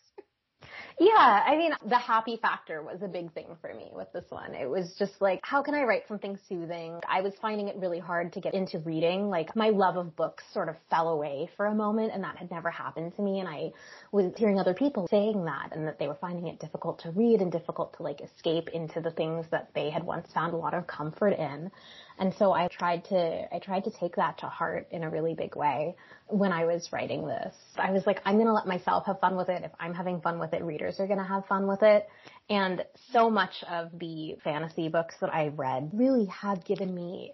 Yeah, 1.03 1.43
I 1.47 1.57
mean, 1.57 1.73
the 1.89 1.97
happy 1.97 2.37
factor 2.37 2.83
was 2.83 3.01
a 3.01 3.09
big 3.09 3.33
thing 3.33 3.57
for 3.63 3.73
me 3.73 3.89
with 3.91 4.13
this 4.13 4.27
one. 4.29 4.55
It 4.55 4.69
was 4.69 4.95
just 4.99 5.13
like, 5.19 5.41
how 5.43 5.63
can 5.63 5.75
I 5.75 5.85
write 5.85 6.03
something 6.07 6.39
soothing? 6.47 7.01
I 7.09 7.23
was 7.23 7.33
finding 7.41 7.69
it 7.69 7.77
really 7.77 7.99
hard 7.99 8.35
to 8.35 8.41
get 8.43 8.53
into 8.53 8.81
reading. 8.81 9.31
Like, 9.31 9.57
my 9.57 9.71
love 9.71 9.97
of 9.97 10.15
books 10.15 10.45
sort 10.53 10.69
of 10.69 10.77
fell 10.91 11.09
away 11.09 11.49
for 11.57 11.65
a 11.65 11.75
moment, 11.75 12.13
and 12.13 12.23
that 12.23 12.37
had 12.37 12.51
never 12.51 12.69
happened 12.69 13.17
to 13.17 13.23
me. 13.23 13.41
And 13.41 13.49
I 13.49 13.73
was 14.13 14.31
hearing 14.37 14.61
other 14.61 14.75
people 14.75 15.09
saying 15.09 15.43
that, 15.47 15.75
and 15.75 15.87
that 15.87 15.99
they 15.99 16.07
were 16.07 16.19
finding 16.21 16.49
it 16.49 16.61
difficult 16.61 16.99
to 17.05 17.13
read 17.13 17.41
and 17.41 17.51
difficult 17.51 17.97
to 17.97 18.03
like 18.03 18.21
escape 18.21 18.69
into 18.69 19.01
the 19.01 19.11
things 19.11 19.47
that 19.53 19.71
they 19.75 19.89
had 19.89 20.05
once 20.05 20.31
found 20.35 20.53
a 20.53 20.59
lot 20.59 20.75
of 20.75 20.87
comfort 20.87 21.33
in. 21.33 21.71
And 22.19 22.35
so 22.39 22.53
I 22.53 22.69
tried 22.69 23.07
to, 23.07 23.55
I 23.55 23.59
tried 23.61 23.85
to 23.85 23.91
take 23.91 24.17
that 24.17 24.37
to 24.41 24.47
heart 24.47 24.89
in 24.91 25.05
a 25.05 25.09
really 25.09 25.33
big 25.33 25.57
way 25.57 25.97
when 26.27 26.53
I 26.53 26.67
was 26.67 26.91
writing 26.93 27.27
this. 27.27 27.55
I 27.77 27.91
was 27.91 28.07
like, 28.07 28.21
I'm 28.27 28.35
going 28.35 28.47
to 28.47 28.53
let 28.53 28.67
myself 28.67 29.07
have 29.07 29.19
fun 29.21 29.37
with 29.37 29.49
it. 29.49 29.63
If 29.65 29.73
I'm 29.81 29.95
having 29.95 30.21
fun 30.21 30.39
with 30.39 30.53
it, 30.53 30.63
readers 30.63 30.90
are 30.99 31.07
going 31.07 31.19
to 31.19 31.25
have 31.25 31.47
fun 31.47 31.67
with 31.67 31.83
it. 31.83 32.09
And 32.49 32.85
so 33.13 33.31
much 33.31 33.63
of 33.69 33.97
the 33.99 34.37
fantasy 34.43 34.89
books 34.89 35.15
that 35.21 35.33
I 35.33 35.49
read 35.49 35.91
really 35.93 36.27
have 36.27 36.65
given 36.65 36.93
me 36.95 37.33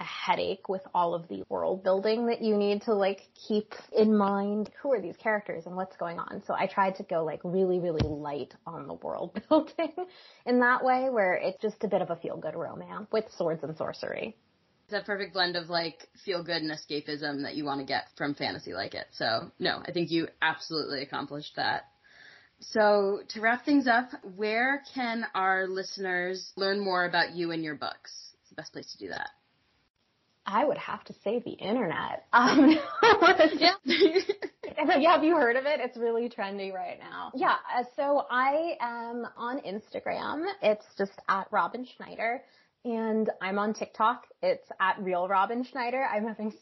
a 0.00 0.04
headache 0.04 0.68
with 0.68 0.82
all 0.92 1.14
of 1.14 1.28
the 1.28 1.44
world 1.48 1.84
building 1.84 2.26
that 2.26 2.42
you 2.42 2.56
need 2.56 2.82
to 2.82 2.94
like 2.94 3.22
keep 3.48 3.72
in 3.96 4.16
mind 4.16 4.70
who 4.82 4.92
are 4.92 5.00
these 5.00 5.16
characters 5.16 5.66
and 5.66 5.76
what's 5.76 5.96
going 5.96 6.18
on. 6.18 6.42
So 6.46 6.54
I 6.54 6.66
tried 6.66 6.96
to 6.96 7.04
go 7.04 7.24
like 7.24 7.40
really, 7.44 7.78
really 7.78 8.06
light 8.06 8.54
on 8.66 8.88
the 8.88 8.94
world 8.94 9.40
building 9.48 9.92
in 10.46 10.60
that 10.60 10.84
way 10.84 11.10
where 11.10 11.34
it's 11.34 11.60
just 11.62 11.84
a 11.84 11.88
bit 11.88 12.02
of 12.02 12.10
a 12.10 12.16
feel 12.16 12.36
good 12.36 12.56
romance 12.56 13.06
with 13.12 13.24
swords 13.36 13.62
and 13.62 13.76
sorcery. 13.76 14.36
It's 14.86 14.94
a 14.94 15.06
perfect 15.06 15.32
blend 15.32 15.56
of 15.56 15.70
like 15.70 16.08
feel 16.24 16.42
good 16.42 16.60
and 16.60 16.70
escapism 16.70 17.42
that 17.42 17.54
you 17.54 17.64
want 17.64 17.80
to 17.80 17.86
get 17.86 18.04
from 18.16 18.34
fantasy 18.34 18.74
like 18.74 18.94
it. 18.94 19.06
So 19.12 19.50
no, 19.58 19.80
I 19.86 19.92
think 19.92 20.10
you 20.10 20.28
absolutely 20.42 21.02
accomplished 21.02 21.56
that. 21.56 21.84
So 22.60 23.20
to 23.30 23.40
wrap 23.40 23.64
things 23.64 23.86
up, 23.86 24.08
where 24.36 24.82
can 24.94 25.26
our 25.34 25.66
listeners 25.68 26.52
learn 26.56 26.80
more 26.80 27.04
about 27.04 27.32
you 27.34 27.50
and 27.50 27.62
your 27.62 27.74
books? 27.74 28.12
It's 28.40 28.50
the 28.50 28.54
best 28.56 28.72
place 28.72 28.90
to 28.92 28.98
do 28.98 29.08
that. 29.08 29.30
I 30.46 30.64
would 30.64 30.78
have 30.78 31.02
to 31.04 31.14
say 31.24 31.40
the 31.40 31.52
internet. 31.52 32.24
Um, 32.32 32.76
yeah. 33.58 33.72
yeah, 34.98 35.12
have 35.12 35.24
you 35.24 35.36
heard 35.36 35.56
of 35.56 35.66
it? 35.66 35.80
It's 35.80 35.96
really 35.96 36.28
trendy 36.28 36.72
right 36.72 36.98
now. 36.98 37.30
Yeah, 37.34 37.54
uh, 37.74 37.84
so 37.96 38.26
I 38.30 38.76
am 38.80 39.26
on 39.36 39.60
Instagram. 39.60 40.44
It's 40.62 40.84
just 40.98 41.12
at 41.28 41.46
Robyn 41.50 41.86
Schneider. 41.96 42.42
And 42.84 43.30
I'm 43.40 43.58
on 43.58 43.72
TikTok. 43.72 44.26
It's 44.42 44.66
at 44.80 45.00
Real 45.00 45.26
Robyn 45.26 45.64
Schneider. 45.64 46.04
I'm 46.04 46.26
having 46.26 46.52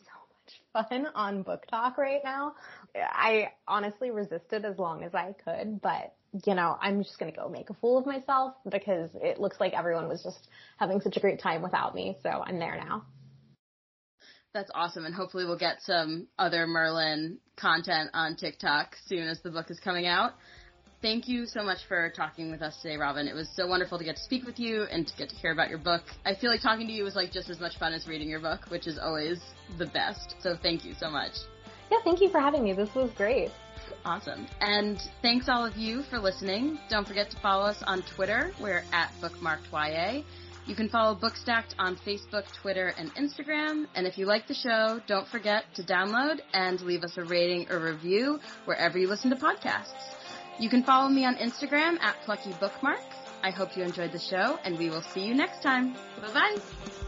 fun 0.73 1.07
on 1.15 1.45
BookTok 1.45 1.97
right 1.99 2.21
now. 2.25 2.55
I 2.95 3.53
honestly 3.67 4.11
resisted 4.11 4.65
as 4.65 4.79
long 4.79 5.05
as 5.05 5.15
I 5.15 5.35
could, 5.45 5.81
but 5.81 6.15
you 6.47 6.55
know, 6.55 6.79
I'm 6.81 7.03
just 7.03 7.19
gonna 7.19 7.33
go 7.33 7.49
make 7.49 7.71
a 7.71 7.75
fool 7.75 7.99
of 7.99 8.07
myself 8.07 8.55
because 8.71 9.11
it 9.15 9.39
looks 9.39 9.61
like 9.61 9.75
everyone 9.75 10.09
was 10.09 10.23
just 10.23 10.49
having 10.79 11.01
such 11.01 11.17
a 11.17 11.21
great 11.21 11.41
time 11.41 11.63
without 11.63 11.95
me. 11.95 12.17
So 12.23 12.31
I'm 12.31 12.59
there 12.59 12.77
now. 12.77 13.05
That's 14.55 14.71
awesome, 14.75 15.07
and 15.07 15.15
hopefully 15.15 15.47
we'll 15.47 15.59
get 15.59 15.81
some 15.81 16.27
other 16.39 16.67
Merlin 16.67 17.39
content 17.57 18.11
on 18.13 18.37
TikTok 18.37 18.97
soon 19.07 19.27
as 19.27 19.41
the 19.41 19.51
book 19.51 19.71
is 19.71 19.81
coming 19.81 20.07
out. 20.07 20.35
Thank 21.03 21.27
you 21.27 21.47
so 21.47 21.65
much 21.65 21.79
for 21.89 22.11
talking 22.11 22.53
with 22.53 22.63
us 22.63 22.77
today, 22.81 22.97
Robyn. 22.97 23.27
It 23.27 23.35
was 23.35 23.49
so 23.57 23.67
wonderful 23.67 23.99
to 23.99 24.05
get 24.05 24.15
to 24.15 24.23
speak 24.23 24.47
with 24.47 24.61
you 24.61 24.85
and 24.85 25.05
to 25.05 25.17
get 25.17 25.31
to 25.31 25.35
hear 25.35 25.51
about 25.51 25.69
your 25.69 25.81
book. 25.81 26.03
I 26.25 26.37
feel 26.37 26.49
like 26.49 26.63
talking 26.63 26.87
to 26.87 26.93
you 26.93 27.03
was 27.03 27.17
like 27.17 27.33
just 27.33 27.51
as 27.51 27.59
much 27.59 27.77
fun 27.77 27.93
as 27.93 28.07
reading 28.07 28.29
your 28.29 28.39
book, 28.39 28.67
which 28.69 28.87
is 28.87 28.99
always 28.99 29.41
the 29.79 29.87
best. 29.87 30.37
So 30.39 30.57
thank 30.63 30.85
you 30.85 30.95
so 30.95 31.11
much. 31.11 31.33
Yeah, 31.91 31.99
thank 32.05 32.21
you 32.21 32.31
for 32.31 32.39
having 32.39 32.63
me. 32.63 32.73
This 32.73 32.95
was 32.95 33.11
great. 33.17 33.51
Awesome. 34.05 34.47
And 34.61 35.01
thanks 35.23 35.49
all 35.49 35.67
of 35.67 35.77
you 35.77 36.05
for 36.05 36.21
listening. 36.21 36.79
Don't 36.89 37.07
forget 37.07 37.33
to 37.33 37.41
follow 37.41 37.65
us 37.65 37.83
on 37.85 38.03
Twitter. 38.15 38.53
We're 38.61 38.85
at 38.93 39.11
bookmarkedya. 39.21 40.23
You 40.67 40.77
can 40.77 40.89
follow 40.89 41.17
Bookstacked 41.17 41.75
on 41.81 41.97
Facebook, 41.97 42.45
Twitter, 42.63 42.95
and 42.97 43.13
Instagram. 43.17 43.89
And 43.97 44.07
if 44.07 44.17
you 44.17 44.27
like 44.27 44.47
the 44.47 44.55
show, 44.55 45.01
don't 45.09 45.27
forget 45.27 45.65
to 45.75 45.83
download 45.83 46.39
and 46.53 46.81
leave 46.83 47.03
us 47.03 47.19
a 47.19 47.25
rating 47.25 47.69
or 47.69 47.81
review 47.81 48.39
wherever 48.67 48.97
you 48.97 49.09
listen 49.09 49.31
to 49.31 49.37
podcasts. 49.37 50.22
You 50.59 50.69
can 50.69 50.83
follow 50.83 51.09
me 51.09 51.25
on 51.25 51.37
Instagram 51.37 52.01
at 52.01 52.17
Plucky 52.25 52.53
Bookmark. 52.61 53.01
I 53.43 53.51
hope 53.51 53.77
you 53.77 53.83
enjoyed 53.83 54.13
the 54.13 54.19
show, 54.21 54.59
and 54.65 54.79
we 54.79 54.91
will 54.91 55.03
see 55.03 55.25
you 55.25 55.35
next 55.35 55.63
time. 55.63 55.95
Bye 56.21 56.33
bye. 56.33 57.02